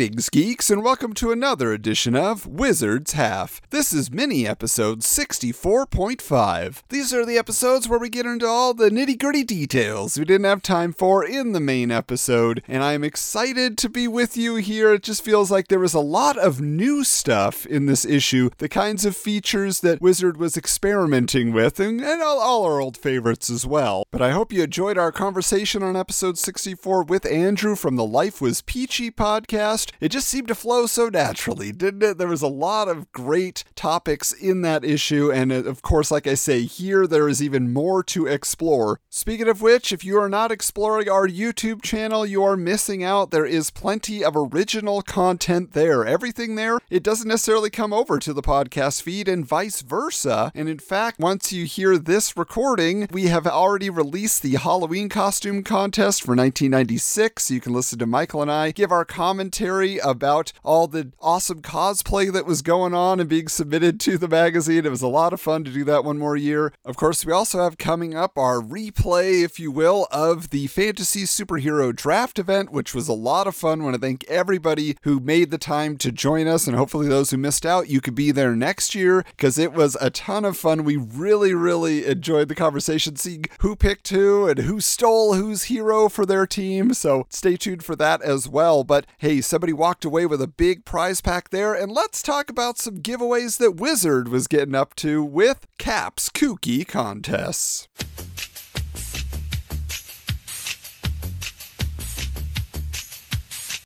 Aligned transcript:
Greetings, 0.00 0.30
geeks, 0.30 0.70
and 0.70 0.82
welcome 0.82 1.12
to 1.12 1.30
another 1.30 1.74
edition 1.74 2.16
of 2.16 2.46
Wizard's 2.46 3.12
Half. 3.12 3.60
This 3.68 3.92
is 3.92 4.10
mini 4.10 4.46
episode 4.48 5.00
64.5. 5.00 6.82
These 6.88 7.12
are 7.12 7.26
the 7.26 7.36
episodes 7.36 7.86
where 7.86 7.98
we 7.98 8.08
get 8.08 8.24
into 8.24 8.46
all 8.46 8.72
the 8.72 8.88
nitty 8.88 9.18
gritty 9.18 9.44
details 9.44 10.18
we 10.18 10.24
didn't 10.24 10.46
have 10.46 10.62
time 10.62 10.94
for 10.94 11.22
in 11.22 11.52
the 11.52 11.60
main 11.60 11.90
episode, 11.90 12.62
and 12.66 12.82
I'm 12.82 13.04
excited 13.04 13.76
to 13.76 13.90
be 13.90 14.08
with 14.08 14.38
you 14.38 14.56
here. 14.56 14.94
It 14.94 15.02
just 15.02 15.22
feels 15.22 15.50
like 15.50 15.68
there 15.68 15.78
was 15.78 15.92
a 15.92 16.00
lot 16.00 16.38
of 16.38 16.62
new 16.62 17.04
stuff 17.04 17.66
in 17.66 17.84
this 17.84 18.06
issue, 18.06 18.48
the 18.56 18.70
kinds 18.70 19.04
of 19.04 19.14
features 19.14 19.80
that 19.80 20.00
Wizard 20.00 20.38
was 20.38 20.56
experimenting 20.56 21.52
with, 21.52 21.78
and, 21.78 22.00
and 22.00 22.22
all, 22.22 22.40
all 22.40 22.64
our 22.64 22.80
old 22.80 22.96
favorites 22.96 23.50
as 23.50 23.66
well. 23.66 24.04
But 24.10 24.22
I 24.22 24.30
hope 24.30 24.50
you 24.50 24.62
enjoyed 24.62 24.96
our 24.96 25.12
conversation 25.12 25.82
on 25.82 25.94
episode 25.94 26.38
64 26.38 27.02
with 27.02 27.26
Andrew 27.26 27.76
from 27.76 27.96
the 27.96 28.06
Life 28.06 28.40
Was 28.40 28.62
Peachy 28.62 29.10
podcast. 29.10 29.89
It 30.00 30.10
just 30.10 30.28
seemed 30.28 30.48
to 30.48 30.54
flow 30.54 30.86
so 30.86 31.08
naturally, 31.08 31.72
didn't 31.72 32.02
it? 32.02 32.18
There 32.18 32.28
was 32.28 32.42
a 32.42 32.48
lot 32.48 32.88
of 32.88 33.10
great 33.12 33.64
topics 33.74 34.32
in 34.32 34.62
that 34.62 34.84
issue, 34.84 35.30
and 35.32 35.52
uh, 35.52 35.64
of 35.64 35.82
course, 35.82 36.10
like 36.10 36.26
I 36.26 36.34
say, 36.34 36.62
here 36.62 37.06
there 37.06 37.28
is 37.28 37.42
even 37.42 37.72
more 37.72 38.02
to 38.04 38.26
explore. 38.26 39.00
Speaking 39.08 39.48
of 39.48 39.62
which, 39.62 39.92
if 39.92 40.04
you 40.04 40.18
are 40.18 40.28
not 40.28 40.52
exploring 40.52 41.08
our 41.08 41.26
YouTube 41.26 41.82
channel, 41.82 42.24
you 42.24 42.42
are 42.42 42.56
missing 42.56 43.02
out. 43.02 43.30
There 43.30 43.46
is 43.46 43.70
plenty 43.70 44.24
of 44.24 44.34
original 44.36 45.02
content 45.02 45.72
there. 45.72 46.04
Everything 46.04 46.54
there, 46.54 46.80
it 46.90 47.02
doesn't 47.02 47.28
necessarily 47.28 47.70
come 47.70 47.92
over 47.92 48.18
to 48.18 48.32
the 48.32 48.42
podcast 48.42 49.02
feed, 49.02 49.28
and 49.28 49.46
vice 49.46 49.82
versa. 49.82 50.52
And 50.54 50.68
in 50.68 50.78
fact, 50.78 51.18
once 51.18 51.52
you 51.52 51.64
hear 51.64 51.98
this 51.98 52.36
recording, 52.36 53.08
we 53.10 53.26
have 53.26 53.46
already 53.46 53.90
released 53.90 54.42
the 54.42 54.56
Halloween 54.56 55.08
costume 55.08 55.62
contest 55.62 56.22
for 56.22 56.32
1996. 56.32 57.50
You 57.50 57.60
can 57.60 57.72
listen 57.72 57.98
to 57.98 58.06
Michael 58.06 58.42
and 58.42 58.50
I 58.50 58.70
give 58.72 58.92
our 58.92 59.04
commentary 59.04 59.79
about 59.80 60.52
all 60.62 60.86
the 60.86 61.12
awesome 61.20 61.62
cosplay 61.62 62.32
that 62.32 62.46
was 62.46 62.62
going 62.62 62.94
on 62.94 63.20
and 63.20 63.28
being 63.28 63.48
submitted 63.48 63.98
to 64.00 64.18
the 64.18 64.28
magazine. 64.28 64.84
It 64.84 64.90
was 64.90 65.02
a 65.02 65.08
lot 65.08 65.32
of 65.32 65.40
fun 65.40 65.64
to 65.64 65.70
do 65.70 65.84
that 65.84 66.04
one 66.04 66.18
more 66.18 66.36
year. 66.36 66.72
Of 66.84 66.96
course, 66.96 67.24
we 67.24 67.32
also 67.32 67.62
have 67.62 67.78
coming 67.78 68.14
up 68.14 68.36
our 68.36 68.60
replay, 68.60 69.42
if 69.42 69.58
you 69.58 69.70
will, 69.70 70.06
of 70.10 70.50
the 70.50 70.66
Fantasy 70.66 71.22
Superhero 71.22 71.94
Draft 71.94 72.38
event, 72.38 72.70
which 72.70 72.94
was 72.94 73.08
a 73.08 73.12
lot 73.14 73.46
of 73.46 73.56
fun. 73.56 73.80
I 73.80 73.84
want 73.84 73.94
to 73.94 74.00
thank 74.00 74.24
everybody 74.24 74.96
who 75.02 75.20
made 75.20 75.50
the 75.50 75.58
time 75.58 75.96
to 75.98 76.12
join 76.12 76.46
us, 76.46 76.66
and 76.66 76.76
hopefully 76.76 77.08
those 77.08 77.30
who 77.30 77.38
missed 77.38 77.64
out, 77.64 77.88
you 77.88 78.00
could 78.00 78.14
be 78.14 78.30
there 78.30 78.54
next 78.54 78.94
year 78.94 79.24
because 79.36 79.58
it 79.58 79.72
was 79.72 79.96
a 80.00 80.10
ton 80.10 80.44
of 80.44 80.56
fun. 80.56 80.84
We 80.84 80.96
really, 80.96 81.54
really 81.54 82.06
enjoyed 82.06 82.48
the 82.48 82.54
conversation, 82.54 83.16
seeing 83.16 83.44
who 83.60 83.76
picked 83.76 84.08
who 84.08 84.48
and 84.48 84.60
who 84.60 84.80
stole 84.80 85.34
whose 85.34 85.64
hero 85.64 86.08
for 86.08 86.26
their 86.26 86.46
team. 86.46 86.92
So 86.94 87.26
stay 87.30 87.56
tuned 87.56 87.84
for 87.84 87.96
that 87.96 88.22
as 88.22 88.48
well. 88.48 88.84
But 88.84 89.06
hey, 89.18 89.40
somebody 89.60 89.72
walked 89.74 90.06
away 90.06 90.24
with 90.24 90.40
a 90.40 90.46
big 90.46 90.86
prize 90.86 91.20
pack 91.20 91.50
there, 91.50 91.74
and 91.74 91.92
let's 91.92 92.22
talk 92.22 92.48
about 92.48 92.78
some 92.78 92.96
giveaways 92.96 93.58
that 93.58 93.72
Wizard 93.72 94.26
was 94.26 94.46
getting 94.46 94.74
up 94.74 94.94
to 94.94 95.22
with 95.22 95.66
Cap's 95.76 96.30
Kooky 96.30 96.88
contests. 96.88 97.86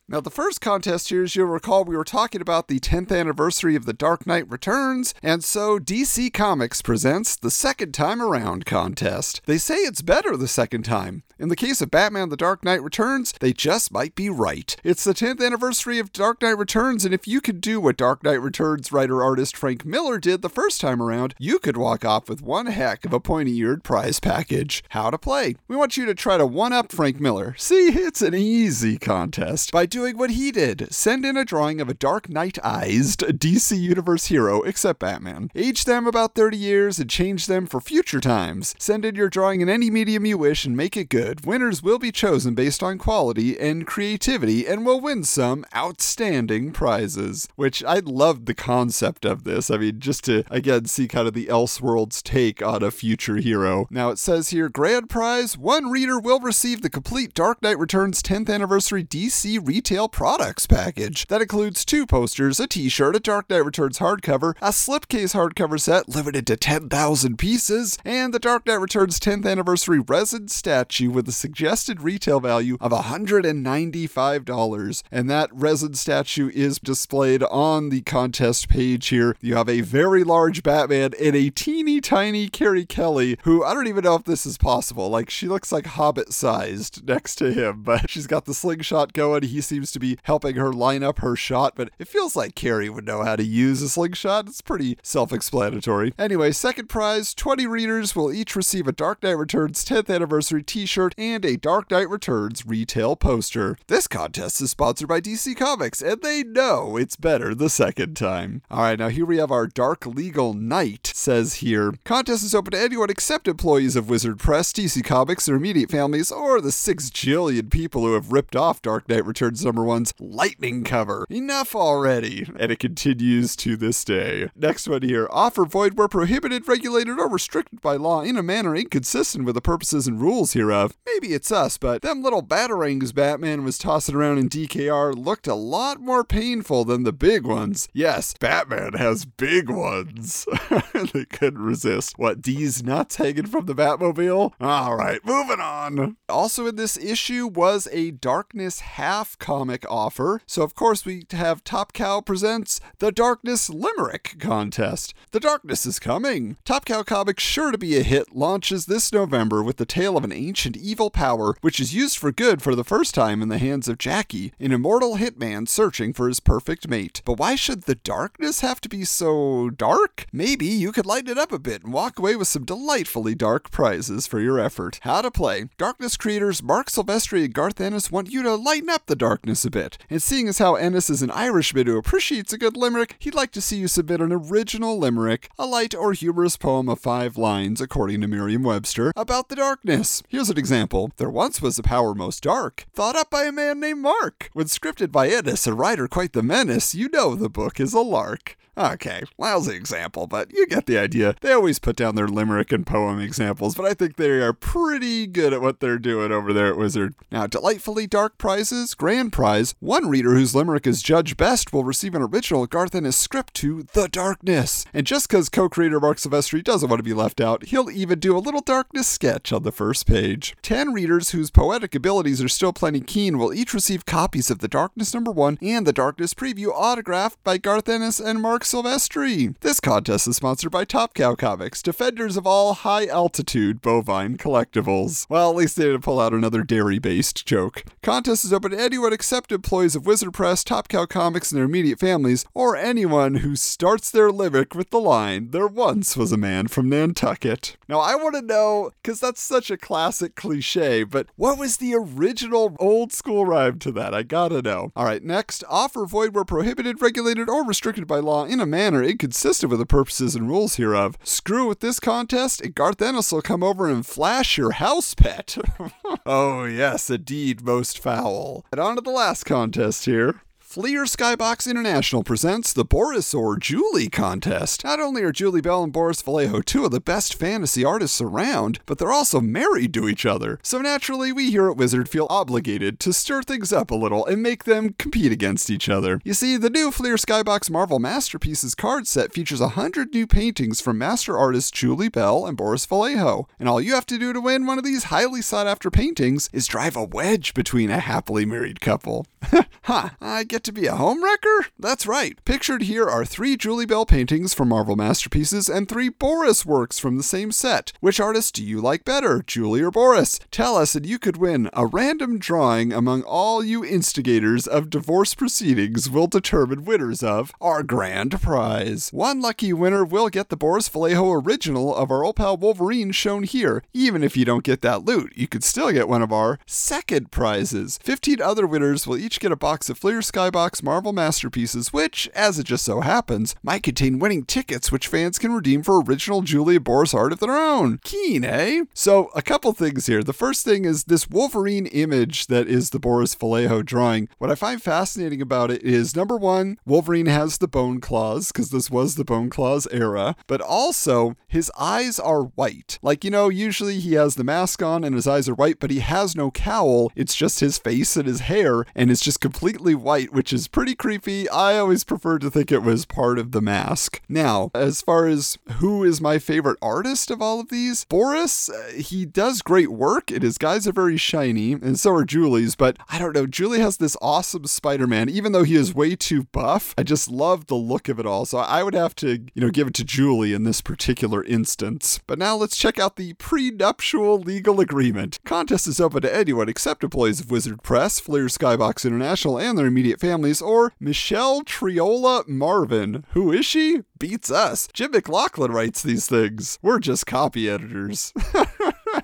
Now, 0.06 0.20
the 0.20 0.30
first 0.30 0.60
contest 0.60 1.08
here, 1.08 1.24
as 1.24 1.34
you'll 1.34 1.48
recall, 1.48 1.84
we 1.84 1.96
were 1.96 2.04
talking 2.04 2.40
about 2.40 2.68
the 2.68 2.78
10th 2.78 3.10
anniversary 3.10 3.74
of 3.74 3.84
The 3.84 3.92
Dark 3.92 4.28
Knight 4.28 4.48
Returns, 4.48 5.12
and 5.24 5.42
so 5.42 5.80
DC 5.80 6.32
Comics 6.32 6.82
presents 6.82 7.34
the 7.34 7.50
Second 7.50 7.94
Time 7.94 8.22
Around 8.22 8.64
contest. 8.64 9.40
They 9.46 9.58
say 9.58 9.74
it's 9.74 10.02
better 10.02 10.36
the 10.36 10.46
second 10.46 10.84
time. 10.84 11.24
In 11.36 11.48
the 11.48 11.56
case 11.56 11.80
of 11.80 11.90
Batman 11.90 12.28
The 12.28 12.36
Dark 12.36 12.62
Knight 12.64 12.80
Returns, 12.80 13.34
they 13.40 13.52
just 13.52 13.90
might 13.90 14.14
be 14.14 14.30
right. 14.30 14.76
It's 14.84 15.02
the 15.02 15.12
10th 15.12 15.44
anniversary 15.44 15.98
of 15.98 16.12
Dark 16.12 16.40
Knight 16.40 16.56
Returns, 16.56 17.04
and 17.04 17.12
if 17.12 17.26
you 17.26 17.40
could 17.40 17.60
do 17.60 17.80
what 17.80 17.96
Dark 17.96 18.22
Knight 18.22 18.40
Returns 18.40 18.92
writer 18.92 19.20
artist 19.20 19.56
Frank 19.56 19.84
Miller 19.84 20.18
did 20.18 20.42
the 20.42 20.48
first 20.48 20.80
time 20.80 21.02
around, 21.02 21.34
you 21.36 21.58
could 21.58 21.76
walk 21.76 22.04
off 22.04 22.28
with 22.28 22.40
one 22.40 22.66
heck 22.66 23.04
of 23.04 23.12
a 23.12 23.18
pointy 23.18 23.56
eared 23.56 23.82
prize 23.82 24.20
package. 24.20 24.84
How 24.90 25.10
to 25.10 25.18
play. 25.18 25.56
We 25.66 25.74
want 25.74 25.96
you 25.96 26.06
to 26.06 26.14
try 26.14 26.38
to 26.38 26.46
one 26.46 26.72
up 26.72 26.92
Frank 26.92 27.18
Miller. 27.18 27.56
See, 27.58 27.88
it's 27.88 28.22
an 28.22 28.34
easy 28.34 28.96
contest. 28.96 29.72
By 29.72 29.86
doing 29.86 30.16
what 30.16 30.30
he 30.30 30.52
did, 30.52 30.86
send 30.94 31.24
in 31.24 31.36
a 31.36 31.44
drawing 31.44 31.80
of 31.80 31.88
a 31.88 31.94
Dark 31.94 32.28
Knight-ized 32.28 33.22
DC 33.22 33.76
Universe 33.76 34.26
hero, 34.26 34.62
except 34.62 35.00
Batman. 35.00 35.50
Age 35.56 35.84
them 35.84 36.06
about 36.06 36.36
30 36.36 36.56
years 36.56 37.00
and 37.00 37.10
change 37.10 37.46
them 37.46 37.66
for 37.66 37.80
future 37.80 38.20
times. 38.20 38.76
Send 38.78 39.04
in 39.04 39.16
your 39.16 39.28
drawing 39.28 39.62
in 39.62 39.68
any 39.68 39.90
medium 39.90 40.24
you 40.24 40.38
wish 40.38 40.64
and 40.64 40.76
make 40.76 40.96
it 40.96 41.08
good. 41.08 41.23
Winners 41.44 41.82
will 41.82 41.98
be 41.98 42.12
chosen 42.12 42.54
based 42.54 42.82
on 42.82 42.98
quality 42.98 43.58
and 43.58 43.86
creativity 43.86 44.66
and 44.66 44.84
will 44.84 45.00
win 45.00 45.24
some 45.24 45.64
outstanding 45.74 46.72
prizes. 46.72 47.48
Which 47.56 47.82
I 47.84 48.00
loved 48.00 48.46
the 48.46 48.54
concept 48.54 49.24
of 49.24 49.44
this. 49.44 49.70
I 49.70 49.78
mean, 49.78 50.00
just 50.00 50.24
to 50.24 50.44
again 50.50 50.86
see 50.86 51.08
kind 51.08 51.26
of 51.26 51.34
the 51.34 51.46
Elseworlds 51.46 52.22
take 52.22 52.62
on 52.62 52.82
a 52.82 52.90
future 52.90 53.36
hero. 53.36 53.86
Now 53.90 54.10
it 54.10 54.18
says 54.18 54.50
here 54.50 54.68
grand 54.68 55.08
prize 55.08 55.56
one 55.56 55.90
reader 55.90 56.18
will 56.18 56.40
receive 56.40 56.82
the 56.82 56.90
complete 56.90 57.34
Dark 57.34 57.62
Knight 57.62 57.78
Returns 57.78 58.22
10th 58.22 58.50
anniversary 58.50 59.04
DC 59.04 59.66
retail 59.66 60.08
products 60.08 60.66
package. 60.66 61.26
That 61.28 61.42
includes 61.42 61.84
two 61.84 62.06
posters, 62.06 62.60
a 62.60 62.66
t 62.66 62.88
shirt, 62.88 63.16
a 63.16 63.20
Dark 63.20 63.48
Knight 63.48 63.64
Returns 63.64 63.98
hardcover, 63.98 64.54
a 64.60 64.70
slipcase 64.70 65.34
hardcover 65.34 65.80
set 65.80 66.08
limited 66.08 66.46
to 66.46 66.56
10,000 66.56 67.38
pieces, 67.38 67.98
and 68.04 68.34
the 68.34 68.38
Dark 68.38 68.66
Knight 68.66 68.80
Returns 68.80 69.18
10th 69.18 69.46
anniversary 69.46 70.00
resin 70.00 70.48
statue 70.48 71.10
with 71.14 71.26
a 71.28 71.32
suggested 71.32 72.02
retail 72.02 72.40
value 72.40 72.76
of 72.80 72.92
$195. 72.92 75.02
And 75.10 75.30
that 75.30 75.48
resin 75.52 75.94
statue 75.94 76.50
is 76.54 76.78
displayed 76.78 77.42
on 77.44 77.88
the 77.88 78.02
contest 78.02 78.68
page 78.68 79.06
here. 79.08 79.34
You 79.40 79.56
have 79.56 79.68
a 79.68 79.80
very 79.80 80.22
large 80.24 80.62
Batman 80.62 81.12
and 81.20 81.34
a 81.36 81.50
teeny 81.50 82.00
tiny 82.00 82.48
Carrie 82.48 82.86
Kelly, 82.86 83.38
who 83.44 83.62
I 83.64 83.74
don't 83.74 83.86
even 83.86 84.04
know 84.04 84.16
if 84.16 84.24
this 84.24 84.44
is 84.46 84.58
possible. 84.58 85.08
Like, 85.08 85.30
she 85.30 85.46
looks 85.48 85.72
like 85.72 85.86
Hobbit 85.86 86.32
sized 86.32 87.06
next 87.06 87.36
to 87.36 87.52
him, 87.52 87.82
but 87.82 88.10
she's 88.14 88.26
got 88.26 88.46
the 88.46 88.54
slingshot 88.54 89.12
going. 89.12 89.44
He 89.44 89.60
seems 89.60 89.92
to 89.92 90.00
be 90.00 90.18
helping 90.24 90.56
her 90.56 90.72
line 90.72 91.02
up 91.02 91.18
her 91.20 91.36
shot, 91.36 91.74
but 91.76 91.90
it 91.98 92.08
feels 92.08 92.36
like 92.36 92.54
Carrie 92.54 92.90
would 92.90 93.06
know 93.06 93.22
how 93.22 93.36
to 93.36 93.44
use 93.44 93.82
a 93.82 93.88
slingshot. 93.88 94.48
It's 94.48 94.60
pretty 94.60 94.98
self 95.02 95.32
explanatory. 95.32 96.12
Anyway, 96.18 96.52
second 96.52 96.88
prize 96.88 97.34
20 97.34 97.66
readers 97.66 98.16
will 98.16 98.32
each 98.32 98.56
receive 98.56 98.88
a 98.88 98.92
Dark 98.92 99.22
Knight 99.22 99.32
Returns 99.32 99.84
10th 99.84 100.12
anniversary 100.12 100.62
t 100.62 100.86
shirt 100.86 101.03
and 101.18 101.44
a 101.44 101.58
Dark 101.58 101.90
Knight 101.90 102.08
Returns 102.08 102.64
retail 102.64 103.16
poster. 103.16 103.76
This 103.88 104.08
contest 104.08 104.62
is 104.62 104.70
sponsored 104.70 105.08
by 105.08 105.20
DC 105.20 105.54
Comics, 105.56 106.00
and 106.00 106.22
they 106.22 106.42
know 106.42 106.96
it's 106.96 107.16
better 107.16 107.54
the 107.54 107.68
second 107.68 108.16
time. 108.16 108.62
Alright, 108.70 108.98
now 108.98 109.08
here 109.08 109.26
we 109.26 109.36
have 109.36 109.50
our 109.50 109.66
Dark 109.66 110.06
Legal 110.06 110.54
Knight, 110.54 111.12
says 111.14 111.54
here. 111.54 111.92
Contest 112.04 112.44
is 112.44 112.54
open 112.54 112.70
to 112.70 112.80
anyone 112.80 113.10
except 113.10 113.48
employees 113.48 113.96
of 113.96 114.08
Wizard 114.08 114.38
Press, 114.38 114.72
DC 114.72 115.04
Comics, 115.04 115.46
their 115.46 115.56
immediate 115.56 115.90
families, 115.90 116.32
or 116.32 116.60
the 116.60 116.72
six 116.72 117.10
jillion 117.10 117.70
people 117.70 118.02
who 118.02 118.14
have 118.14 118.32
ripped 118.32 118.56
off 118.56 118.80
Dark 118.80 119.08
Knight 119.08 119.26
Returns 119.26 119.64
number 119.64 119.84
one's 119.84 120.14
lightning 120.18 120.84
cover. 120.84 121.26
Enough 121.28 121.74
already. 121.74 122.48
And 122.58 122.72
it 122.72 122.78
continues 122.78 123.56
to 123.56 123.76
this 123.76 124.04
day. 124.04 124.48
Next 124.54 124.88
one 124.88 125.02
here. 125.02 125.28
Offer 125.30 125.66
void 125.66 125.98
where 125.98 126.08
prohibited, 126.08 126.68
regulated, 126.68 127.18
or 127.18 127.28
restricted 127.28 127.80
by 127.80 127.96
law 127.96 128.22
in 128.22 128.36
a 128.36 128.42
manner 128.42 128.76
inconsistent 128.76 129.44
with 129.44 129.54
the 129.54 129.60
purposes 129.60 130.06
and 130.06 130.20
rules 130.20 130.52
hereof. 130.52 130.93
Maybe 131.06 131.34
it's 131.34 131.52
us, 131.52 131.78
but 131.78 132.02
them 132.02 132.22
little 132.22 132.42
batarangs 132.42 133.14
Batman 133.14 133.64
was 133.64 133.78
tossing 133.78 134.14
around 134.14 134.38
in 134.38 134.48
DKR 134.48 135.14
looked 135.14 135.46
a 135.46 135.54
lot 135.54 136.00
more 136.00 136.24
painful 136.24 136.84
than 136.84 137.04
the 137.04 137.12
big 137.12 137.46
ones. 137.46 137.88
Yes, 137.92 138.34
Batman 138.40 138.94
has 138.94 139.24
big 139.24 139.68
ones. 139.68 140.46
they 141.12 141.24
couldn't 141.26 141.62
resist. 141.62 142.18
What, 142.18 142.40
D's 142.40 142.82
nuts 142.82 143.16
hanging 143.16 143.46
from 143.46 143.66
the 143.66 143.74
Batmobile? 143.74 144.52
All 144.60 144.96
right, 144.96 145.24
moving 145.24 145.60
on. 145.60 146.16
Also 146.28 146.66
in 146.66 146.76
this 146.76 146.96
issue 146.96 147.46
was 147.46 147.88
a 147.92 148.10
Darkness 148.10 148.80
half 148.80 149.38
comic 149.38 149.84
offer. 149.90 150.40
So, 150.46 150.62
of 150.62 150.74
course, 150.74 151.04
we 151.04 151.26
have 151.30 151.64
Top 151.64 151.92
Cow 151.92 152.20
presents 152.20 152.80
the 152.98 153.12
Darkness 153.12 153.68
Limerick 153.68 154.36
contest. 154.40 155.14
The 155.32 155.40
Darkness 155.40 155.86
is 155.86 155.98
coming. 155.98 156.56
Top 156.64 156.84
Cow 156.84 157.02
Comics, 157.02 157.42
sure 157.42 157.70
to 157.70 157.78
be 157.78 157.96
a 157.98 158.02
hit, 158.02 158.34
launches 158.34 158.86
this 158.86 159.12
November 159.12 159.62
with 159.62 159.76
the 159.76 159.86
tale 159.86 160.16
of 160.16 160.24
an 160.24 160.32
ancient 160.32 160.76
evil 160.84 161.10
power, 161.10 161.56
which 161.62 161.80
is 161.80 161.94
used 161.94 162.18
for 162.18 162.30
good 162.30 162.60
for 162.60 162.74
the 162.74 162.84
first 162.84 163.14
time 163.14 163.40
in 163.40 163.48
the 163.48 163.58
hands 163.58 163.88
of 163.88 163.96
Jackie, 163.96 164.52
an 164.60 164.72
immortal 164.72 165.16
hitman 165.16 165.66
searching 165.66 166.12
for 166.12 166.28
his 166.28 166.40
perfect 166.40 166.86
mate. 166.88 167.22
But 167.24 167.38
why 167.38 167.54
should 167.54 167.82
the 167.82 167.94
darkness 167.94 168.60
have 168.60 168.80
to 168.82 168.88
be 168.88 169.04
so 169.04 169.70
dark? 169.70 170.26
Maybe 170.32 170.66
you 170.66 170.92
could 170.92 171.06
lighten 171.06 171.30
it 171.30 171.38
up 171.38 171.52
a 171.52 171.58
bit 171.58 171.82
and 171.84 171.92
walk 171.92 172.18
away 172.18 172.36
with 172.36 172.48
some 172.48 172.64
delightfully 172.64 173.34
dark 173.34 173.70
prizes 173.70 174.26
for 174.26 174.40
your 174.40 174.60
effort. 174.60 175.00
How 175.02 175.22
to 175.22 175.30
play. 175.30 175.68
Darkness 175.78 176.18
creators 176.18 176.62
Marc 176.62 176.88
Silvestri 176.88 177.44
and 177.46 177.54
Garth 177.54 177.80
Ennis 177.80 178.10
want 178.10 178.30
you 178.30 178.42
to 178.42 178.54
lighten 178.54 178.90
up 178.90 179.06
the 179.06 179.16
darkness 179.16 179.64
a 179.64 179.70
bit. 179.70 179.96
And 180.10 180.22
seeing 180.22 180.48
as 180.48 180.58
how 180.58 180.74
Ennis 180.74 181.08
is 181.08 181.22
an 181.22 181.30
Irishman 181.30 181.86
who 181.86 181.96
appreciates 181.96 182.52
a 182.52 182.58
good 182.58 182.76
limerick, 182.76 183.16
he'd 183.20 183.34
like 183.34 183.52
to 183.52 183.62
see 183.62 183.78
you 183.78 183.88
submit 183.88 184.20
an 184.20 184.32
original 184.32 184.98
limerick, 184.98 185.48
a 185.58 185.64
light 185.64 185.94
or 185.94 186.12
humorous 186.12 186.58
poem 186.58 186.90
of 186.90 187.00
five 187.00 187.38
lines, 187.38 187.80
according 187.80 188.20
to 188.20 188.28
Merriam 188.28 188.62
Webster, 188.62 189.12
about 189.16 189.48
the 189.48 189.56
darkness. 189.56 190.22
Here's 190.28 190.50
an 190.50 190.58
example. 190.58 190.73
Example, 190.74 191.12
there 191.18 191.30
once 191.30 191.62
was 191.62 191.78
a 191.78 191.84
power 191.84 192.16
most 192.16 192.42
dark, 192.42 192.86
thought 192.92 193.14
up 193.14 193.30
by 193.30 193.44
a 193.44 193.52
man 193.52 193.78
named 193.78 194.00
Mark. 194.00 194.50
When 194.54 194.66
scripted 194.66 195.12
by 195.12 195.28
Ennis, 195.28 195.68
a 195.68 195.72
writer 195.72 196.08
quite 196.08 196.32
the 196.32 196.42
menace, 196.42 196.96
you 196.96 197.08
know 197.10 197.36
the 197.36 197.48
book 197.48 197.78
is 197.78 197.94
a 197.94 198.00
lark. 198.00 198.56
Okay, 198.76 199.22
lousy 199.38 199.76
example, 199.76 200.26
but 200.26 200.52
you 200.52 200.66
get 200.66 200.86
the 200.86 200.98
idea. 200.98 201.36
They 201.40 201.52
always 201.52 201.78
put 201.78 201.94
down 201.94 202.16
their 202.16 202.26
limerick 202.26 202.72
and 202.72 202.84
poem 202.84 203.20
examples, 203.20 203.76
but 203.76 203.86
I 203.86 203.94
think 203.94 204.16
they 204.16 204.30
are 204.30 204.52
pretty 204.52 205.28
good 205.28 205.52
at 205.52 205.60
what 205.60 205.78
they're 205.78 205.98
doing 205.98 206.32
over 206.32 206.52
there 206.52 206.66
at 206.68 206.76
Wizard. 206.76 207.14
Now, 207.30 207.46
delightfully 207.46 208.08
dark 208.08 208.36
prizes, 208.36 208.94
grand 208.94 209.32
prize. 209.32 209.74
One 209.78 210.08
reader 210.08 210.34
whose 210.34 210.54
limerick 210.54 210.86
is 210.86 211.02
judged 211.02 211.36
best 211.36 211.72
will 211.72 211.84
receive 211.84 212.14
an 212.16 212.22
original 212.22 212.66
Garth 212.66 212.94
Ennis 212.96 213.16
script 213.16 213.54
to 213.54 213.84
The 213.92 214.08
Darkness. 214.08 214.84
And 214.92 215.06
just 215.06 215.28
because 215.28 215.48
co-creator 215.48 216.00
Marc 216.00 216.18
Silvestri 216.18 216.62
doesn't 216.64 216.88
want 216.88 216.98
to 216.98 217.04
be 217.04 217.14
left 217.14 217.40
out, 217.40 217.66
he'll 217.66 217.90
even 217.90 218.18
do 218.18 218.36
a 218.36 218.38
little 218.38 218.60
darkness 218.60 219.06
sketch 219.06 219.52
on 219.52 219.62
the 219.62 219.72
first 219.72 220.06
page. 220.06 220.56
Ten 220.62 220.92
readers 220.92 221.30
whose 221.30 221.50
poetic 221.50 221.94
abilities 221.94 222.42
are 222.42 222.48
still 222.48 222.72
plenty 222.72 223.00
keen 223.00 223.38
will 223.38 223.54
each 223.54 223.72
receive 223.72 224.04
copies 224.04 224.50
of 224.50 224.58
The 224.58 224.68
Darkness 224.68 225.14
number 225.14 225.30
one 225.30 225.58
and 225.62 225.86
The 225.86 225.92
Darkness 225.92 226.34
preview 226.34 226.68
autographed 226.74 227.42
by 227.44 227.58
Garth 227.58 227.88
Ennis 227.88 228.18
and 228.18 228.40
Marc 228.64 228.84
Silvestri. 228.84 229.54
This 229.60 229.78
contest 229.78 230.26
is 230.26 230.36
sponsored 230.36 230.70
by 230.70 230.84
Top 230.84 231.12
Cow 231.12 231.34
Comics, 231.34 231.82
defenders 231.82 232.38
of 232.38 232.46
all 232.46 232.72
high 232.72 233.06
altitude 233.06 233.82
bovine 233.82 234.38
collectibles. 234.38 235.26
Well, 235.28 235.50
at 235.50 235.56
least 235.56 235.76
they 235.76 235.84
didn't 235.84 236.00
pull 236.00 236.18
out 236.18 236.32
another 236.32 236.62
dairy 236.62 236.98
based 236.98 237.44
joke. 237.44 237.84
Contest 238.02 238.42
is 238.42 238.54
open 238.54 238.70
to 238.70 238.80
anyone 238.80 239.12
except 239.12 239.52
employees 239.52 239.94
of 239.94 240.06
Wizard 240.06 240.32
Press, 240.32 240.64
Top 240.64 240.88
Cow 240.88 241.04
Comics, 241.04 241.52
and 241.52 241.58
their 241.58 241.66
immediate 241.66 242.00
families, 242.00 242.46
or 242.54 242.74
anyone 242.74 243.36
who 243.36 243.54
starts 243.54 244.10
their 244.10 244.32
lyric 244.32 244.74
with 244.74 244.88
the 244.88 245.00
line, 245.00 245.50
There 245.50 245.66
once 245.66 246.16
was 246.16 246.32
a 246.32 246.38
man 246.38 246.68
from 246.68 246.88
Nantucket. 246.88 247.76
Now, 247.86 248.00
I 248.00 248.14
want 248.14 248.34
to 248.34 248.40
know, 248.40 248.92
because 249.02 249.20
that's 249.20 249.42
such 249.42 249.70
a 249.70 249.76
classic 249.76 250.36
cliche, 250.36 251.04
but 251.04 251.26
what 251.36 251.58
was 251.58 251.76
the 251.76 251.94
original 251.94 252.74
old 252.78 253.12
school 253.12 253.44
rhyme 253.44 253.78
to 253.80 253.92
that? 253.92 254.14
I 254.14 254.22
gotta 254.22 254.62
know. 254.62 254.90
All 254.96 255.04
right, 255.04 255.22
next, 255.22 255.64
offer 255.68 256.06
void 256.06 256.34
where 256.34 256.44
prohibited, 256.44 257.02
regulated, 257.02 257.50
or 257.50 257.62
restricted 257.62 258.06
by 258.06 258.20
law 258.20 258.46
in 258.54 258.60
a 258.60 258.66
manner 258.66 259.02
inconsistent 259.02 259.68
with 259.68 259.80
the 259.80 259.84
purposes 259.84 260.36
and 260.36 260.48
rules 260.48 260.76
hereof. 260.76 261.18
Screw 261.24 261.66
with 261.66 261.80
this 261.80 261.98
contest, 261.98 262.60
and 262.60 262.72
Garth 262.72 263.02
Ennis 263.02 263.32
will 263.32 263.42
come 263.42 263.64
over 263.64 263.88
and 263.88 264.06
flash 264.06 264.56
your 264.56 264.70
house 264.70 265.12
pet. 265.12 265.58
oh, 266.26 266.64
yes, 266.64 267.10
a 267.10 267.18
deed 267.18 267.62
most 267.62 267.98
foul. 267.98 268.64
And 268.70 268.80
on 268.80 268.94
to 268.94 269.02
the 269.02 269.10
last 269.10 269.44
contest 269.44 270.04
here. 270.04 270.40
Fleer 270.74 271.04
Skybox 271.04 271.70
International 271.70 272.24
presents 272.24 272.72
the 272.72 272.84
Boris 272.84 273.32
or 273.32 273.56
Julie 273.56 274.08
contest. 274.08 274.82
Not 274.82 274.98
only 274.98 275.22
are 275.22 275.30
Julie 275.30 275.60
Bell 275.60 275.84
and 275.84 275.92
Boris 275.92 276.20
Vallejo 276.20 276.62
two 276.62 276.84
of 276.84 276.90
the 276.90 276.98
best 276.98 277.36
fantasy 277.36 277.84
artists 277.84 278.20
around, 278.20 278.80
but 278.84 278.98
they're 278.98 279.12
also 279.12 279.40
married 279.40 279.94
to 279.94 280.08
each 280.08 280.26
other. 280.26 280.58
So 280.64 280.80
naturally, 280.80 281.30
we 281.30 281.52
here 281.52 281.70
at 281.70 281.76
Wizard 281.76 282.08
feel 282.08 282.26
obligated 282.28 282.98
to 282.98 283.12
stir 283.12 283.44
things 283.44 283.72
up 283.72 283.92
a 283.92 283.94
little 283.94 284.26
and 284.26 284.42
make 284.42 284.64
them 284.64 284.96
compete 284.98 285.30
against 285.30 285.70
each 285.70 285.88
other. 285.88 286.20
You 286.24 286.34
see, 286.34 286.56
the 286.56 286.70
new 286.70 286.90
Fleer 286.90 287.14
Skybox 287.14 287.70
Marvel 287.70 288.00
Masterpieces 288.00 288.74
card 288.74 289.06
set 289.06 289.32
features 289.32 289.60
100 289.60 290.12
new 290.12 290.26
paintings 290.26 290.80
from 290.80 290.98
master 290.98 291.38
artists 291.38 291.70
Julie 291.70 292.08
Bell 292.08 292.46
and 292.46 292.56
Boris 292.56 292.84
Vallejo. 292.84 293.46
And 293.60 293.68
all 293.68 293.80
you 293.80 293.94
have 293.94 294.06
to 294.06 294.18
do 294.18 294.32
to 294.32 294.40
win 294.40 294.66
one 294.66 294.78
of 294.78 294.84
these 294.84 295.04
highly 295.04 295.40
sought 295.40 295.68
after 295.68 295.88
paintings 295.88 296.50
is 296.52 296.66
drive 296.66 296.96
a 296.96 297.04
wedge 297.04 297.54
between 297.54 297.90
a 297.92 298.00
happily 298.00 298.44
married 298.44 298.80
couple. 298.80 299.24
huh, 299.82 300.10
I 300.20 300.42
get 300.42 300.63
to 300.64 300.72
be 300.72 300.86
a 300.86 300.92
homewrecker? 300.92 301.66
That's 301.78 302.06
right. 302.06 302.42
Pictured 302.44 302.82
here 302.82 303.08
are 303.08 303.24
three 303.24 303.56
Julie 303.56 303.86
Bell 303.86 304.06
paintings 304.06 304.54
from 304.54 304.68
Marvel 304.68 304.96
Masterpieces 304.96 305.68
and 305.68 305.88
three 305.88 306.08
Boris 306.08 306.64
works 306.64 306.98
from 306.98 307.16
the 307.16 307.22
same 307.22 307.52
set. 307.52 307.92
Which 308.00 308.20
artist 308.20 308.54
do 308.54 308.64
you 308.64 308.80
like 308.80 309.04
better, 309.04 309.42
Julie 309.46 309.82
or 309.82 309.90
Boris? 309.90 310.40
Tell 310.50 310.76
us 310.76 310.94
and 310.94 311.04
you 311.04 311.18
could 311.18 311.36
win. 311.36 311.68
A 311.72 311.86
random 311.86 312.38
drawing 312.38 312.92
among 312.92 313.22
all 313.22 313.62
you 313.62 313.84
instigators 313.84 314.66
of 314.66 314.90
divorce 314.90 315.34
proceedings 315.34 316.08
will 316.08 316.26
determine 316.26 316.84
winners 316.84 317.22
of 317.22 317.52
our 317.60 317.82
grand 317.82 318.40
prize. 318.40 319.10
One 319.10 319.40
lucky 319.40 319.72
winner 319.72 320.04
will 320.04 320.28
get 320.28 320.48
the 320.48 320.56
Boris 320.56 320.88
Vallejo 320.88 321.32
original 321.32 321.94
of 321.94 322.10
our 322.10 322.24
old 322.24 322.36
pal 322.36 322.56
Wolverine 322.56 323.12
shown 323.12 323.42
here. 323.42 323.82
Even 323.92 324.22
if 324.22 324.36
you 324.36 324.44
don't 324.44 324.64
get 324.64 324.80
that 324.82 325.04
loot, 325.04 325.32
you 325.36 325.46
could 325.46 325.64
still 325.64 325.92
get 325.92 326.08
one 326.08 326.22
of 326.22 326.32
our 326.32 326.58
second 326.66 327.30
prizes. 327.30 327.98
15 328.02 328.40
other 328.40 328.66
winners 328.66 329.06
will 329.06 329.18
each 329.18 329.40
get 329.40 329.52
a 329.52 329.56
box 329.56 329.90
of 329.90 329.98
Fleer 329.98 330.22
Skybox 330.54 330.84
Marvel 330.84 331.12
Masterpieces, 331.12 331.92
which, 331.92 332.28
as 332.32 332.60
it 332.60 332.64
just 332.64 332.84
so 332.84 333.00
happens, 333.00 333.56
might 333.62 333.82
contain 333.82 334.20
winning 334.20 334.44
tickets 334.44 334.92
which 334.92 335.08
fans 335.08 335.36
can 335.36 335.52
redeem 335.52 335.82
for 335.82 336.00
original 336.00 336.42
Julia 336.42 336.78
Boris 336.78 337.12
art 337.12 337.32
of 337.32 337.40
their 337.40 337.56
own. 337.56 337.98
Keen, 338.04 338.44
eh? 338.44 338.84
So, 338.94 339.30
a 339.34 339.42
couple 339.42 339.72
things 339.72 340.06
here. 340.06 340.22
The 340.22 340.32
first 340.32 340.64
thing 340.64 340.84
is 340.84 341.04
this 341.04 341.28
Wolverine 341.28 341.86
image 341.86 342.46
that 342.46 342.68
is 342.68 342.90
the 342.90 343.00
Boris 343.00 343.34
Vallejo 343.34 343.82
drawing. 343.82 344.28
What 344.38 344.50
I 344.50 344.54
find 344.54 344.80
fascinating 344.80 345.42
about 345.42 345.72
it 345.72 345.82
is 345.82 346.14
number 346.14 346.36
one, 346.36 346.78
Wolverine 346.86 347.26
has 347.26 347.58
the 347.58 347.66
bone 347.66 348.00
claws, 348.00 348.52
because 348.52 348.70
this 348.70 348.88
was 348.88 349.16
the 349.16 349.24
bone 349.24 349.50
claws 349.50 349.88
era, 349.90 350.36
but 350.46 350.60
also 350.60 351.36
his 351.48 351.70
eyes 351.76 352.20
are 352.20 352.44
white. 352.44 353.00
Like, 353.02 353.24
you 353.24 353.30
know, 353.30 353.48
usually 353.48 353.98
he 353.98 354.14
has 354.14 354.36
the 354.36 354.44
mask 354.44 354.82
on 354.82 355.02
and 355.02 355.16
his 355.16 355.26
eyes 355.26 355.48
are 355.48 355.54
white, 355.54 355.80
but 355.80 355.90
he 355.90 355.98
has 355.98 356.36
no 356.36 356.52
cowl. 356.52 357.10
It's 357.16 357.34
just 357.34 357.58
his 357.58 357.76
face 357.78 358.16
and 358.16 358.28
his 358.28 358.40
hair, 358.40 358.84
and 358.94 359.10
it's 359.10 359.20
just 359.20 359.40
completely 359.40 359.96
white, 359.96 360.32
which 360.32 360.43
is 360.52 360.68
pretty 360.68 360.94
creepy. 360.94 361.48
I 361.48 361.78
always 361.78 362.04
prefer 362.04 362.38
to 362.38 362.50
think 362.50 362.70
it 362.70 362.82
was 362.82 363.04
part 363.04 363.38
of 363.38 363.52
the 363.52 363.60
mask. 363.60 364.20
Now, 364.28 364.70
as 364.74 365.00
far 365.00 365.26
as 365.26 365.58
who 365.76 366.04
is 366.04 366.20
my 366.20 366.38
favorite 366.38 366.78
artist 366.82 367.30
of 367.30 367.40
all 367.40 367.60
of 367.60 367.68
these, 367.68 368.04
Boris, 368.04 368.68
uh, 368.68 368.92
he 368.94 369.24
does 369.24 369.62
great 369.62 369.90
work, 369.90 370.30
and 370.30 370.42
his 370.42 370.58
guys 370.58 370.86
are 370.86 370.92
very 370.92 371.16
shiny, 371.16 371.72
and 371.72 371.98
so 371.98 372.12
are 372.12 372.24
Julie's, 372.24 372.74
but 372.74 372.96
I 373.08 373.18
don't 373.18 373.34
know, 373.34 373.46
Julie 373.46 373.80
has 373.80 373.96
this 373.96 374.16
awesome 374.20 374.66
Spider 374.66 375.06
Man, 375.06 375.28
even 375.28 375.52
though 375.52 375.62
he 375.62 375.76
is 375.76 375.94
way 375.94 376.16
too 376.16 376.44
buff. 376.44 376.94
I 376.98 377.02
just 377.02 377.30
love 377.30 377.66
the 377.66 377.74
look 377.74 378.08
of 378.08 378.18
it 378.18 378.26
all, 378.26 378.44
so 378.44 378.58
I 378.58 378.82
would 378.82 378.94
have 378.94 379.14
to, 379.16 379.46
you 379.54 379.60
know, 379.60 379.70
give 379.70 379.88
it 379.88 379.94
to 379.94 380.04
Julie 380.04 380.52
in 380.52 380.64
this 380.64 380.80
particular 380.80 381.44
instance. 381.44 382.20
But 382.26 382.38
now 382.38 382.56
let's 382.56 382.76
check 382.76 382.98
out 382.98 383.16
the 383.16 383.34
prenuptial 383.34 384.40
legal 384.40 384.80
agreement. 384.80 385.38
Contest 385.44 385.86
is 385.86 386.00
open 386.00 386.22
to 386.22 386.34
anyone 386.34 386.68
except 386.68 387.04
employees 387.04 387.40
of 387.40 387.50
Wizard 387.50 387.82
Press, 387.82 388.20
Fleer 388.20 388.46
Skybox 388.46 389.04
International, 389.04 389.58
and 389.58 389.76
their 389.76 389.86
immediate 389.86 390.20
families, 390.34 390.60
or 390.60 390.92
Michelle 390.98 391.62
Triola 391.62 392.48
Marvin. 392.48 393.24
Who 393.34 393.52
is 393.52 393.64
she? 393.64 394.02
Beats 394.18 394.50
us. 394.50 394.88
Jim 394.92 395.12
McLauchlin 395.12 395.72
writes 395.72 396.02
these 396.02 396.26
things. 396.26 396.76
We're 396.82 396.98
just 396.98 397.24
copy 397.24 397.70
editors. 397.70 398.32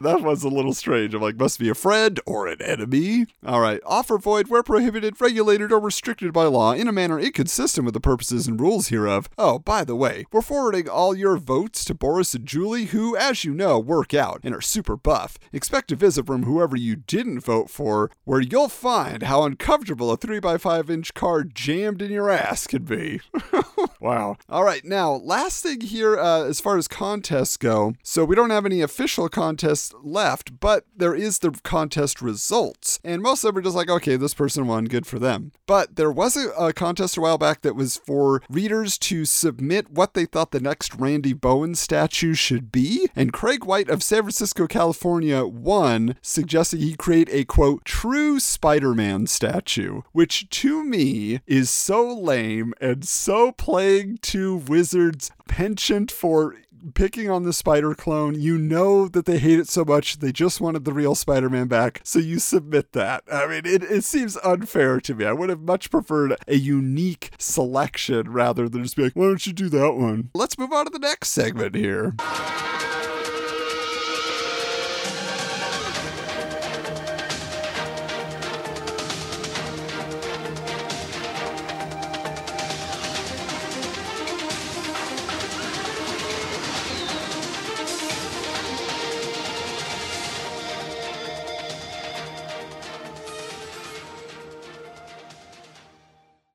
that 0.02 0.23
was 0.23 0.42
a 0.42 0.49
little 0.49 0.73
strange. 0.73 1.12
I'm 1.12 1.21
like, 1.21 1.37
must 1.37 1.59
be 1.59 1.69
a 1.69 1.75
friend 1.75 2.19
or 2.25 2.47
an 2.47 2.62
enemy. 2.62 3.26
All 3.45 3.61
right. 3.61 3.80
Offer 3.85 4.16
void 4.16 4.49
where 4.49 4.62
prohibited, 4.62 5.21
regulated, 5.21 5.73
or 5.73 5.78
restricted 5.78 6.33
by 6.33 6.45
law 6.45 6.73
in 6.73 6.88
a 6.88 6.92
manner 6.92 7.21
inconsistent 7.21 7.85
with 7.85 7.92
the 7.92 8.00
purposes 8.00 8.47
and 8.47 8.59
rules 8.59 8.88
hereof. 8.88 9.28
Oh, 9.37 9.59
by 9.59 9.85
the 9.85 9.95
way, 9.95 10.25
we're 10.33 10.40
forwarding 10.40 10.88
all 10.88 11.14
your 11.14 11.37
votes 11.37 11.85
to 11.85 11.95
Boris 11.95 12.35
and 12.35 12.47
Julie, 12.47 12.87
who, 12.87 13.14
as 13.14 13.45
you 13.45 13.52
know, 13.52 13.78
work 13.78 14.14
out 14.14 14.40
and 14.42 14.54
are 14.54 14.62
super 14.62 14.97
buff. 14.97 15.38
Expect 15.52 15.92
a 15.92 15.97
visit 15.97 16.25
from 16.25 16.45
whoever 16.45 16.76
you 16.76 16.97
didn't 16.97 17.40
vote 17.40 17.69
for, 17.69 18.11
where 18.25 18.40
you'll 18.40 18.71
find 18.71 19.25
how 19.25 19.42
uncomfortable 19.42 20.11
a 20.11 20.16
3x5 20.16 20.88
inch 20.88 21.12
card 21.12 21.54
jammed 21.54 22.00
in 22.00 22.11
your 22.11 22.30
ass 22.30 22.66
can 22.66 22.85
be. 22.85 23.21
wow. 24.00 24.37
All 24.49 24.64
right. 24.64 24.85
Now, 24.85 25.12
last 25.12 25.62
thing 25.62 25.80
here, 25.80 26.19
uh, 26.19 26.45
as 26.45 26.61
far 26.61 26.76
as 26.76 26.88
contests 26.88 27.57
go. 27.57 27.95
So 28.02 28.25
we 28.25 28.35
don't 28.35 28.50
have 28.50 28.66
any 28.66 28.80
official 28.80 29.28
contests 29.28 29.95
left, 30.02 30.61
but 30.61 30.85
there 30.97 31.14
is 31.14 31.38
the 31.38 31.52
contest 31.62 32.21
results. 32.21 32.99
And 33.04 33.23
most 33.23 33.45
of 33.45 33.49
them 33.49 33.59
are 33.59 33.64
just 33.64 33.76
like, 33.76 33.90
okay, 33.90 34.16
this 34.16 34.35
person 34.35 34.66
won, 34.66 34.87
good 34.87 35.07
for 35.07 35.19
them. 35.19 35.52
But 35.66 35.97
there 35.97 36.11
was 36.11 36.37
a, 36.37 36.49
a 36.50 36.73
contest 36.73 37.16
a 37.16 37.21
while 37.21 37.38
back 37.38 37.62
that 37.62 37.76
was 37.76 37.97
for 37.97 38.42
readers 38.49 38.99
to 38.99 39.25
submit 39.25 39.90
what 39.90 40.14
they 40.14 40.25
thought 40.25 40.50
the 40.50 40.61
next 40.61 40.95
Randy 40.95 41.33
Bowen 41.33 41.75
statue 41.75 42.35
should 42.35 42.73
be. 42.73 43.09
And 43.14 43.33
Craig 43.33 43.64
White 43.64 43.88
of 43.88 44.02
San 44.02 44.23
Francisco, 44.23 44.66
California 44.66 45.45
won, 45.45 46.16
suggesting 46.23 46.80
he 46.80 46.95
create 46.95 47.28
a 47.30 47.45
quote, 47.45 47.85
true 47.85 48.40
Spider 48.40 48.95
Man 48.95 49.26
statue, 49.26 50.02
which 50.12 50.49
to 50.50 50.85
me 50.85 51.40
is 51.47 51.71
so 51.71 52.12
lame 52.14 52.75
and 52.80 53.07
so 53.07 53.52
playing 53.90 54.18
to 54.18 54.56
Wizards' 54.68 55.32
penchant 55.49 56.12
for 56.12 56.54
picking 56.94 57.28
on 57.28 57.42
the 57.42 57.52
Spider 57.52 57.92
clone. 57.92 58.40
You 58.40 58.56
know 58.56 59.09
that 59.09 59.26
they 59.26 59.38
hate 59.38 59.59
it 59.59 59.68
so 59.68 59.85
much 59.85 60.20
they 60.20 60.30
just 60.30 60.61
wanted 60.61 60.85
the 60.85 60.92
real 60.92 61.16
Spider 61.16 61.50
Man 61.50 61.66
back, 61.66 62.00
so 62.04 62.20
you 62.20 62.38
submit 62.38 62.92
that. 62.92 63.25
I 63.32 63.49
mean, 63.49 63.62
it, 63.64 63.82
it 63.82 64.04
seems 64.04 64.37
unfair 64.44 65.00
to 65.00 65.14
me. 65.14 65.25
I 65.25 65.32
would 65.32 65.50
have 65.50 65.62
much 65.62 65.90
preferred 65.90 66.37
a 66.47 66.54
unique 66.54 67.32
selection 67.37 68.30
rather 68.30 68.68
than 68.68 68.85
just 68.85 68.94
be 68.94 69.02
like, 69.02 69.14
why 69.14 69.25
don't 69.25 69.44
you 69.44 69.52
do 69.52 69.68
that 69.70 69.94
one? 69.94 70.30
Let's 70.35 70.56
move 70.56 70.73
on 70.73 70.85
to 70.85 70.90
the 70.90 71.00
next 71.00 71.30
segment 71.30 71.75
here. 71.75 72.14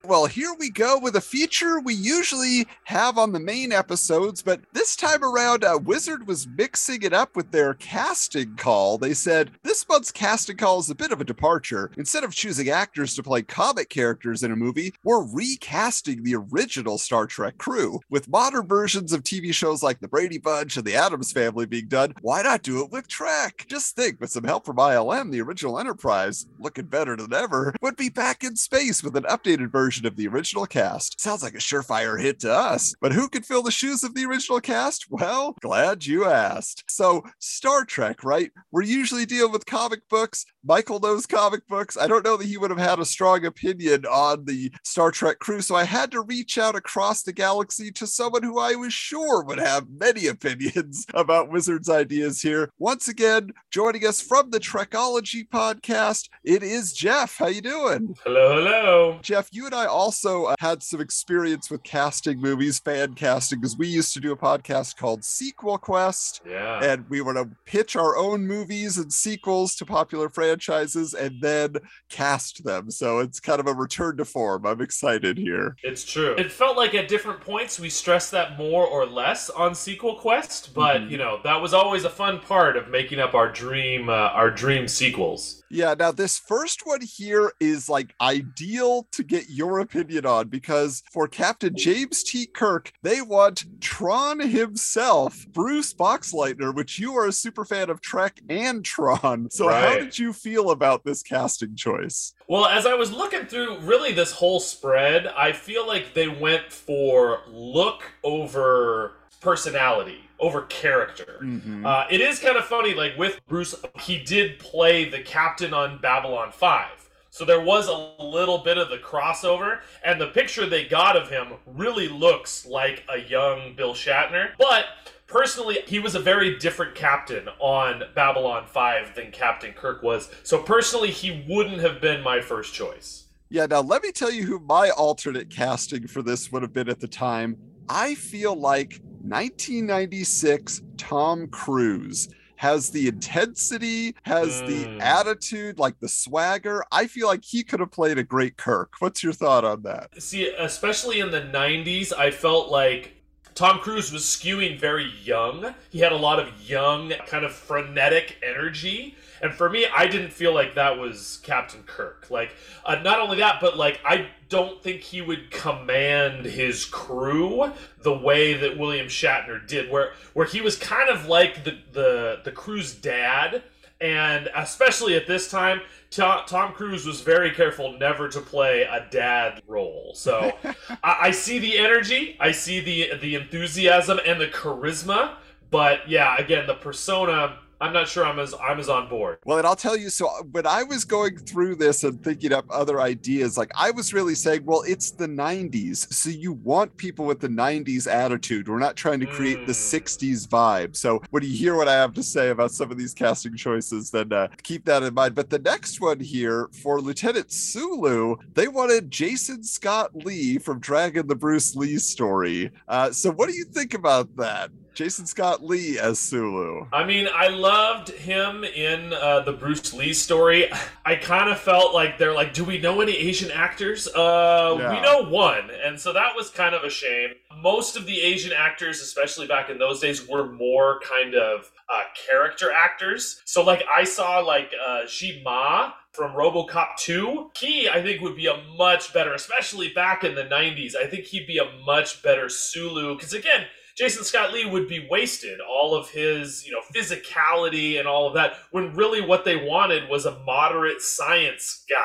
Well, 0.08 0.28
here 0.28 0.54
we 0.60 0.70
go 0.70 1.00
with 1.00 1.16
a 1.16 1.22
feature 1.22 1.80
we 1.80 1.96
usually 1.96 2.68
have 2.84 3.18
on 3.18 3.32
the 3.32 3.40
main 3.40 3.72
episodes, 3.72 4.44
but 4.44 4.62
this 4.72 4.96
time 4.96 5.24
around, 5.24 5.64
uh, 5.64 5.80
Wizard 5.84 6.28
was 6.28 6.48
mixing 6.48 7.02
it 7.02 7.12
up 7.12 7.36
with 7.36 7.50
their 7.50 7.74
casting 7.74 8.56
call. 8.56 9.00
They 9.00 9.16
said 9.16 9.50
this 9.64 9.88
month's 9.90 10.12
casting 10.12 10.58
call 10.58 10.78
is 10.78 10.92
a 10.92 10.96
bit 10.96 11.12
of 11.12 11.22
a 11.22 11.26
departure. 11.26 11.90
Instead 11.98 12.24
of 12.24 12.36
choosing 12.36 12.70
actors 12.70 13.16
to 13.16 13.24
play 13.24 13.42
comic 13.42 13.90
characters 13.90 14.44
in 14.44 14.52
a 14.52 14.56
movie, 14.56 14.94
we're 15.04 15.26
recasting 15.26 16.22
the 16.22 16.36
original 16.36 17.00
Star 17.00 17.26
Trek 17.26 17.58
crew. 17.58 18.00
With 18.08 18.30
modern 18.30 18.68
versions 18.68 19.12
of 19.12 19.24
TV 19.24 19.52
shows 19.56 19.82
like 19.82 20.02
The 20.02 20.08
Brady 20.08 20.38
Bunch 20.38 20.78
and 20.78 20.86
The 20.86 20.96
Addams 20.96 21.32
Family 21.32 21.66
being 21.66 21.88
done, 21.88 22.14
why 22.22 22.44
not 22.44 22.62
do 22.62 22.84
it 22.84 22.92
with 22.92 23.08
Trek? 23.08 23.66
Just 23.68 23.96
think, 23.96 24.22
with 24.22 24.30
some 24.30 24.44
help 24.44 24.68
from 24.68 24.78
ILM, 24.78 25.32
the 25.32 25.42
original 25.42 25.80
Enterprise, 25.80 26.46
looking 26.60 26.86
better 26.86 27.16
than 27.16 27.34
ever, 27.34 27.74
would 27.82 27.96
be 27.96 28.10
back 28.10 28.44
in 28.44 28.56
space 28.56 29.02
with 29.02 29.16
an 29.16 29.24
updated 29.24 29.72
version 29.72 29.95
version 29.96 30.06
of 30.06 30.18
the 30.18 30.28
original 30.28 30.66
cast. 30.66 31.22
Sounds 31.22 31.42
like 31.42 31.54
a 31.54 31.58
surefire 31.58 32.22
hit 32.22 32.40
to 32.42 32.52
us. 32.52 32.94
But 33.00 33.14
who 33.14 33.30
could 33.30 33.46
fill 33.46 33.64
the 33.64 33.72
shoes 33.72 34.04
of 34.04 34.14
the 34.14 34.26
original 34.26 34.60
cast? 34.60 35.06
Well, 35.10 35.56
glad 35.62 36.06
you 36.06 36.26
asked. 36.26 36.84
So, 36.90 37.24
Star 37.40 37.86
Trek, 37.86 38.24
right? 38.24 38.52
We're 38.72 38.84
usually 38.84 39.26
dealing 39.26 39.54
with 39.54 39.66
comic 39.66 40.02
books. 40.10 40.46
Michael 40.66 41.00
knows 41.00 41.26
comic 41.26 41.66
books. 41.68 41.96
I 41.96 42.08
don't 42.08 42.26
know 42.26 42.36
that 42.38 42.48
he 42.48 42.58
would 42.58 42.72
have 42.72 42.80
had 42.80 43.00
a 43.00 43.06
strong 43.06 43.46
opinion 43.46 44.06
on 44.06 44.46
the 44.46 44.72
Star 44.84 45.12
Trek 45.12 45.40
crew, 45.40 45.62
so 45.62 45.76
I 45.76 45.84
had 45.84 46.12
to 46.12 46.22
reach 46.22 46.58
out 46.58 46.76
across 46.76 47.24
the 47.24 47.34
galaxy 47.34 47.92
to 47.92 48.08
someone 48.08 48.44
who 48.44 48.60
I 48.60 48.76
was 48.76 48.92
sure 48.92 49.44
would 49.44 49.60
have 49.60 49.88
many 49.90 50.28
opinions 50.36 51.06
about 51.14 51.52
Wizard's 51.52 51.90
ideas 51.90 52.42
here. 52.42 52.70
Once 52.80 53.08
again, 53.08 53.52
joining 53.72 54.06
us 54.06 54.20
from 54.20 54.50
the 54.50 54.60
Trekology 54.60 55.48
podcast, 55.48 56.30
it 56.44 56.64
is 56.64 56.94
Jeff. 56.94 57.38
How 57.38 57.48
you 57.48 57.62
doing? 57.62 58.16
Hello, 58.24 58.56
hello. 58.56 59.20
Jeff, 59.22 59.50
you 59.52 59.66
and 59.66 59.76
I 59.76 59.85
also 59.86 60.46
uh, 60.46 60.56
had 60.60 60.84
some 60.84 61.02
experience 61.02 61.70
with 61.70 61.84
casting 61.84 62.40
movies, 62.40 62.80
fan 62.80 63.14
casting, 63.14 63.60
because 63.60 63.78
we 63.78 63.88
used 63.88 64.14
to 64.14 64.20
do 64.20 64.32
a 64.32 64.38
podcast 64.38 64.98
called 64.98 65.24
Sequel 65.24 65.78
Quest. 65.78 66.42
Yeah. 66.48 66.84
And 66.84 67.10
we 67.10 67.22
were 67.22 67.34
to 67.34 67.50
pitch 67.66 67.96
our 67.96 68.18
own 68.18 68.46
movies 68.46 68.98
and 68.98 69.12
sequels 69.12 69.76
to 69.76 69.86
popular 69.86 70.30
franchises 70.30 71.14
and 71.14 71.42
then 71.42 71.76
cast 72.10 72.64
them. 72.64 72.92
So 72.92 73.20
it's 73.20 73.40
kind 73.40 73.60
of 73.60 73.68
a 73.68 73.74
return 73.74 74.18
to 74.18 74.26
form. 74.26 74.66
I'm 74.66 74.82
excited 74.82 75.38
here. 75.38 75.76
It's 75.84 76.04
true. 76.04 76.36
It 76.38 76.52
felt 76.52 76.78
like 76.78 76.94
at 76.96 77.08
different 77.08 77.42
points 77.42 77.80
we 77.80 77.90
stressed 77.90 78.32
that 78.32 78.58
more 78.58 78.86
or 78.86 79.06
less 79.06 79.50
on 79.50 79.76
Sequel 79.76 80.16
Quest, 80.16 80.74
but 80.74 81.02
mm-hmm. 81.02 81.12
you 81.12 81.18
know, 81.18 81.40
that 81.44 81.62
was 81.62 81.74
always 81.74 82.06
a 82.06 82.10
fun 82.10 82.40
part 82.40 82.78
of 82.78 82.90
making 82.90 83.20
up 83.20 83.34
our 83.34 83.52
dream 83.52 84.10
uh, 84.10 84.14
our 84.14 84.52
dream 84.52 84.88
sequels. 84.88 85.64
Yeah, 85.70 85.96
now 85.98 86.12
this 86.12 86.38
first 86.38 86.86
one 86.86 87.02
here 87.02 87.52
is 87.60 87.90
like 87.90 88.14
ideal 88.22 89.08
to 89.12 89.24
get 89.24 89.50
your 89.50 89.80
opinion 89.80 90.26
on 90.26 90.48
because 90.48 91.04
for 91.12 91.28
Captain 91.28 91.76
James 91.76 92.24
T. 92.24 92.46
Kirk, 92.46 92.92
they 93.02 93.22
want 93.22 93.66
Tron 93.82 94.40
himself, 94.40 95.46
Bruce 95.52 95.94
Boxleitner, 95.94 96.74
which 96.74 97.00
you 97.00 97.16
are 97.18 97.28
a 97.28 97.32
super 97.32 97.66
fan 97.66 97.90
of 97.90 98.02
Trek 98.02 98.40
and 98.50 98.86
Tron. 98.86 99.50
So 99.50 99.68
right. 99.68 99.82
how 99.82 100.00
did 100.00 100.18
you 100.20 100.34
feel 100.34 100.72
about 100.72 101.04
this 101.04 101.24
casting 101.24 101.76
choice? 101.76 102.34
Well, 102.48 102.66
as 102.66 102.86
I 102.86 102.94
was 102.94 103.12
looking 103.12 103.46
through 103.46 103.80
really 103.80 104.12
this 104.12 104.32
whole 104.32 104.60
spread, 104.60 105.28
I 105.28 105.52
feel 105.52 105.88
like 105.88 106.14
they 106.14 106.28
went 106.28 106.72
for 106.72 107.42
look 107.48 108.04
over 108.24 109.14
personality 109.46 110.22
over 110.40 110.64
character. 110.64 111.40
Mm-hmm. 111.42 111.86
Uh, 111.86 112.06
it 112.10 112.20
is 112.20 112.40
kind 112.40 112.58
of 112.58 112.66
funny, 112.66 112.96
like 112.96 113.16
with 113.16 113.40
Bruce, 113.48 113.76
he 114.02 114.18
did 114.18 114.58
play 114.58 115.08
the 115.08 115.22
captain 115.22 115.72
on 115.72 116.02
Babylon 116.02 116.52
5. 116.52 117.10
So 117.30 117.46
there 117.46 117.62
was 117.62 117.88
a 117.88 118.24
little 118.24 118.58
bit 118.58 118.80
of 118.80 118.90
the 118.90 118.98
crossover, 118.98 119.82
and 120.04 120.20
the 120.20 120.28
picture 120.28 120.66
they 120.66 120.86
got 120.86 121.16
of 121.16 121.30
him 121.30 121.54
really 121.68 122.08
looks 122.08 122.66
like 122.66 123.04
a 123.08 123.20
young 123.20 123.76
Bill 123.76 123.94
Shatner. 123.94 124.50
But 124.58 124.86
personally, 125.28 125.78
he 125.86 126.00
was 126.00 126.16
a 126.16 126.20
very 126.20 126.58
different 126.58 126.96
captain 126.96 127.48
on 127.60 128.02
Babylon 128.16 128.66
5 128.68 129.14
than 129.14 129.32
Captain 129.32 129.74
Kirk 129.74 130.02
was. 130.02 130.32
So 130.42 130.64
personally, 130.64 131.12
he 131.12 131.46
wouldn't 131.48 131.82
have 131.82 132.02
been 132.02 132.24
my 132.24 132.42
first 132.42 132.74
choice. 132.74 133.26
Yeah, 133.50 133.68
now 133.68 133.82
let 133.82 134.02
me 134.02 134.12
tell 134.12 134.32
you 134.32 134.44
who 134.46 134.60
my 134.60 134.90
alternate 134.90 135.52
casting 135.52 136.08
for 136.08 136.24
this 136.24 136.52
would 136.52 136.64
have 136.64 136.74
been 136.74 136.90
at 136.90 137.00
the 137.00 137.08
time. 137.08 137.58
I 137.88 138.16
feel 138.16 138.56
like 138.56 139.02
1996 139.30 140.82
Tom 140.98 141.48
Cruise 141.48 142.30
has 142.58 142.90
the 142.90 143.08
intensity, 143.08 144.16
has 144.24 144.62
mm. 144.62 144.68
the 144.68 145.04
attitude, 145.04 145.78
like 145.78 146.00
the 146.00 146.08
swagger. 146.08 146.84
I 146.92 147.08
feel 147.08 147.28
like 147.28 147.44
he 147.44 147.64
could 147.64 147.80
have 147.80 147.92
played 147.92 148.18
a 148.18 148.24
great 148.24 148.58
Kirk. 148.58 148.94
What's 149.00 149.24
your 149.24 149.34
thought 149.34 149.66
on 149.66 149.84
that? 149.84 150.22
See, 150.22 150.48
especially 150.58 151.20
in 151.20 151.32
the 151.32 151.42
90s, 151.42 152.14
I 152.14 152.32
felt 152.32 152.70
like 152.70 153.15
Tom 153.56 153.80
Cruise 153.80 154.12
was 154.12 154.24
skewing 154.24 154.78
very 154.78 155.10
young. 155.24 155.74
He 155.90 156.00
had 156.00 156.12
a 156.12 156.18
lot 156.18 156.40
of 156.40 156.70
young, 156.70 157.14
kind 157.26 157.46
of 157.46 157.54
frenetic 157.54 158.38
energy. 158.44 159.16
And 159.42 159.54
for 159.54 159.70
me, 159.70 159.86
I 159.96 160.08
didn't 160.08 160.34
feel 160.34 160.54
like 160.54 160.76
that 160.76 161.00
was 161.00 161.40
Captain 161.42 161.82
Kirk. 161.84 162.28
Like, 162.30 162.54
uh, 162.86 162.96
not 162.96 163.20
only 163.20 163.38
that, 163.38 163.62
but 163.62 163.78
like, 163.78 164.02
I 164.04 164.28
don't 164.50 164.84
think 164.84 165.02
he 165.02 165.22
would 165.22 165.52
command 165.52 166.46
his 166.46 166.84
crew 166.84 167.72
the 168.02 168.14
way 168.14 168.56
that 168.56 168.78
William 168.78 169.08
Shatner 169.08 169.66
did, 169.66 169.90
where 169.90 170.12
where 170.34 170.46
he 170.46 170.60
was 170.60 170.78
kind 170.78 171.10
of 171.10 171.28
like 171.28 171.64
the 171.64 171.78
the 171.94 172.40
the 172.44 172.52
crew's 172.52 172.94
dad. 172.94 173.64
And 174.02 174.50
especially 174.56 175.16
at 175.16 175.26
this 175.26 175.50
time, 175.50 175.82
Tom, 176.12 176.44
Tom 176.48 176.74
Cruise 176.74 177.06
was 177.06 177.22
very 177.22 177.52
careful 177.52 177.98
never 177.98 178.28
to 178.30 178.42
play 178.42 178.84
a 178.84 179.08
dad 179.10 179.62
role. 179.68 180.12
So 180.16 180.52
I, 181.04 181.18
I 181.22 181.32
see 181.32 181.60
the 181.60 181.78
energy, 181.78 182.38
I 182.40 182.52
see 182.52 182.80
the 182.80 183.18
the 183.18 183.36
enthusiasm 183.36 184.20
and 184.26 184.40
the 184.40 184.48
charisma, 184.48 185.36
but 185.72 186.08
yeah, 186.10 186.36
again, 186.38 186.68
the 186.68 186.76
persona 186.76 187.60
I'm 187.82 187.94
not 187.94 188.08
sure 188.08 188.26
I'm 188.26 188.40
as 188.40 188.54
I'm 188.62 188.80
as 188.80 188.90
on 188.90 189.10
board. 189.10 189.40
Well, 189.46 189.58
and 189.58 189.68
I'll 189.68 189.76
tell 189.76 189.98
you. 189.98 190.10
So 190.10 190.28
when 190.52 190.66
I 190.66 190.84
was 190.84 191.04
going 191.04 191.38
through 191.38 191.76
this 191.76 192.04
and 192.04 192.24
thinking 192.24 192.54
up 192.54 192.66
other 192.70 193.02
ideas, 193.02 193.58
like 193.58 193.72
I 193.76 193.92
was 193.92 194.14
really 194.14 194.36
saying, 194.36 194.66
well, 194.66 194.84
it's 194.88 195.12
the 195.12 195.28
'90s, 195.28 196.12
so 196.14 196.30
you 196.30 196.54
want 196.54 196.96
people 196.98 197.26
with 197.26 197.40
the 197.40 197.50
'90s 197.50 198.08
attitude. 198.12 198.68
We're 198.68 198.80
not 198.80 198.96
trying 198.96 199.20
to 199.20 199.26
create 199.26 199.60
mm. 199.60 199.66
the 199.66 199.74
'60s 199.74 200.48
vibe. 200.48 200.96
So 200.96 201.22
when 201.32 201.44
you 201.44 201.50
hear 201.50 201.76
what 201.76 201.88
I 201.88 201.94
have 201.94 202.14
to 202.14 202.24
say 202.24 202.50
about 202.50 202.72
some 202.72 202.92
of 202.92 202.98
these 202.98 203.14
casting 203.14 203.56
choices, 203.56 204.12
then 204.12 204.32
uh, 204.32 204.48
keep 204.64 204.86
that 204.86 205.04
in 205.04 205.14
mind. 205.14 205.36
But 205.36 205.50
the 205.50 205.60
next 205.60 206.00
one 206.00 206.20
here 206.20 206.70
for 206.82 207.02
Lieutenant 207.02 207.52
Sulu, 207.52 208.38
they 208.54 208.68
wanted 208.68 209.12
Jason 209.12 209.64
Scott 209.64 210.16
Lee 210.16 210.58
from 210.58 210.80
Dragon: 210.80 211.28
The 211.28 211.36
Bruce 211.36 211.76
Lee 211.76 211.98
Story. 211.98 212.72
Uh, 212.88 213.12
so 213.12 213.32
what 213.32 213.50
do 213.50 213.56
you 213.56 213.66
think 213.66 213.94
about 213.94 214.36
that? 214.38 214.72
Jason 214.96 215.26
Scott 215.26 215.62
Lee 215.62 216.00
as 216.00 216.18
Sulu. 216.20 216.88
I 216.94 217.04
mean, 217.04 217.28
I 217.32 217.50
loved 217.50 218.10
him 218.10 218.64
in 218.64 219.12
uh, 219.12 219.42
the 219.42 219.52
Bruce 219.52 219.94
Lee 219.94 220.14
story. 220.14 220.72
I 221.06 221.18
kind 221.18 221.50
of 221.50 221.60
felt 221.60 221.94
like 221.94 222.18
they're 222.18 222.34
like, 222.34 222.54
do 222.54 222.64
we 222.64 222.80
know 222.80 223.02
any 223.02 223.12
Asian 223.12 223.52
actors? 223.52 224.08
Uh, 224.08 224.78
yeah. 224.80 224.94
we 224.94 225.02
know 225.02 225.30
one, 225.30 225.70
and 225.70 226.00
so 226.00 226.14
that 226.14 226.34
was 226.34 226.50
kind 226.50 226.74
of 226.74 226.86
a 226.86 226.90
shame. 226.90 227.32
Most 227.62 227.98
of 227.98 228.06
the 228.06 228.22
Asian 228.22 228.54
actors, 228.54 229.02
especially 229.02 229.48
back 229.48 229.70
in 229.70 229.78
those 229.78 230.00
days, 230.00 230.26
were 230.30 230.50
more 230.54 231.02
kind 231.02 231.36
of 231.36 231.70
uh, 231.94 232.04
character 232.30 232.72
actors. 232.72 233.42
So, 233.44 233.64
like, 233.64 233.84
I 233.94 234.06
saw 234.06 234.40
like 234.40 234.72
uh, 234.88 235.06
Tzi 235.08 235.42
Ma 235.44 235.92
from 236.14 236.32
RoboCop 236.32 236.96
2. 237.00 237.52
He, 237.58 237.90
I 237.90 238.02
think, 238.02 238.22
would 238.22 238.38
be 238.38 238.48
a 238.48 238.64
much 238.78 239.14
better, 239.14 239.34
especially 239.34 239.90
back 239.90 240.24
in 240.24 240.36
the 240.36 240.46
90s. 240.46 240.96
I 240.96 241.06
think 241.08 241.26
he'd 241.26 241.48
be 241.48 241.58
a 241.58 241.70
much 241.86 242.24
better 242.24 242.48
Sulu 242.48 243.16
because 243.16 243.34
again 243.34 243.66
Jason 243.96 244.26
Scott 244.26 244.52
Lee 244.52 244.66
would 244.66 244.90
be 244.90 245.08
wasted 245.10 245.60
all 245.62 245.96
of 245.96 246.10
his, 246.10 246.66
you 246.66 246.74
know, 246.74 246.82
physicality 246.94 247.98
and 247.98 248.08
all 248.08 248.28
of 248.28 248.34
that 248.34 248.56
when 248.72 248.94
really 248.94 249.22
what 249.22 249.46
they 249.46 249.56
wanted 249.56 250.10
was 250.10 250.26
a 250.26 250.38
moderate 250.40 251.02
science 251.02 251.86
guy. 251.90 251.96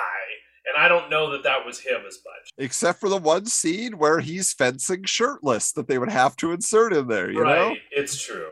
And 0.72 0.82
I 0.82 0.88
don't 0.88 1.10
know 1.10 1.30
that 1.30 1.42
that 1.42 1.66
was 1.66 1.80
him 1.80 2.02
as 2.06 2.18
much. 2.24 2.50
Except 2.58 3.00
for 3.00 3.08
the 3.08 3.16
one 3.16 3.46
scene 3.46 3.98
where 3.98 4.20
he's 4.20 4.52
fencing 4.52 5.04
shirtless 5.04 5.72
that 5.72 5.88
they 5.88 5.98
would 5.98 6.10
have 6.10 6.36
to 6.36 6.52
insert 6.52 6.92
in 6.92 7.08
there, 7.08 7.30
you 7.30 7.42
right, 7.42 7.70
know? 7.70 7.76
it's 7.90 8.22
true. 8.22 8.50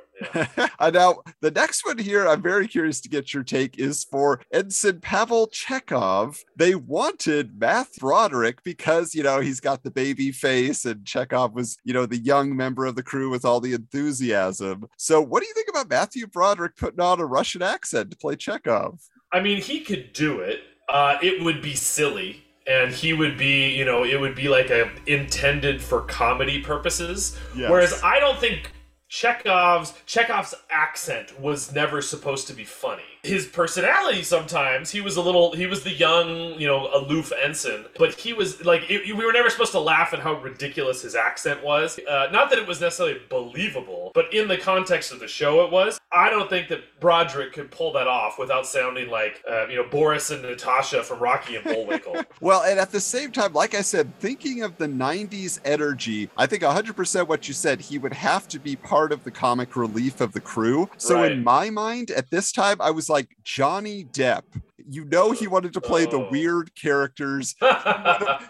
Uh, 0.81 0.91
now, 0.93 1.19
the 1.41 1.53
next 1.53 1.87
one 1.87 1.99
here, 1.99 2.27
I'm 2.27 2.43
very 2.43 2.67
curious 2.67 3.01
to 3.03 3.09
get 3.09 3.33
your 3.33 3.45
take, 3.45 3.79
is 3.79 4.03
for 4.03 4.41
Ensign 4.53 5.01
Pavel 5.01 5.47
Chekhov. 5.47 6.43
They 6.57 6.75
wanted 6.75 7.61
Matt 7.61 7.89
Broderick 7.99 8.65
because, 8.65 9.15
you 9.15 9.23
know, 9.23 9.39
he's 9.41 9.61
got 9.61 9.85
the 9.85 9.91
baby 9.91 10.33
face 10.33 10.85
and 10.85 11.05
Chekhov 11.05 11.55
was, 11.55 11.79
you 11.85 11.95
know, 11.95 12.07
the 12.07 12.19
young 12.19 12.57
member 12.57 12.85
of 12.85 12.97
the 12.97 13.03
crew 13.03 13.31
with 13.31 13.45
all 13.45 13.61
the 13.61 13.75
enthusiasm. 13.75 14.89
So, 14.97 15.21
what 15.21 15.43
do 15.43 15.49
you 15.49 15.55
think 15.55 15.69
about 15.69 15.89
Matthew 15.89 16.27
Broderick 16.27 16.77
putting 16.77 17.01
on 17.01 17.21
a 17.21 17.27
Russian 17.27 17.63
accent 17.63 18.11
to 18.11 18.17
play 18.17 18.35
Chekhov? 18.35 19.01
I 19.31 19.41
mean, 19.41 19.61
he 19.61 19.81
could 19.81 20.13
do 20.13 20.41
it. 20.41 20.63
Uh, 20.89 21.19
it 21.23 21.43
would 21.43 21.61
be 21.61 21.75
silly 21.75 22.43
and 22.67 22.93
he 22.93 23.13
would 23.13 23.37
be 23.39 23.69
you 23.71 23.85
know 23.85 24.05
it 24.05 24.19
would 24.21 24.35
be 24.35 24.49
like 24.49 24.71
a 24.71 24.91
intended 25.07 25.83
for 25.83 26.01
comedy 26.03 26.61
purposes 26.63 27.37
Yes. 27.57 27.71
whereas 27.71 28.01
i 28.03 28.21
don't 28.21 28.39
think 28.39 28.71
chekhov's 29.09 29.95
chekhov's 30.07 30.55
accent 30.71 31.39
was 31.41 31.73
never 31.73 32.01
supposed 32.03 32.47
to 32.49 32.53
be 32.55 32.65
funny 32.65 33.03
his 33.23 33.47
personality 33.47 34.23
sometimes 34.23 34.91
he 34.91 35.01
was 35.01 35.17
a 35.17 35.23
little 35.23 35.53
he 35.55 35.67
was 35.67 35.83
the 35.83 35.93
young 35.93 36.59
you 36.61 36.67
know 36.67 36.89
aloof 36.95 37.33
ensign 37.43 37.85
but 37.99 38.15
he 38.15 38.33
was 38.33 38.65
like 38.65 38.83
it, 38.89 39.05
we 39.17 39.25
were 39.25 39.33
never 39.33 39.51
supposed 39.51 39.73
to 39.73 39.81
laugh 39.81 40.13
at 40.13 40.21
how 40.21 40.35
ridiculous 40.41 41.03
his 41.03 41.15
accent 41.15 41.63
was 41.65 41.99
uh, 42.09 42.29
not 42.33 42.49
that 42.51 42.59
it 42.59 42.67
was 42.67 42.81
necessarily 42.81 43.19
believable 43.29 44.13
but 44.15 44.33
in 44.33 44.47
the 44.49 44.57
context 44.57 45.13
of 45.13 45.19
the 45.21 45.29
show 45.29 45.65
it 45.65 45.71
was 45.73 45.99
i 46.13 46.31
don't 46.31 46.49
think 46.49 46.69
that 46.69 46.81
broderick 47.01 47.53
could 47.53 47.71
pull 47.71 47.93
that 47.93 48.07
off 48.07 48.39
without 48.39 48.67
sounding 48.67 49.09
like 49.11 49.43
uh, 49.51 49.67
you 49.69 49.77
know 49.77 49.89
boris 49.91 50.31
and 50.31 50.43
natasha 50.43 51.03
from 51.03 51.19
rocky 51.19 51.57
and 51.57 51.65
bullwinkle 51.65 52.15
Well, 52.41 52.63
and 52.63 52.79
at 52.79 52.93
the 52.93 53.01
same 53.01 53.33
time, 53.33 53.53
like 53.53 53.75
I 53.75 53.81
said, 53.81 54.17
thinking 54.21 54.63
of 54.63 54.77
the 54.79 54.87
90s 54.87 55.59
energy, 55.65 56.31
I 56.37 56.47
think 56.47 56.63
100% 56.63 57.27
what 57.27 57.49
you 57.49 57.55
said, 57.55 57.81
he 57.81 57.99
would 57.99 58.13
have 58.13 58.47
to 58.49 58.61
be 58.61 58.77
part 58.77 59.11
of 59.11 59.25
the 59.25 59.31
comic 59.33 59.75
relief 59.77 60.21
of 60.21 60.33
the 60.33 60.41
crew. 60.41 60.89
So 60.99 61.17
Right. 61.17 61.33
in 61.33 61.43
my 61.43 61.69
mind, 61.71 62.13
at 62.13 62.31
this 62.31 62.53
time, 62.53 62.81
I 62.81 62.91
was 62.93 63.08
like, 63.09 63.29
Johnny 63.45 64.05
Depp. 64.05 64.43
You 64.91 65.05
know, 65.05 65.33
he 65.33 65.47
wanted 65.47 65.75
to 65.75 65.81
play 65.83 66.07
the 66.07 66.17
Oh. 66.17 66.29
weird 66.31 66.75
characters. 66.75 67.55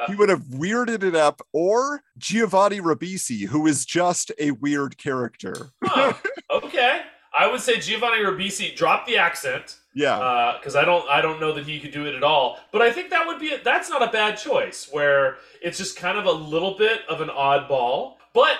He 0.08 0.14
would 0.14 0.28
have 0.30 0.42
weirded 0.44 1.02
it 1.02 1.14
up, 1.14 1.42
or 1.52 2.02
Giovanni 2.16 2.80
Ribisi, 2.80 3.46
who 3.46 3.66
is 3.66 3.84
just 3.84 4.32
a 4.38 4.52
weird 4.52 4.96
character. 4.98 5.70
Huh, 5.84 6.14
okay 6.50 7.02
i 7.38 7.46
would 7.46 7.60
say 7.60 7.78
giovanni 7.78 8.24
ribisi 8.24 8.74
drop 8.74 9.06
the 9.06 9.18
accent 9.18 9.76
Yeah. 9.94 10.56
because 10.58 10.74
I 10.76 10.84
don't 10.86 11.06
I 11.10 11.20
don't 11.20 11.38
know 11.40 11.52
that 11.52 11.66
he 11.66 11.78
could 11.78 11.90
do 11.92 12.06
it 12.06 12.14
at 12.14 12.22
all. 12.22 12.58
But 12.72 12.80
I 12.80 12.90
think 12.90 13.10
that 13.10 13.26
would 13.26 13.38
be 13.38 13.54
that's 13.62 13.90
not 13.90 14.02
a 14.02 14.10
bad 14.10 14.38
choice 14.38 14.88
where 14.90 15.36
it's 15.60 15.76
just 15.76 15.96
kind 15.96 16.16
of 16.16 16.24
a 16.24 16.32
little 16.32 16.76
bit 16.78 17.00
of 17.08 17.20
an 17.20 17.28
oddball, 17.28 18.14
but 18.32 18.52
uh, 18.52 18.56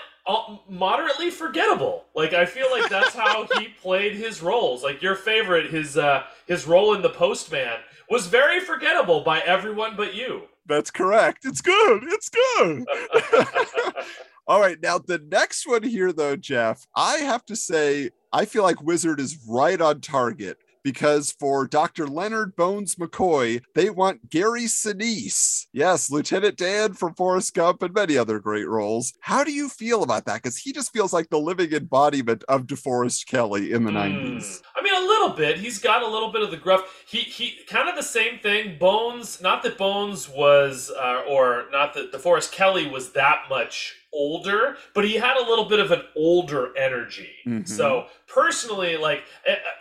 moderately 0.69 1.31
forgettable. 1.31 2.05
Like 2.15 2.35
I 2.35 2.47
feel 2.47 2.71
like 2.71 2.91
that's 2.91 3.15
how 3.15 3.47
he 3.59 3.69
played 3.69 4.15
his 4.15 4.43
roles. 4.43 4.83
Like 4.83 5.03
your 5.03 5.15
favorite, 5.15 5.71
his 5.71 5.97
uh, 5.97 6.25
his 6.47 6.67
role 6.67 6.95
in 6.95 7.03
the 7.03 7.11
Postman 7.11 7.79
was 8.11 8.27
very 8.27 8.61
forgettable 8.61 9.23
by 9.23 9.41
everyone 9.41 9.97
but 9.97 10.15
you. 10.15 10.43
That's 10.67 10.91
correct. 10.91 11.45
It's 11.45 11.63
good. 11.63 12.03
It's 12.05 12.29
good. 12.29 12.87
All 14.47 14.61
right, 14.61 14.79
now 14.83 14.99
the 14.99 15.19
next 15.31 15.67
one 15.67 15.83
here, 15.83 16.11
though, 16.11 16.35
Jeff, 16.35 16.87
I 16.97 17.19
have 17.19 17.45
to 17.47 17.57
say, 17.57 18.11
I 18.33 18.47
feel 18.47 18.63
like 18.63 18.83
Wizard 18.83 19.21
is 19.21 19.39
right 19.47 19.79
on 19.79 20.01
target 20.01 20.57
because 20.93 21.33
for 21.39 21.67
Dr. 21.67 22.07
Leonard 22.07 22.57
Bones 22.57 22.95
McCoy, 22.95 23.61
they 23.75 23.91
want 23.91 24.31
Gary 24.31 24.63
Sinise. 24.63 25.67
Yes, 25.71 26.11
Lieutenant 26.11 26.57
Dan 26.57 26.95
from 26.95 27.15
Forrest 27.15 27.53
Gump 27.53 27.83
and 27.83 27.93
many 27.93 28.17
other 28.17 28.39
great 28.39 28.67
roles. 28.67 29.13
How 29.21 29.45
do 29.45 29.53
you 29.53 29.69
feel 29.69 30.03
about 30.03 30.25
that? 30.25 30.43
Because 30.43 30.57
he 30.57 30.73
just 30.73 30.91
feels 30.91 31.13
like 31.13 31.29
the 31.29 31.39
living 31.39 31.75
embodiment 31.75 32.43
of 32.49 32.63
DeForest 32.63 33.27
Kelley 33.27 33.73
in 33.73 33.85
the 33.85 33.91
90s. 33.91 34.39
Mm. 34.39 34.63
I 34.77 34.83
mean, 34.83 34.95
a 34.95 35.07
little 35.07 35.18
bit. 35.31 35.59
He's 35.59 35.79
got 35.79 36.03
a 36.03 36.09
little 36.09 36.31
bit 36.31 36.43
of 36.43 36.51
the 36.51 36.57
gruff. 36.57 37.05
He 37.07 37.19
he, 37.19 37.59
kind 37.67 37.89
of 37.89 37.97
the 37.97 38.03
same 38.03 38.39
thing. 38.39 38.79
Bones, 38.79 39.41
not 39.41 39.63
that 39.63 39.79
Bones 39.79 40.29
was, 40.29 40.91
uh, 40.91 41.23
or 41.29 41.67
not 41.73 41.95
that 41.95 42.13
DeForest 42.13 42.53
Kelley 42.53 42.89
was 42.89 43.13
that 43.13 43.43
much 43.49 43.95
older, 44.13 44.77
but 44.95 45.05
he 45.05 45.15
had 45.15 45.37
a 45.37 45.49
little 45.49 45.67
bit 45.67 45.79
of 45.79 45.91
an 45.91 46.03
older 46.17 46.77
energy. 46.77 47.31
Mhm. 47.47 47.69
So 47.69 48.07
personally, 48.27 48.97
like, 48.97 49.25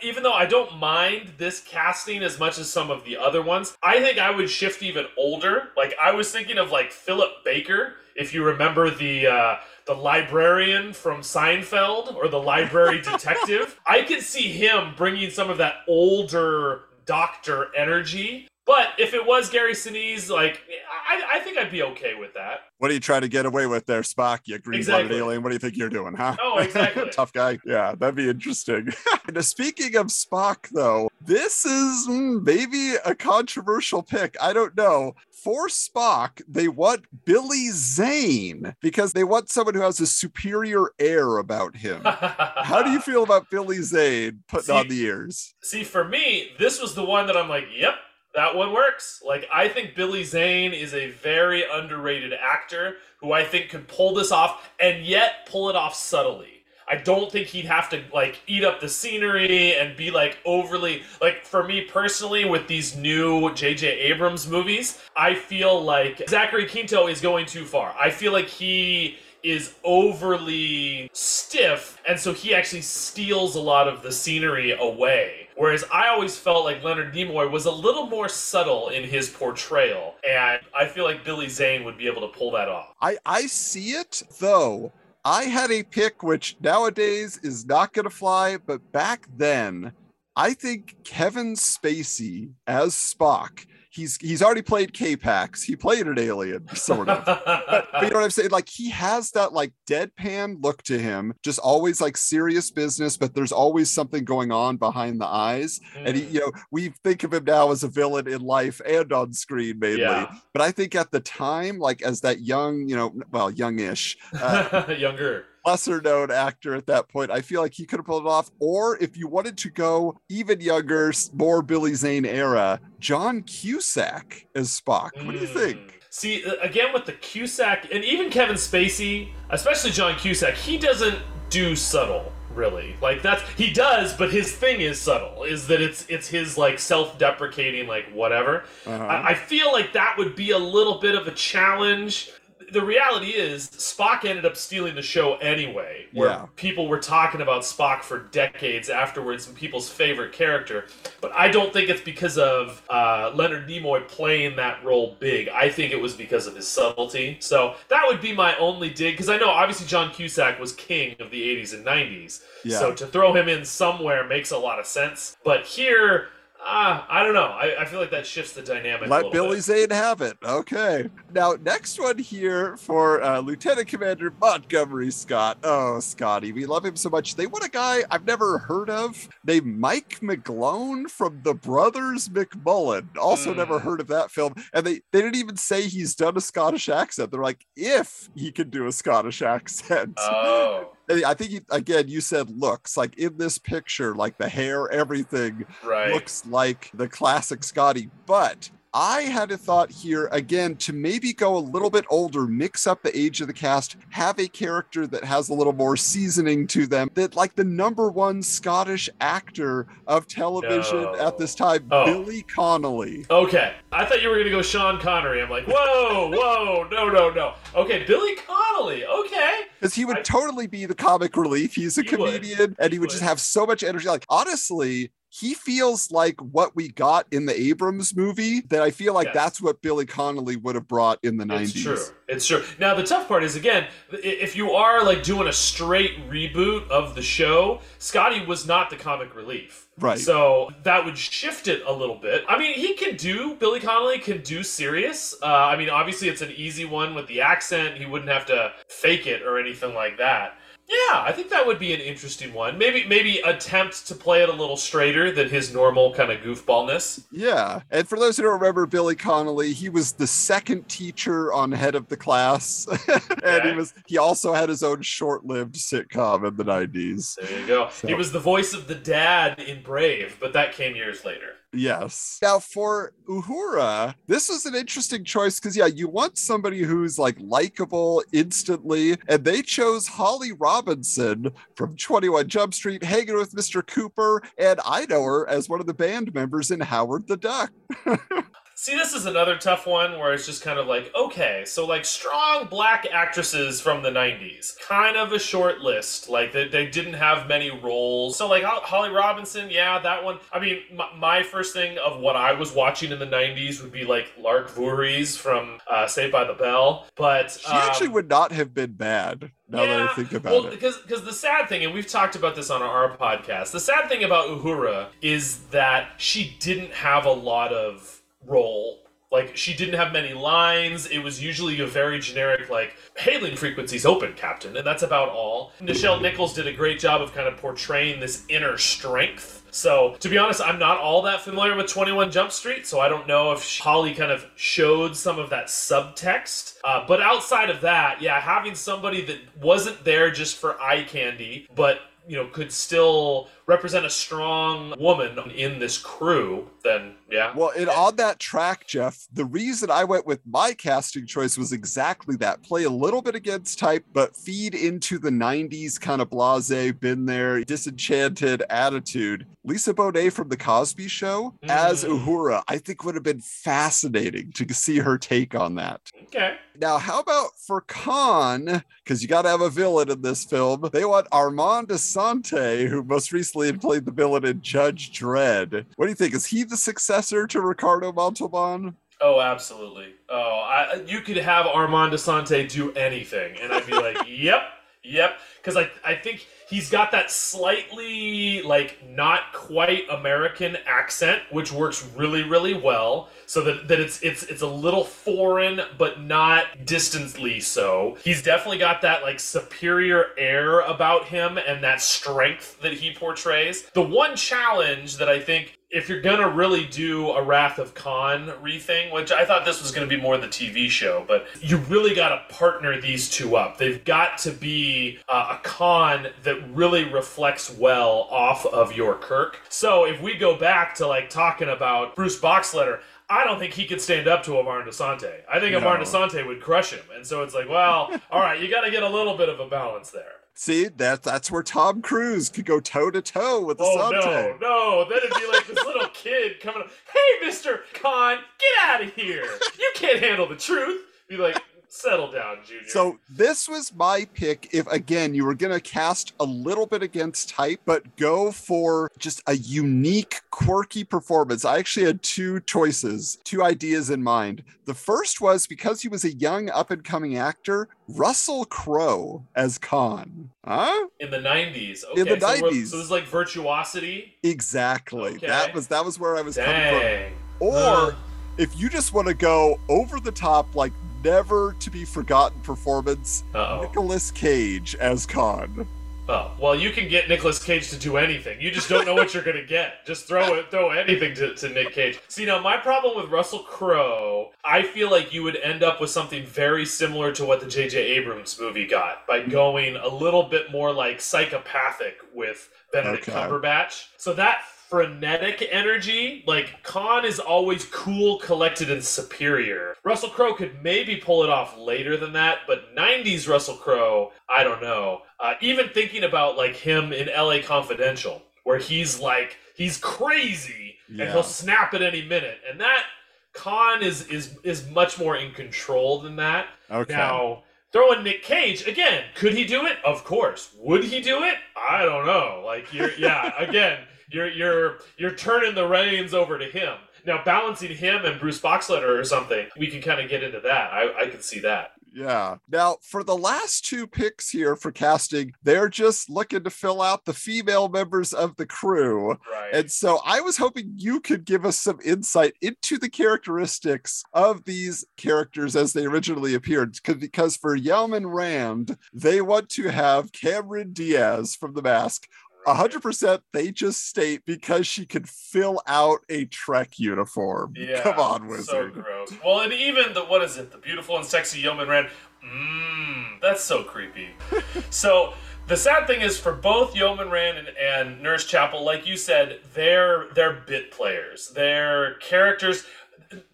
even 0.02 0.22
though 0.22 0.34
I 0.34 0.44
don't 0.44 0.76
mind 0.76 1.32
this 1.38 1.60
casting 1.60 2.22
as 2.22 2.38
much 2.38 2.58
as 2.58 2.70
some 2.70 2.90
of 2.90 3.04
the 3.04 3.16
other 3.16 3.40
ones, 3.42 3.76
I 3.82 4.00
think 4.00 4.18
I 4.18 4.30
would 4.30 4.50
shift 4.50 4.82
even 4.82 5.06
older. 5.16 5.70
Like, 5.76 5.94
I 6.00 6.12
was 6.12 6.30
thinking 6.30 6.58
of 6.58 6.70
like 6.70 6.92
Philip 6.92 7.42
Baker. 7.44 7.94
If 8.14 8.34
you 8.34 8.44
remember 8.44 8.90
the 8.90 9.28
uh, 9.28 9.56
the 9.88 9.94
librarian 9.94 10.92
from 10.92 11.22
Seinfeld 11.22 12.14
or 12.14 12.28
the 12.28 12.38
library 12.38 13.00
detective, 13.02 13.80
I 13.86 14.02
could 14.02 14.20
see 14.20 14.52
him 14.52 14.92
bringing 14.96 15.30
some 15.30 15.48
of 15.48 15.58
that 15.58 15.76
older 15.88 16.82
doctor 17.06 17.74
energy. 17.74 18.48
But 18.68 18.88
if 18.98 19.14
it 19.14 19.24
was 19.26 19.48
Gary 19.48 19.72
Sinise, 19.72 20.28
like 20.28 20.60
I, 21.08 21.38
I 21.38 21.40
think 21.40 21.56
I'd 21.56 21.70
be 21.70 21.82
okay 21.84 22.14
with 22.14 22.34
that. 22.34 22.60
What 22.76 22.90
are 22.90 22.94
you 22.94 23.00
trying 23.00 23.22
to 23.22 23.28
get 23.28 23.46
away 23.46 23.66
with 23.66 23.86
there, 23.86 24.02
Spock? 24.02 24.40
You 24.44 24.58
green 24.58 24.84
blooded 24.84 25.06
Exactly. 25.06 25.16
alien. 25.18 25.42
What 25.42 25.48
do 25.48 25.54
you 25.54 25.58
think 25.58 25.78
you're 25.78 25.88
doing, 25.88 26.14
huh? 26.14 26.36
Oh, 26.40 26.58
exactly. 26.58 27.08
Tough 27.12 27.32
guy. 27.32 27.58
Yeah, 27.64 27.94
that'd 27.98 28.14
be 28.14 28.28
interesting. 28.28 28.90
speaking 29.40 29.96
of 29.96 30.08
Spock, 30.08 30.68
though, 30.70 31.08
this 31.24 31.64
is 31.64 32.06
mm, 32.08 32.44
maybe 32.44 32.96
a 33.06 33.14
controversial 33.14 34.02
pick. 34.02 34.36
I 34.40 34.52
don't 34.52 34.76
know. 34.76 35.14
For 35.30 35.68
Spock, 35.68 36.42
they 36.46 36.68
want 36.68 37.06
Billy 37.24 37.70
Zane 37.70 38.74
because 38.82 39.14
they 39.14 39.24
want 39.24 39.48
someone 39.48 39.74
who 39.74 39.80
has 39.80 39.98
a 40.00 40.06
superior 40.06 40.90
air 40.98 41.38
about 41.38 41.74
him. 41.76 42.02
How 42.04 42.82
do 42.82 42.90
you 42.90 43.00
feel 43.00 43.22
about 43.22 43.48
Billy 43.48 43.80
Zane 43.80 44.42
putting 44.46 44.66
See- 44.66 44.72
on 44.72 44.88
the 44.88 45.00
ears? 45.00 45.54
See, 45.62 45.84
for 45.84 46.04
me, 46.04 46.50
this 46.58 46.82
was 46.82 46.94
the 46.94 47.04
one 47.04 47.26
that 47.28 47.36
I'm 47.36 47.48
like, 47.48 47.66
yep, 47.74 47.94
that 48.34 48.54
one 48.54 48.72
works. 48.72 49.22
Like, 49.26 49.48
I 49.52 49.68
think 49.68 49.94
Billy 49.94 50.24
Zane 50.24 50.72
is 50.72 50.94
a 50.94 51.10
very 51.10 51.64
underrated 51.70 52.32
actor 52.32 52.96
who 53.20 53.32
I 53.32 53.44
think 53.44 53.70
could 53.70 53.88
pull 53.88 54.14
this 54.14 54.30
off 54.30 54.70
and 54.80 55.04
yet 55.04 55.46
pull 55.46 55.70
it 55.70 55.76
off 55.76 55.94
subtly. 55.94 56.58
I 56.90 56.96
don't 56.96 57.30
think 57.30 57.48
he'd 57.48 57.66
have 57.66 57.90
to 57.90 58.02
like 58.14 58.40
eat 58.46 58.64
up 58.64 58.80
the 58.80 58.88
scenery 58.88 59.76
and 59.76 59.96
be 59.96 60.10
like 60.10 60.38
overly 60.46 61.02
like 61.20 61.44
for 61.44 61.62
me 61.62 61.82
personally 61.82 62.46
with 62.46 62.66
these 62.66 62.96
new 62.96 63.50
JJ 63.50 63.82
Abrams 63.82 64.48
movies, 64.48 64.98
I 65.14 65.34
feel 65.34 65.82
like 65.82 66.26
Zachary 66.28 66.66
Quinto 66.66 67.06
is 67.06 67.20
going 67.20 67.44
too 67.44 67.66
far. 67.66 67.94
I 68.00 68.10
feel 68.10 68.32
like 68.32 68.46
he 68.46 69.18
is 69.42 69.74
overly 69.84 71.10
stiff 71.12 72.00
and 72.08 72.18
so 72.18 72.32
he 72.32 72.54
actually 72.54 72.80
steals 72.80 73.54
a 73.54 73.60
lot 73.60 73.86
of 73.86 74.02
the 74.02 74.10
scenery 74.10 74.72
away. 74.72 75.48
Whereas 75.56 75.84
I 75.92 76.08
always 76.08 76.38
felt 76.38 76.64
like 76.64 76.84
Leonard 76.84 77.12
Nimoy 77.12 77.50
was 77.50 77.66
a 77.66 77.70
little 77.70 78.06
more 78.06 78.28
subtle 78.28 78.90
in 78.90 79.02
his 79.02 79.28
portrayal, 79.28 80.14
and 80.28 80.60
I 80.72 80.86
feel 80.86 81.02
like 81.02 81.24
Billy 81.24 81.48
Zane 81.48 81.84
would 81.84 81.98
be 81.98 82.06
able 82.06 82.22
to 82.22 82.38
pull 82.38 82.52
that 82.52 82.68
off. 82.68 82.94
I, 83.02 83.18
I 83.26 83.46
see 83.46 83.90
it, 83.90 84.22
though. 84.38 84.92
I 85.24 85.44
had 85.44 85.72
a 85.72 85.82
pick 85.82 86.22
which 86.22 86.56
nowadays 86.60 87.40
is 87.42 87.66
not 87.66 87.92
going 87.92 88.04
to 88.04 88.10
fly, 88.10 88.56
but 88.56 88.92
back 88.92 89.26
then, 89.36 89.92
I 90.36 90.54
think 90.54 90.94
Kevin 91.02 91.54
Spacey 91.54 92.52
as 92.68 92.94
Spock. 92.94 93.66
He's 93.90 94.16
he's 94.20 94.42
already 94.42 94.62
played 94.62 94.92
K-Pax. 94.92 95.62
He 95.62 95.74
played 95.74 96.06
an 96.06 96.18
alien, 96.18 96.68
sort 96.74 97.08
of. 97.08 97.24
But 97.24 98.02
you 98.02 98.10
know 98.10 98.16
what 98.16 98.24
I'm 98.24 98.30
saying? 98.30 98.50
Like 98.50 98.68
he 98.68 98.90
has 98.90 99.30
that 99.32 99.52
like 99.52 99.72
deadpan 99.88 100.62
look 100.62 100.82
to 100.84 100.98
him, 100.98 101.32
just 101.42 101.58
always 101.58 102.00
like 102.00 102.16
serious 102.16 102.70
business, 102.70 103.16
but 103.16 103.34
there's 103.34 103.52
always 103.52 103.90
something 103.90 104.24
going 104.24 104.52
on 104.52 104.76
behind 104.76 105.20
the 105.20 105.26
eyes. 105.26 105.80
And 105.96 106.16
he, 106.16 106.22
Mm. 106.24 106.32
you 106.32 106.40
know, 106.40 106.52
we 106.70 106.92
think 107.02 107.24
of 107.24 107.32
him 107.32 107.44
now 107.44 107.70
as 107.70 107.82
a 107.82 107.88
villain 107.88 108.28
in 108.28 108.42
life 108.42 108.80
and 108.86 109.12
on 109.12 109.32
screen 109.32 109.78
mainly. 109.78 110.02
Yeah. 110.02 110.34
But 110.52 110.62
I 110.62 110.70
think 110.70 110.94
at 110.94 111.10
the 111.10 111.20
time, 111.20 111.78
like 111.78 112.02
as 112.02 112.20
that 112.20 112.40
young, 112.42 112.88
you 112.88 112.96
know, 112.96 113.14
well, 113.30 113.50
youngish, 113.50 114.16
uh, 114.38 114.84
Younger. 114.98 115.46
Lesser 115.68 116.00
known 116.00 116.30
actor 116.30 116.74
at 116.74 116.86
that 116.86 117.08
point, 117.08 117.30
I 117.30 117.42
feel 117.42 117.60
like 117.60 117.74
he 117.74 117.84
could 117.84 117.98
have 117.98 118.06
pulled 118.06 118.24
it 118.24 118.28
off. 118.28 118.50
Or 118.58 118.96
if 119.02 119.16
you 119.16 119.28
wanted 119.28 119.58
to 119.58 119.70
go 119.70 120.18
even 120.30 120.60
younger, 120.60 121.12
more 121.34 121.60
Billy 121.62 121.94
Zane 121.94 122.24
era, 122.24 122.80
John 123.00 123.42
Cusack 123.42 124.46
as 124.54 124.68
Spock. 124.68 125.10
What 125.24 125.32
do 125.34 125.38
you 125.40 125.46
Mm. 125.48 125.54
think? 125.54 125.78
See, 126.10 126.42
again 126.62 126.92
with 126.94 127.04
the 127.04 127.12
Cusack, 127.12 127.88
and 127.92 128.02
even 128.02 128.30
Kevin 128.30 128.56
Spacey, 128.56 129.28
especially 129.50 129.90
John 129.90 130.16
Cusack, 130.16 130.54
he 130.54 130.78
doesn't 130.78 131.18
do 131.50 131.76
subtle 131.76 132.32
really. 132.54 132.96
Like 133.00 133.22
that's 133.22 133.42
he 133.56 133.70
does, 133.72 134.14
but 134.14 134.32
his 134.32 134.50
thing 134.50 134.80
is 134.80 134.98
subtle. 135.00 135.44
Is 135.44 135.66
that 135.68 135.80
it's 135.82 136.06
it's 136.08 136.26
his 136.26 136.56
like 136.58 136.78
self-deprecating 136.78 137.86
like 137.86 138.06
whatever. 138.12 138.64
Uh-huh. 138.86 139.04
I, 139.04 139.30
I 139.30 139.34
feel 139.34 139.70
like 139.70 139.92
that 139.92 140.16
would 140.18 140.34
be 140.34 140.50
a 140.50 140.58
little 140.58 140.98
bit 140.98 141.14
of 141.14 141.28
a 141.28 141.32
challenge. 141.32 142.30
The 142.72 142.84
reality 142.84 143.28
is 143.28 143.68
Spock 143.70 144.24
ended 144.24 144.44
up 144.44 144.56
stealing 144.56 144.94
the 144.94 145.02
show 145.02 145.36
anyway, 145.36 146.06
where 146.12 146.28
Yeah. 146.30 146.46
people 146.56 146.86
were 146.88 146.98
talking 146.98 147.40
about 147.40 147.62
Spock 147.62 148.02
for 148.02 148.18
decades 148.18 148.88
afterwards 148.90 149.46
and 149.46 149.56
people's 149.56 149.88
favorite 149.90 150.32
character. 150.32 150.86
But 151.20 151.32
I 151.34 151.48
don't 151.48 151.72
think 151.72 151.88
it's 151.88 152.00
because 152.02 152.38
of 152.38 152.82
uh, 152.90 153.32
Leonard 153.34 153.68
Nimoy 153.68 154.06
playing 154.08 154.56
that 154.56 154.84
role 154.84 155.16
big. 155.18 155.48
I 155.48 155.68
think 155.68 155.92
it 155.92 156.00
was 156.00 156.14
because 156.14 156.46
of 156.46 156.54
his 156.56 156.68
subtlety. 156.68 157.38
So 157.40 157.74
that 157.88 158.04
would 158.06 158.20
be 158.20 158.32
my 158.34 158.56
only 158.58 158.90
dig, 158.90 159.14
because 159.14 159.28
I 159.28 159.36
know 159.38 159.48
obviously 159.48 159.86
John 159.86 160.10
Cusack 160.12 160.58
was 160.60 160.72
king 160.72 161.16
of 161.20 161.30
the 161.30 161.42
80s 161.42 161.72
and 161.74 161.84
90s. 161.84 162.42
Yeah. 162.64 162.78
So 162.78 162.92
to 162.92 163.06
throw 163.06 163.32
him 163.34 163.48
in 163.48 163.64
somewhere 163.64 164.24
makes 164.26 164.50
a 164.50 164.58
lot 164.58 164.78
of 164.78 164.86
sense. 164.86 165.36
But 165.44 165.64
here, 165.64 166.28
uh, 166.64 167.04
I 167.08 167.22
don't 167.22 167.34
know. 167.34 167.44
I, 167.46 167.82
I 167.82 167.84
feel 167.84 168.00
like 168.00 168.10
that 168.10 168.26
shifts 168.26 168.52
the 168.52 168.62
dynamic. 168.62 169.06
a 169.08 169.10
Let 169.10 169.32
Billy 169.32 169.56
bit. 169.56 169.62
Zane 169.64 169.90
have 169.90 170.20
it. 170.20 170.36
Okay. 170.44 171.08
Now, 171.32 171.54
next 171.62 171.98
one 172.00 172.18
here 172.18 172.76
for 172.76 173.22
uh, 173.22 173.40
Lieutenant 173.40 173.88
Commander 173.88 174.32
Montgomery 174.40 175.10
Scott. 175.10 175.58
Oh, 175.62 176.00
Scotty, 176.00 176.52
we 176.52 176.66
love 176.66 176.84
him 176.84 176.96
so 176.96 177.08
much. 177.10 177.36
They 177.36 177.46
want 177.46 177.64
a 177.64 177.70
guy 177.70 178.02
I've 178.10 178.26
never 178.26 178.58
heard 178.58 178.90
of 178.90 179.28
named 179.44 179.78
Mike 179.78 180.18
McGlone 180.20 181.08
from 181.10 181.40
The 181.42 181.54
Brothers 181.54 182.28
McMullen. 182.28 183.16
Also, 183.16 183.52
Mm. 183.52 183.56
never 183.56 183.78
heard 183.78 184.00
of 184.00 184.08
that 184.08 184.30
film. 184.30 184.54
And 184.74 184.86
they, 184.86 185.00
they 185.12 185.22
didn't 185.22 185.36
even 185.36 185.56
say 185.56 185.82
he's 185.82 186.14
done 186.14 186.36
a 186.36 186.40
Scottish 186.40 186.88
accent. 186.88 187.30
They're 187.30 187.40
like, 187.42 187.64
if 187.76 188.28
he 188.34 188.50
can 188.52 188.68
do 188.70 188.86
a 188.86 188.92
Scottish 188.92 189.42
accent. 189.42 190.14
Oh, 190.18 190.90
I 191.10 191.34
think, 191.34 191.50
you, 191.50 191.60
again, 191.70 192.08
you 192.08 192.20
said 192.20 192.50
looks 192.50 192.96
like 192.96 193.16
in 193.18 193.38
this 193.38 193.58
picture, 193.58 194.14
like 194.14 194.36
the 194.36 194.48
hair, 194.48 194.90
everything 194.90 195.64
right. 195.84 196.12
looks 196.12 196.44
like 196.46 196.90
the 196.92 197.08
classic 197.08 197.64
Scotty. 197.64 198.10
But 198.26 198.70
I 198.94 199.22
had 199.22 199.50
a 199.50 199.56
thought 199.58 199.90
here 199.90 200.28
again 200.32 200.76
to 200.76 200.92
maybe 200.92 201.32
go 201.32 201.56
a 201.56 201.58
little 201.58 201.90
bit 201.90 202.04
older, 202.08 202.46
mix 202.46 202.86
up 202.86 203.02
the 203.02 203.16
age 203.16 203.40
of 203.40 203.46
the 203.46 203.52
cast, 203.52 203.96
have 204.10 204.38
a 204.38 204.48
character 204.48 205.06
that 205.06 205.24
has 205.24 205.48
a 205.50 205.54
little 205.54 205.72
more 205.74 205.96
seasoning 205.96 206.66
to 206.68 206.86
them, 206.86 207.10
that 207.14 207.36
like 207.36 207.54
the 207.54 207.64
number 207.64 208.10
one 208.10 208.42
Scottish 208.42 209.10
actor 209.20 209.86
of 210.06 210.26
television 210.26 211.02
No. 211.02 211.14
at 211.16 211.36
this 211.38 211.54
time, 211.54 211.86
Oh. 211.90 212.04
Billy 212.06 212.42
Connolly. 212.42 213.26
Okay, 213.30 213.74
I 213.92 214.04
thought 214.04 214.22
you 214.22 214.28
were 214.30 214.38
gonna 214.38 214.50
go 214.50 214.62
Sean 214.62 214.98
Connery. 214.98 215.42
I'm 215.42 215.50
like, 215.50 215.66
whoa, 215.66 216.30
whoa, 216.34 216.88
no, 216.90 217.08
no, 217.10 217.30
no. 217.30 217.54
Okay, 217.76 218.04
Billy 218.06 218.36
Connolly. 218.36 219.04
Okay, 219.04 219.60
Because 219.80 219.94
he 219.94 220.04
would 220.04 220.18
I- 220.18 220.22
totally 220.22 220.66
be 220.66 220.86
the 220.86 220.94
comic 220.94 221.36
relief. 221.36 221.74
He's 221.74 221.98
a 221.98 222.02
He 222.02 222.16
would. 222.16 222.26
comedian 222.32 222.74
and 222.78 222.92
he 222.92 222.96
He 222.98 223.00
would 223.00 223.10
just 223.10 223.22
have 223.22 223.38
so 223.40 223.64
much 223.64 223.84
energy. 223.84 224.08
Like, 224.08 224.24
honestly, 224.28 225.12
he 225.30 225.52
feels 225.54 226.10
like 226.10 226.40
what 226.40 226.74
we 226.74 226.88
got 226.88 227.26
in 227.30 227.44
the 227.46 227.58
Abrams 227.60 228.16
movie, 228.16 228.60
that 228.68 228.80
I 228.82 228.90
feel 228.90 229.12
like 229.12 229.26
Yes. 229.26 229.34
that's 229.34 229.60
what 229.60 229.82
Billy 229.82 230.06
Connolly 230.06 230.56
would 230.56 230.74
have 230.74 230.88
brought 230.88 231.18
in 231.22 231.36
the 231.36 231.44
90s. 231.44 231.62
it's 231.62 231.82
true. 231.82 231.98
It's 232.28 232.46
true. 232.46 232.62
Now 232.78 232.94
the 232.94 233.02
tough 233.02 233.28
part 233.28 233.42
is 233.44 233.56
again, 233.56 233.88
if 234.12 234.54
you 234.56 234.72
are 234.72 235.04
like 235.04 235.22
doing 235.22 235.48
a 235.48 235.52
straight 235.52 236.28
reboot 236.30 236.88
of 236.90 237.14
the 237.14 237.22
show, 237.22 237.80
Scotty 237.98 238.44
was 238.44 238.66
not 238.66 238.90
the 238.90 238.96
comic 238.96 239.34
relief. 239.34 239.86
Right. 239.98 240.18
So 240.18 240.70
that 240.84 241.04
would 241.04 241.18
shift 241.18 241.68
it 241.68 241.82
a 241.86 241.92
little 241.92 242.14
bit. 242.16 242.44
I 242.48 242.56
mean, 242.58 242.74
he 242.74 242.94
can 242.94 243.16
do 243.16 243.54
Billy 243.54 243.80
Connolly 243.80 244.18
can 244.18 244.42
do 244.42 244.62
serious. 244.62 245.34
Uh, 245.42 245.46
I 245.46 245.76
mean, 245.76 245.90
obviously 245.90 246.28
it's 246.28 246.42
an 246.42 246.52
easy 246.52 246.84
one 246.84 247.14
with 247.14 247.26
the 247.26 247.40
accent. 247.40 247.96
He 247.96 248.06
wouldn't 248.06 248.30
have 248.30 248.46
to 248.46 248.72
fake 248.88 249.26
it 249.26 249.42
or 249.42 249.58
anything 249.58 249.94
like 249.94 250.18
that. 250.18 250.57
Yeah, 250.88 251.20
I 251.22 251.32
think 251.32 251.50
that 251.50 251.66
would 251.66 251.78
be 251.78 251.92
an 251.92 252.00
interesting 252.00 252.54
one. 252.54 252.78
Maybe 252.78 253.04
maybe 253.06 253.40
attempt 253.40 254.06
to 254.06 254.14
play 254.14 254.42
it 254.42 254.48
a 254.48 254.52
little 254.52 254.76
straighter 254.78 255.30
than 255.30 255.50
his 255.50 255.72
normal 255.74 256.14
kind 256.14 256.32
of 256.32 256.40
goofballness. 256.40 257.24
Yeah. 257.30 257.82
And 257.90 258.08
for 258.08 258.18
those 258.18 258.38
who 258.38 258.44
don't 258.44 258.54
remember 258.58 258.86
Billy 258.86 259.14
Connolly, 259.14 259.74
he 259.74 259.90
was 259.90 260.12
the 260.12 260.26
second 260.26 260.88
teacher 260.88 261.52
on 261.52 261.70
Head 261.72 261.94
of 261.94 262.08
the 262.08 262.16
Class. 262.16 262.86
and 263.08 263.22
Okay. 263.44 263.70
he 263.70 263.76
was 263.76 263.92
he 264.06 264.16
also 264.16 264.54
had 264.54 264.70
his 264.70 264.82
own 264.82 265.02
short-lived 265.02 265.74
sitcom 265.74 266.48
in 266.48 266.56
the 266.56 266.64
90s. 266.64 267.36
There 267.38 267.60
you 267.60 267.66
go. 267.66 267.90
So- 267.90 268.08
He 268.08 268.14
was 268.14 268.32
the 268.32 268.40
voice 268.40 268.72
of 268.72 268.88
the 268.88 268.94
dad 268.94 269.58
in 269.58 269.82
Brave, 269.82 270.38
but 270.40 270.54
that 270.54 270.72
came 270.72 270.96
years 270.96 271.22
later. 271.22 271.56
Yes. 271.72 272.38
Now 272.40 272.58
for 272.58 273.12
Uhura, 273.28 274.14
this 274.26 274.48
was 274.48 274.64
an 274.64 274.74
interesting 274.74 275.22
choice 275.22 275.60
because 275.60 275.76
yeah, 275.76 275.86
you 275.86 276.08
want 276.08 276.38
somebody 276.38 276.82
who's 276.82 277.18
like 277.18 277.36
likable 277.38 278.22
instantly, 278.32 279.16
and 279.28 279.44
they 279.44 279.60
chose 279.60 280.06
Holly 280.06 280.52
Robinson 280.52 281.50
from 281.76 281.96
21 281.96 282.48
Jump 282.48 282.72
Street, 282.72 283.02
hanging 283.02 283.36
with 283.36 283.52
Mr. 283.52 283.86
Cooper, 283.86 284.42
and 284.56 284.80
I 284.84 285.04
know 285.06 285.22
her 285.22 285.48
as 285.48 285.68
one 285.68 285.80
of 285.80 285.86
the 285.86 285.94
band 285.94 286.32
members 286.32 286.70
in 286.70 286.80
Howard 286.80 287.28
the 287.28 287.36
Duck. 287.36 287.70
See, 288.80 288.94
this 288.94 289.12
is 289.12 289.26
another 289.26 289.56
tough 289.56 289.88
one 289.88 290.20
where 290.20 290.32
it's 290.32 290.46
just 290.46 290.62
kind 290.62 290.78
of 290.78 290.86
like, 290.86 291.12
okay, 291.12 291.64
so 291.66 291.84
like 291.84 292.04
strong 292.04 292.68
black 292.68 293.08
actresses 293.12 293.80
from 293.80 294.04
the 294.04 294.10
90s. 294.10 294.78
Kind 294.78 295.16
of 295.16 295.32
a 295.32 295.38
short 295.40 295.80
list. 295.80 296.28
Like, 296.28 296.52
they, 296.52 296.68
they 296.68 296.86
didn't 296.86 297.14
have 297.14 297.48
many 297.48 297.72
roles. 297.72 298.38
So, 298.38 298.46
like, 298.46 298.62
Holly 298.62 299.10
Robinson, 299.10 299.68
yeah, 299.68 299.98
that 299.98 300.22
one. 300.22 300.38
I 300.52 300.60
mean, 300.60 300.82
my, 300.94 301.08
my 301.16 301.42
first 301.42 301.74
thing 301.74 301.98
of 301.98 302.20
what 302.20 302.36
I 302.36 302.52
was 302.52 302.70
watching 302.70 303.10
in 303.10 303.18
the 303.18 303.26
90s 303.26 303.82
would 303.82 303.90
be 303.90 304.04
like 304.04 304.28
Lark 304.38 304.70
Voorhees 304.70 305.36
from 305.36 305.80
uh, 305.90 306.06
Saved 306.06 306.30
by 306.30 306.44
the 306.44 306.54
Bell. 306.54 307.04
But. 307.16 307.50
She 307.60 307.72
actually 307.72 308.06
um, 308.06 308.12
would 308.12 308.28
not 308.28 308.52
have 308.52 308.74
been 308.74 308.92
bad 308.92 309.50
now 309.68 309.84
that 309.84 310.00
I 310.02 310.14
think 310.14 310.32
about 310.32 310.52
well, 310.52 310.66
it. 310.66 310.70
because 310.70 310.96
because 310.98 311.24
the 311.24 311.32
sad 311.32 311.68
thing, 311.68 311.84
and 311.84 311.92
we've 311.92 312.06
talked 312.06 312.36
about 312.36 312.54
this 312.54 312.70
on 312.70 312.80
our 312.80 313.16
podcast, 313.16 313.72
the 313.72 313.80
sad 313.80 314.08
thing 314.08 314.24
about 314.24 314.48
Uhura 314.48 315.08
is 315.20 315.58
that 315.70 316.12
she 316.16 316.56
didn't 316.60 316.92
have 316.92 317.26
a 317.26 317.32
lot 317.32 317.72
of 317.72 318.17
role. 318.48 318.98
Like 319.30 319.56
she 319.56 319.74
didn't 319.74 319.94
have 319.94 320.12
many 320.12 320.32
lines. 320.32 321.06
It 321.06 321.18
was 321.18 321.42
usually 321.42 321.78
a 321.80 321.86
very 321.86 322.18
generic, 322.18 322.70
like 322.70 322.96
hailing 323.16 323.56
frequencies 323.56 324.06
open, 324.06 324.32
Captain, 324.34 324.74
and 324.74 324.86
that's 324.86 325.02
about 325.02 325.28
all. 325.28 325.72
Nichelle 325.82 326.22
Nichols 326.22 326.54
did 326.54 326.66
a 326.66 326.72
great 326.72 326.98
job 326.98 327.20
of 327.20 327.34
kind 327.34 327.46
of 327.46 327.58
portraying 327.58 328.20
this 328.20 328.44
inner 328.48 328.78
strength. 328.78 329.66
So, 329.70 330.16
to 330.20 330.30
be 330.30 330.38
honest, 330.38 330.62
I'm 330.62 330.78
not 330.78 330.98
all 330.98 331.20
that 331.22 331.42
familiar 331.42 331.76
with 331.76 331.88
21 331.88 332.30
Jump 332.30 332.52
Street, 332.52 332.86
so 332.86 333.00
I 333.00 333.10
don't 333.10 333.26
know 333.26 333.52
if 333.52 333.78
Holly 333.78 334.14
kind 334.14 334.32
of 334.32 334.46
showed 334.56 335.14
some 335.14 335.38
of 335.38 335.50
that 335.50 335.66
subtext. 335.66 336.78
Uh, 336.82 337.04
but 337.06 337.20
outside 337.20 337.68
of 337.68 337.82
that, 337.82 338.22
yeah, 338.22 338.40
having 338.40 338.74
somebody 338.74 339.22
that 339.26 339.38
wasn't 339.60 340.02
there 340.04 340.30
just 340.30 340.56
for 340.56 340.80
eye 340.80 341.02
candy, 341.02 341.68
but 341.74 342.00
you 342.26 342.36
know, 342.36 342.46
could 342.46 342.72
still 342.72 343.48
represent 343.68 344.06
a 344.06 344.10
strong 344.10 344.94
woman 344.98 345.38
in 345.50 345.78
this 345.78 345.98
crew, 345.98 346.68
then 346.82 347.14
yeah. 347.30 347.52
Well, 347.54 347.70
and 347.76 347.90
on 347.90 348.16
that 348.16 348.38
track, 348.38 348.86
Jeff, 348.86 349.26
the 349.32 349.44
reason 349.44 349.90
I 349.90 350.04
went 350.04 350.26
with 350.26 350.40
my 350.46 350.72
casting 350.72 351.26
choice 351.26 351.58
was 351.58 351.72
exactly 351.72 352.34
that. 352.36 352.62
Play 352.62 352.84
a 352.84 352.90
little 352.90 353.20
bit 353.20 353.34
against 353.34 353.78
type, 353.78 354.06
but 354.14 354.34
feed 354.34 354.74
into 354.74 355.18
the 355.18 355.28
90s 355.28 356.00
kind 356.00 356.22
of 356.22 356.30
blase, 356.30 356.92
been 356.92 357.26
there, 357.26 357.62
disenchanted 357.64 358.62
attitude. 358.70 359.46
Lisa 359.64 359.92
Bonet 359.92 360.32
from 360.32 360.48
The 360.48 360.56
Cosby 360.56 361.08
Show 361.08 361.54
as 361.64 362.02
Mm. 362.02 362.24
Uhura, 362.24 362.62
I 362.68 362.78
think 362.78 363.04
would 363.04 363.16
have 363.16 363.24
been 363.24 363.42
fascinating 363.42 364.52
to 364.52 364.72
see 364.72 364.98
her 364.98 365.18
take 365.18 365.54
on 365.54 365.74
that. 365.74 366.00
Okay. 366.24 366.56
Now, 366.80 366.96
how 366.98 367.20
about 367.20 367.50
for 367.58 367.80
Khan? 367.82 368.84
Because 369.02 369.20
you 369.20 369.28
got 369.28 369.42
to 369.42 369.48
have 369.48 369.60
a 369.60 369.68
villain 369.68 370.10
in 370.10 370.22
this 370.22 370.44
film. 370.44 370.88
They 370.92 371.04
want 371.04 371.26
Armand 371.32 371.88
Assante, 371.88 372.88
who 372.88 373.02
most 373.02 373.32
recently 373.32 373.57
had 373.66 373.80
played 373.80 374.04
the 374.04 374.12
villain 374.12 374.44
in 374.44 374.62
Judge 374.62 375.12
Dredd. 375.12 375.84
What 375.96 376.06
do 376.06 376.10
you 376.10 376.14
think? 376.14 376.34
Is 376.34 376.46
he 376.46 376.64
the 376.64 376.76
successor 376.76 377.46
to 377.48 377.60
Ricardo 377.60 378.12
Montalban? 378.12 378.94
Oh, 379.20 379.40
absolutely. 379.40 380.14
Oh, 380.28 380.62
I, 380.64 381.02
you 381.06 381.20
could 381.20 381.36
have 381.38 381.66
Armand 381.66 382.12
Assante 382.12 382.70
do 382.70 382.92
anything, 382.92 383.56
and 383.60 383.72
I'd 383.72 383.86
be 383.86 383.94
like, 383.94 384.16
yep, 384.28 384.62
yep. 385.02 385.38
Because 385.56 385.76
I, 385.76 385.90
I 386.04 386.14
think 386.14 386.46
he's 386.68 386.90
got 386.90 387.10
that 387.12 387.30
slightly, 387.30 388.62
like, 388.62 388.98
not 389.08 389.52
quite 389.52 390.08
American 390.10 390.76
accent, 390.86 391.42
which 391.50 391.72
works 391.72 392.06
really, 392.16 392.42
really 392.42 392.74
well. 392.74 393.30
So 393.46 393.62
that, 393.62 393.88
that 393.88 393.98
it's 393.98 394.22
it's 394.22 394.42
it's 394.42 394.60
a 394.60 394.66
little 394.66 395.04
foreign, 395.04 395.80
but 395.96 396.20
not 396.20 396.84
distantly 396.84 397.60
so. 397.60 398.18
He's 398.22 398.42
definitely 398.42 398.78
got 398.78 399.00
that 399.02 399.22
like 399.22 399.40
superior 399.40 400.26
air 400.36 400.80
about 400.80 401.24
him 401.24 401.56
and 401.56 401.82
that 401.82 402.02
strength 402.02 402.78
that 402.82 402.92
he 402.92 403.14
portrays. 403.14 403.84
The 403.94 404.02
one 404.02 404.36
challenge 404.36 405.16
that 405.16 405.30
I 405.30 405.40
think 405.40 405.77
if 405.90 406.08
you're 406.08 406.20
gonna 406.20 406.48
really 406.48 406.84
do 406.84 407.30
a 407.30 407.42
Wrath 407.42 407.78
of 407.78 407.94
Khan 407.94 408.52
rething, 408.62 409.12
which 409.12 409.32
I 409.32 409.44
thought 409.44 409.64
this 409.64 409.80
was 409.80 409.90
gonna 409.90 410.06
be 410.06 410.20
more 410.20 410.36
the 410.36 410.46
TV 410.48 410.88
show, 410.90 411.24
but 411.26 411.46
you 411.60 411.78
really 411.78 412.14
gotta 412.14 412.42
partner 412.50 413.00
these 413.00 413.30
two 413.30 413.56
up. 413.56 413.78
They've 413.78 414.04
got 414.04 414.36
to 414.38 414.50
be 414.50 415.18
uh, 415.28 415.56
a 415.58 415.62
Khan 415.66 416.28
that 416.42 416.56
really 416.74 417.04
reflects 417.04 417.70
well 417.70 418.28
off 418.30 418.66
of 418.66 418.92
your 418.94 419.14
Kirk. 419.14 419.60
So 419.68 420.04
if 420.04 420.20
we 420.20 420.36
go 420.36 420.56
back 420.56 420.94
to 420.96 421.06
like 421.06 421.30
talking 421.30 421.68
about 421.68 422.14
Bruce 422.14 422.38
Boxleitner, 422.38 423.00
I 423.30 423.44
don't 423.44 423.58
think 423.58 423.74
he 423.74 423.84
could 423.84 424.00
stand 424.00 424.26
up 424.26 424.42
to 424.44 424.56
Armand 424.56 424.88
Assante. 424.88 425.30
I 425.50 425.60
think 425.60 425.72
No. 425.72 425.86
Armand 425.86 426.02
Assante 426.02 426.46
would 426.46 426.60
crush 426.62 426.92
him. 426.92 427.04
And 427.14 427.26
so 427.26 427.42
it's 427.42 427.54
like, 427.54 427.68
well, 427.68 428.10
all 428.30 428.40
right, 428.40 428.58
you 428.60 428.70
got 428.70 428.82
to 428.82 428.90
get 428.90 429.02
a 429.02 429.08
little 429.08 429.36
bit 429.36 429.50
of 429.50 429.60
a 429.60 429.66
balance 429.68 430.10
there. 430.10 430.32
See, 430.60 430.88
that 430.88 431.22
that's 431.22 431.52
where 431.52 431.62
Tom 431.62 432.02
Cruise 432.02 432.48
could 432.48 432.64
go 432.64 432.80
toe 432.80 433.12
to 433.12 433.22
toe 433.22 433.60
with 433.60 433.78
the 433.78 433.84
Oh 433.84 434.10
no, 434.10 434.56
no! 434.60 435.06
Then 435.08 435.18
it'd 435.18 435.36
be 435.36 435.46
like 435.46 435.64
this 435.68 435.84
little 435.84 436.08
kid 436.12 436.58
coming 436.58 436.82
up. 436.82 436.90
Hey, 437.14 437.46
Mister 437.46 437.82
Khan, 437.94 438.38
get 438.58 438.90
out 438.90 439.00
of 439.04 439.14
here! 439.14 439.46
You 439.78 439.92
can't 439.94 440.18
handle 440.18 440.48
the 440.48 440.56
truth. 440.56 441.00
Be 441.28 441.36
like, 441.36 441.62
Settle 441.90 442.30
down, 442.30 442.58
Junior. 442.66 442.88
So 442.88 443.18
this 443.30 443.68
was 443.68 443.94
my 443.94 444.26
pick. 444.34 444.68
If 444.72 444.86
again 444.88 445.34
you 445.34 445.44
were 445.44 445.54
gonna 445.54 445.80
cast 445.80 446.34
a 446.38 446.44
little 446.44 446.86
bit 446.86 447.02
against 447.02 447.48
type, 447.48 447.80
but 447.86 448.16
go 448.16 448.52
for 448.52 449.10
just 449.18 449.42
a 449.46 449.54
unique, 449.54 450.42
quirky 450.50 451.02
performance. 451.02 451.64
I 451.64 451.78
actually 451.78 452.06
had 452.06 452.22
two 452.22 452.60
choices, 452.60 453.38
two 453.42 453.62
ideas 453.62 454.10
in 454.10 454.22
mind. 454.22 454.64
The 454.84 454.94
first 454.94 455.40
was 455.40 455.66
because 455.66 456.02
he 456.02 456.08
was 456.08 456.24
a 456.24 456.32
young 456.32 456.68
up 456.70 456.90
and 456.90 457.02
coming 457.02 457.36
actor, 457.38 457.88
Russell 458.08 458.64
Crowe 458.66 459.44
as 459.54 459.78
Khan. 459.78 460.50
Huh? 460.66 461.06
in 461.20 461.30
the 461.30 461.38
'90s. 461.38 462.04
Okay, 462.04 462.20
In 462.20 462.28
the 462.28 462.36
90s. 462.36 462.88
So, 462.88 462.96
it 462.96 463.00
was 463.00 463.10
like 463.10 463.24
virtuosity. 463.24 464.36
Exactly. 464.42 465.36
Okay. 465.36 465.46
That 465.46 465.74
was 465.74 465.86
that 465.88 466.04
was 466.04 466.18
where 466.18 466.36
I 466.36 466.42
was 466.42 466.56
coming 466.56 467.30
from. 467.30 467.66
Or 467.68 467.72
Huh. 467.72 468.12
If 468.58 468.78
you 468.78 468.88
just 468.90 469.14
want 469.14 469.28
to 469.28 469.34
go 469.34 469.78
over 469.88 470.20
the 470.20 470.32
top, 470.32 470.74
like 470.74 470.92
never 471.24 471.74
to 471.80 471.90
be 471.90 472.04
forgotten 472.04 472.60
performance, 472.60 473.44
Uh-oh. 473.54 473.82
Nicolas 473.82 474.30
Cage 474.30 474.96
as 474.96 475.24
Khan. 475.24 475.86
Oh, 476.30 476.52
well, 476.60 476.74
you 476.74 476.90
can 476.90 477.08
get 477.08 477.26
Nicolas 477.30 477.62
Cage 477.62 477.88
to 477.88 477.96
do 477.96 478.18
anything. 478.18 478.60
You 478.60 478.70
just 478.70 478.90
don't 478.90 479.06
know 479.06 479.14
what 479.14 479.32
you're 479.32 479.42
gonna 479.42 479.64
get. 479.64 480.04
Just 480.04 480.28
throw 480.28 480.54
it, 480.54 480.70
throw 480.70 480.90
anything 480.90 481.34
to, 481.36 481.54
to 481.54 481.70
Nick 481.70 481.92
Cage. 481.92 482.20
See, 482.28 482.44
now 482.44 482.60
my 482.60 482.76
problem 482.76 483.16
with 483.16 483.30
Russell 483.30 483.60
Crowe, 483.60 484.50
I 484.62 484.82
feel 484.82 485.10
like 485.10 485.32
you 485.32 485.42
would 485.42 485.56
end 485.56 485.82
up 485.82 486.02
with 486.02 486.10
something 486.10 486.44
very 486.44 486.84
similar 486.84 487.32
to 487.32 487.46
what 487.46 487.60
the 487.60 487.66
J.J. 487.66 487.98
Abrams 487.98 488.60
movie 488.60 488.86
got 488.86 489.26
by 489.26 489.40
hmm. 489.40 489.50
going 489.50 489.96
a 489.96 490.08
little 490.08 490.42
bit 490.42 490.70
more 490.70 490.92
like 490.92 491.22
psychopathic 491.22 492.18
with 492.34 492.68
Benedict 492.92 493.26
Okay. 493.26 493.38
Cumberbatch. 493.38 494.08
So 494.18 494.34
that 494.34 494.64
frenetic 494.88 495.68
energy, 495.70 496.42
like 496.46 496.82
Khan 496.82 497.24
is 497.24 497.38
always 497.38 497.84
cool, 497.86 498.38
collected, 498.38 498.90
and 498.90 499.04
superior. 499.04 499.94
Russell 500.02 500.30
Crowe 500.30 500.54
could 500.54 500.82
maybe 500.82 501.16
pull 501.16 501.44
it 501.44 501.50
off 501.50 501.76
later 501.78 502.16
than 502.16 502.32
that, 502.32 502.60
but 502.66 502.94
90s 502.96 503.48
Russell 503.48 503.76
Crowe, 503.76 504.32
I 504.48 504.64
don't 504.64 504.80
know. 504.80 505.22
Uh, 505.38 505.54
even 505.60 505.88
thinking 505.90 506.24
about 506.24 506.56
like 506.56 506.74
him 506.74 507.12
in 507.12 507.28
LA 507.28 507.58
Confidential, 507.62 508.42
where 508.64 508.78
he's 508.78 509.20
like 509.20 509.56
he's 509.76 509.98
crazy 509.98 510.96
and 511.08 511.30
he'll 511.30 511.42
snap 511.42 511.94
at 511.94 512.02
any 512.02 512.22
minute, 512.26 512.58
and 512.68 512.80
that 512.80 513.04
Khan 513.52 514.02
is 514.02 514.26
is 514.28 514.56
is 514.62 514.88
much 514.90 515.18
more 515.18 515.36
in 515.36 515.52
control 515.52 516.20
than 516.20 516.36
that. 516.36 516.66
Okay. 516.90 517.14
Now, 517.14 517.62
throwing 517.92 518.22
Nick 518.22 518.42
Cage 518.42 518.86
again, 518.86 519.24
could 519.34 519.54
he 519.54 519.64
do 519.64 519.86
it? 519.86 519.96
Of 520.04 520.24
course. 520.24 520.74
Would 520.78 521.04
he 521.04 521.20
do 521.20 521.42
it? 521.44 521.56
I 521.76 522.04
don't 522.04 522.26
know. 522.26 522.62
Like 522.64 522.92
you're, 522.92 523.12
yeah. 523.18 523.52
Again, 523.58 524.00
you're 524.30 524.50
you're 524.50 524.98
you're 525.16 525.34
turning 525.34 525.74
the 525.74 525.86
reins 525.86 526.34
over 526.34 526.58
to 526.58 526.66
him. 526.66 526.94
Now, 527.26 527.42
balancing 527.44 527.94
him 527.94 528.24
and 528.24 528.40
Bruce 528.40 528.60
Boxleitner 528.60 529.18
or 529.18 529.24
something, 529.24 529.66
we 529.76 529.88
can 529.88 530.00
kind 530.00 530.20
of 530.20 530.30
get 530.30 530.42
into 530.42 530.60
that. 530.60 530.92
I, 530.92 531.24
I 531.24 531.28
can 531.28 531.42
see 531.42 531.58
that. 531.60 531.92
Yeah. 532.12 532.56
Now, 532.70 532.96
for 533.02 533.22
the 533.22 533.36
last 533.36 533.84
two 533.84 534.06
picks 534.06 534.50
here 534.50 534.76
for 534.76 534.90
casting, 534.90 535.52
they're 535.62 535.88
just 535.88 536.30
looking 536.30 536.64
to 536.64 536.70
fill 536.70 537.02
out 537.02 537.24
the 537.24 537.34
female 537.34 537.88
members 537.88 538.32
of 538.32 538.56
the 538.56 538.66
crew. 538.66 539.36
Right. 539.52 539.74
And 539.74 539.90
so 539.90 540.20
I 540.24 540.40
was 540.40 540.56
hoping 540.56 540.94
you 540.96 541.20
could 541.20 541.44
give 541.44 541.64
us 541.64 541.78
some 541.78 541.98
insight 542.04 542.54
into 542.60 542.98
the 542.98 543.10
characteristics 543.10 544.22
of 544.32 544.64
these 544.64 545.04
characters 545.16 545.76
as 545.76 545.92
they 545.92 546.06
originally 546.06 546.54
appeared. 546.54 546.98
Because 547.04 547.56
for 547.56 547.76
Yeoman 547.76 548.26
Rand, 548.26 548.96
they 549.12 549.40
want 549.40 549.68
to 549.70 549.88
have 549.88 550.32
Cameron 550.32 550.92
Diaz 550.92 551.54
from 551.54 551.74
The 551.74 551.82
Mask. 551.82 552.26
100% 552.74 553.40
they 553.52 553.70
just 553.70 554.06
state 554.06 554.42
because 554.46 554.86
she 554.86 555.06
could 555.06 555.28
fill 555.28 555.80
out 555.86 556.20
a 556.28 556.44
Trek 556.46 556.98
uniform. 556.98 557.74
Yeah, 557.76 558.02
Come 558.02 558.18
on, 558.18 558.40
So 558.42 558.48
wizard. 558.48 558.92
gross. 558.94 559.32
Well, 559.44 559.60
and 559.60 559.72
even 559.72 560.12
the 560.14 560.22
what 560.24 560.42
is 560.42 560.56
it? 560.58 560.70
The 560.72 560.78
beautiful 560.78 561.16
and 561.16 561.24
sexy 561.24 561.60
Yeoman 561.60 561.88
Rand. 561.88 562.08
Mmm, 562.44 563.40
that's 563.40 563.62
so 563.62 563.82
creepy. 563.82 564.28
so 564.90 565.34
the 565.66 565.76
sad 565.76 566.06
thing 566.06 566.20
is, 566.22 566.38
for 566.38 566.52
both 566.52 566.96
Yeoman 566.96 567.30
Rand 567.30 567.58
and, 567.58 567.68
and 567.76 568.22
Nurse 568.22 568.46
Chapel, 568.46 568.84
like 568.84 569.06
you 569.06 569.16
said, 569.16 569.60
they're 569.74 570.26
they're 570.34 570.62
bit 570.66 570.90
players. 570.90 571.50
They're 571.54 572.14
characters. 572.14 572.86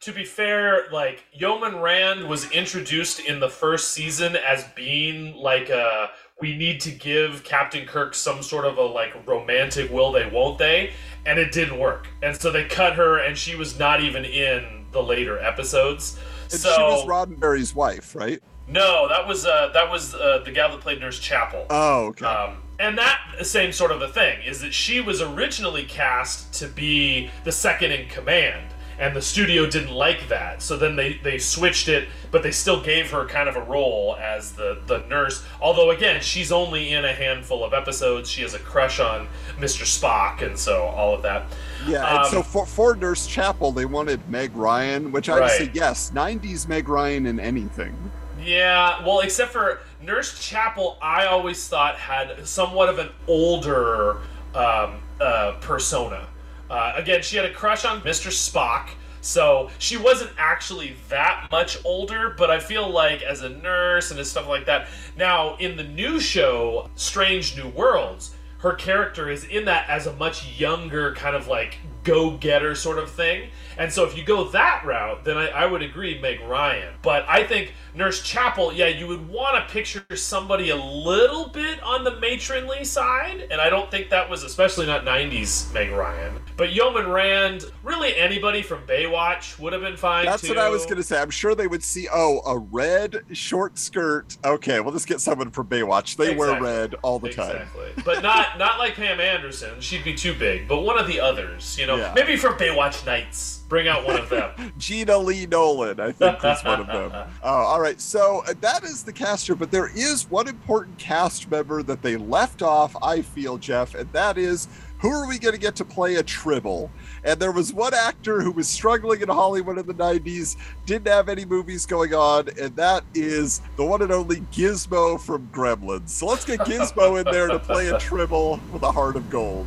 To 0.02 0.12
be 0.12 0.24
fair, 0.24 0.84
like 0.92 1.24
Yeoman 1.32 1.80
Rand 1.80 2.28
was 2.28 2.48
introduced 2.52 3.18
in 3.18 3.40
the 3.40 3.48
first 3.48 3.90
season 3.90 4.36
as 4.36 4.64
being 4.76 5.34
like 5.34 5.68
a 5.68 6.10
we 6.40 6.56
need 6.56 6.80
to 6.80 6.90
give 6.90 7.44
Captain 7.44 7.86
Kirk 7.86 8.14
some 8.14 8.42
sort 8.42 8.64
of 8.64 8.76
a 8.76 8.82
like 8.82 9.26
romantic 9.26 9.90
will 9.90 10.12
they 10.12 10.28
won't 10.28 10.58
they? 10.58 10.92
And 11.26 11.38
it 11.38 11.52
didn't 11.52 11.78
work. 11.78 12.08
And 12.22 12.36
so 12.36 12.50
they 12.50 12.64
cut 12.64 12.94
her 12.94 13.18
and 13.18 13.36
she 13.36 13.54
was 13.54 13.78
not 13.78 14.02
even 14.02 14.24
in 14.24 14.86
the 14.92 15.02
later 15.02 15.38
episodes. 15.38 16.18
And 16.50 16.60
so 16.60 16.74
she 16.74 16.82
was 16.82 17.06
Roddenberry's 17.06 17.74
wife, 17.74 18.14
right? 18.14 18.40
no 18.66 19.06
that 19.08 19.26
was 19.26 19.44
uh 19.44 19.70
that 19.74 19.90
was 19.90 20.14
uh, 20.14 20.40
the 20.44 20.50
gal 20.50 20.70
that 20.70 20.80
played 20.80 21.00
Nurse 21.00 21.18
Chapel. 21.18 21.66
Oh, 21.70 22.06
okay. 22.06 22.24
um, 22.24 22.62
and 22.78 22.98
that 22.98 23.20
same 23.42 23.72
sort 23.72 23.92
of 23.92 24.02
a 24.02 24.08
thing 24.08 24.42
is 24.42 24.60
that 24.60 24.74
she 24.74 25.00
was 25.00 25.22
originally 25.22 25.84
cast 25.84 26.52
to 26.54 26.66
be 26.66 27.30
the 27.44 27.52
second 27.52 27.92
in 27.92 28.08
command, 28.08 28.73
and 28.98 29.14
the 29.14 29.22
studio 29.22 29.66
didn't 29.66 29.92
like 29.92 30.28
that. 30.28 30.62
So 30.62 30.76
then 30.76 30.96
they, 30.96 31.14
they 31.22 31.38
switched 31.38 31.88
it, 31.88 32.08
but 32.30 32.42
they 32.42 32.50
still 32.50 32.80
gave 32.82 33.10
her 33.10 33.26
kind 33.26 33.48
of 33.48 33.56
a 33.56 33.62
role 33.62 34.16
as 34.20 34.52
the, 34.52 34.80
the 34.86 34.98
nurse. 35.08 35.44
Although, 35.60 35.90
again, 35.90 36.20
she's 36.20 36.52
only 36.52 36.92
in 36.92 37.04
a 37.04 37.12
handful 37.12 37.64
of 37.64 37.72
episodes. 37.72 38.30
She 38.30 38.42
has 38.42 38.54
a 38.54 38.58
crush 38.58 39.00
on 39.00 39.28
Mr. 39.58 39.84
Spock, 39.84 40.42
and 40.42 40.58
so 40.58 40.82
all 40.82 41.14
of 41.14 41.22
that. 41.22 41.46
Yeah, 41.86 42.08
and 42.08 42.18
Um, 42.24 42.30
so 42.30 42.42
for, 42.42 42.66
for 42.66 42.96
Nurse 42.96 43.26
Chapel, 43.26 43.72
they 43.72 43.84
wanted 43.84 44.28
Meg 44.28 44.54
Ryan, 44.56 45.12
which 45.12 45.28
I 45.28 45.40
would 45.40 45.50
say 45.50 45.70
yes, 45.74 46.10
90s 46.14 46.68
Meg 46.68 46.88
Ryan 46.88 47.26
in 47.26 47.40
anything. 47.40 47.94
Yeah, 48.40 49.04
well, 49.04 49.20
except 49.20 49.52
for 49.52 49.80
Nurse 50.02 50.38
Chapel, 50.38 50.98
I 51.00 51.26
always 51.26 51.66
thought 51.66 51.96
had 51.96 52.46
somewhat 52.46 52.88
of 52.88 52.98
an 52.98 53.08
older 53.26 54.18
um, 54.54 55.00
uh, 55.20 55.56
persona. 55.60 56.26
Uh, 56.70 56.92
again, 56.96 57.22
she 57.22 57.36
had 57.36 57.44
a 57.46 57.52
crush 57.52 57.84
on 57.84 58.00
Mr. 58.00 58.30
Spock, 58.30 58.90
so 59.20 59.70
she 59.78 59.96
wasn't 59.96 60.30
actually 60.36 60.96
that 61.08 61.48
much 61.50 61.78
older, 61.84 62.34
but 62.36 62.50
I 62.50 62.58
feel 62.58 62.88
like 62.88 63.22
as 63.22 63.42
a 63.42 63.48
nurse 63.48 64.10
and 64.10 64.26
stuff 64.26 64.48
like 64.48 64.66
that. 64.66 64.88
Now, 65.16 65.56
in 65.56 65.76
the 65.76 65.84
new 65.84 66.20
show, 66.20 66.90
Strange 66.94 67.56
New 67.56 67.68
Worlds, 67.68 68.34
her 68.58 68.72
character 68.72 69.30
is 69.30 69.44
in 69.44 69.66
that 69.66 69.88
as 69.88 70.06
a 70.06 70.12
much 70.16 70.58
younger 70.58 71.14
kind 71.14 71.36
of 71.36 71.48
like 71.48 71.76
go-getter 72.02 72.74
sort 72.74 72.98
of 72.98 73.10
thing. 73.10 73.50
And 73.78 73.92
so 73.92 74.04
if 74.04 74.16
you 74.16 74.24
go 74.24 74.48
that 74.50 74.84
route, 74.84 75.24
then 75.24 75.36
I, 75.36 75.48
I 75.48 75.66
would 75.66 75.82
agree 75.82 76.20
Meg 76.20 76.40
Ryan. 76.42 76.94
But 77.02 77.24
I 77.28 77.44
think 77.44 77.72
Nurse 77.94 78.22
Chapel, 78.22 78.72
yeah, 78.72 78.88
you 78.88 79.06
would 79.06 79.28
want 79.28 79.56
to 79.56 79.72
picture 79.72 80.04
somebody 80.16 80.70
a 80.70 80.76
little 80.76 81.48
bit 81.48 81.82
on 81.82 82.04
the 82.04 82.18
matronly 82.20 82.84
side, 82.84 83.46
and 83.50 83.60
I 83.60 83.70
don't 83.70 83.90
think 83.90 84.10
that 84.10 84.28
was 84.28 84.42
especially 84.42 84.86
not 84.86 85.04
90s 85.04 85.72
Meg 85.72 85.90
Ryan. 85.92 86.34
But 86.56 86.72
Yeoman 86.72 87.08
Rand, 87.08 87.64
really 87.82 88.16
anybody 88.16 88.62
from 88.62 88.86
Baywatch 88.86 89.58
would 89.58 89.72
have 89.72 89.82
been 89.82 89.96
fine 89.96 90.24
That's 90.26 90.42
too. 90.42 90.48
what 90.50 90.58
I 90.58 90.68
was 90.68 90.84
going 90.84 90.96
to 90.98 91.02
say. 91.02 91.20
I'm 91.20 91.30
sure 91.30 91.54
they 91.56 91.66
would 91.66 91.82
see, 91.82 92.06
oh, 92.12 92.42
a 92.46 92.58
red 92.58 93.24
short 93.32 93.76
skirt. 93.76 94.36
Okay, 94.44 94.78
we'll 94.80 94.92
just 94.92 95.08
get 95.08 95.20
someone 95.20 95.50
from 95.50 95.66
Baywatch. 95.66 96.16
They 96.16 96.34
wear 96.34 96.60
red 96.60 96.94
all 97.02 97.18
the 97.18 97.32
time. 97.32 97.56
Exactly. 97.56 98.02
but 98.04 98.22
not 98.22 98.56
not 98.58 98.78
like 98.78 98.94
Pam 98.94 99.18
Anderson. 99.20 99.80
She'd 99.80 100.04
be 100.04 100.14
too 100.14 100.34
big. 100.34 100.68
But 100.68 100.82
one 100.82 100.98
of 100.98 101.06
the 101.08 101.18
others, 101.20 101.76
you 101.78 101.86
know, 101.86 101.96
Yeah. 101.96 102.12
maybe 102.14 102.36
from 102.36 102.54
Baywatch 102.54 103.04
Nights. 103.04 103.62
Bring 103.68 103.88
out 103.88 104.04
one 104.04 104.20
of 104.20 104.28
them. 104.28 104.72
Gina 104.78 105.16
Lee 105.16 105.46
Nolin, 105.46 105.98
I 105.98 106.12
think, 106.12 106.44
is 106.44 106.64
one 106.64 106.80
of 106.80 106.86
them. 106.86 107.10
Uh, 107.12 107.26
all 107.42 107.80
right, 107.80 108.00
so 108.00 108.42
uh, 108.46 108.54
that 108.60 108.84
is 108.84 109.02
the 109.02 109.12
caster, 109.12 109.54
but 109.54 109.70
there 109.70 109.90
is 109.96 110.30
one 110.30 110.48
important 110.48 110.98
cast 110.98 111.50
member 111.50 111.82
that 111.82 112.02
they 112.02 112.16
left 112.16 112.62
off, 112.62 112.94
I 113.02 113.22
feel, 113.22 113.58
Jeff, 113.58 113.94
and 113.94 114.10
that 114.12 114.38
is 114.38 114.68
who 115.04 115.10
are 115.10 115.28
we 115.28 115.38
going 115.38 115.54
to 115.54 115.60
get 115.60 115.76
to 115.76 115.84
play 115.84 116.14
a 116.14 116.22
Tribble? 116.22 116.90
And 117.24 117.38
there 117.38 117.52
was 117.52 117.74
one 117.74 117.92
actor 117.92 118.40
who 118.40 118.50
was 118.50 118.68
struggling 118.68 119.20
in 119.20 119.28
Hollywood 119.28 119.76
in 119.76 119.86
the 119.86 119.92
90s, 119.92 120.56
didn't 120.86 121.08
have 121.08 121.28
any 121.28 121.44
movies 121.44 121.84
going 121.84 122.14
on, 122.14 122.48
and 122.58 122.74
that 122.76 123.04
is 123.12 123.60
the 123.76 123.84
one 123.84 124.00
and 124.00 124.10
only 124.10 124.40
Gizmo 124.52 125.20
from 125.20 125.46
Gremlins. 125.48 126.08
So 126.08 126.26
let's 126.26 126.46
get 126.46 126.60
Gizmo 126.60 127.18
in 127.18 127.30
there 127.30 127.48
to 127.48 127.58
play 127.58 127.88
a 127.88 127.98
Tribble 128.04 128.60
with 128.72 128.82
a 128.82 128.90
heart 128.90 129.16
of 129.16 129.28
gold. 129.28 129.66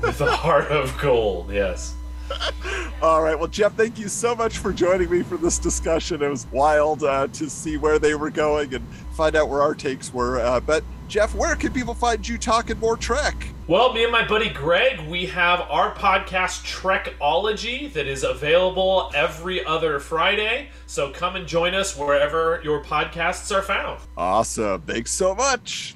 With 0.00 0.20
a 0.22 0.34
heart 0.34 0.68
of 0.68 0.96
gold, 0.98 1.50
yes. 1.50 1.94
All 3.02 3.22
right. 3.22 3.38
Well, 3.38 3.48
Jeff, 3.48 3.74
thank 3.74 3.98
you 3.98 4.08
so 4.08 4.34
much 4.34 4.58
for 4.58 4.72
joining 4.72 5.10
me 5.10 5.22
for 5.22 5.36
this 5.36 5.58
discussion. 5.58 6.22
It 6.22 6.28
was 6.28 6.46
wild 6.52 7.02
uh, 7.02 7.28
to 7.28 7.48
see 7.48 7.76
where 7.76 7.98
they 7.98 8.14
were 8.14 8.30
going 8.30 8.74
and 8.74 8.86
find 9.14 9.36
out 9.36 9.48
where 9.48 9.62
our 9.62 9.74
takes 9.74 10.12
were. 10.12 10.38
Uh, 10.40 10.60
but, 10.60 10.84
Jeff, 11.08 11.34
where 11.34 11.56
can 11.56 11.72
people 11.72 11.94
find 11.94 12.26
you 12.26 12.38
talking 12.38 12.78
more 12.78 12.96
Trek? 12.96 13.34
Well, 13.66 13.92
me 13.92 14.02
and 14.02 14.12
my 14.12 14.26
buddy 14.26 14.48
Greg, 14.48 15.00
we 15.08 15.26
have 15.26 15.60
our 15.62 15.94
podcast 15.94 16.64
Trekology 16.64 17.92
that 17.92 18.06
is 18.06 18.24
available 18.24 19.10
every 19.14 19.64
other 19.64 20.00
Friday. 20.00 20.68
So 20.86 21.10
come 21.10 21.36
and 21.36 21.46
join 21.46 21.74
us 21.74 21.96
wherever 21.96 22.60
your 22.64 22.82
podcasts 22.82 23.54
are 23.56 23.62
found. 23.62 24.00
Awesome. 24.16 24.82
Thanks 24.82 25.12
so 25.12 25.34
much. 25.34 25.94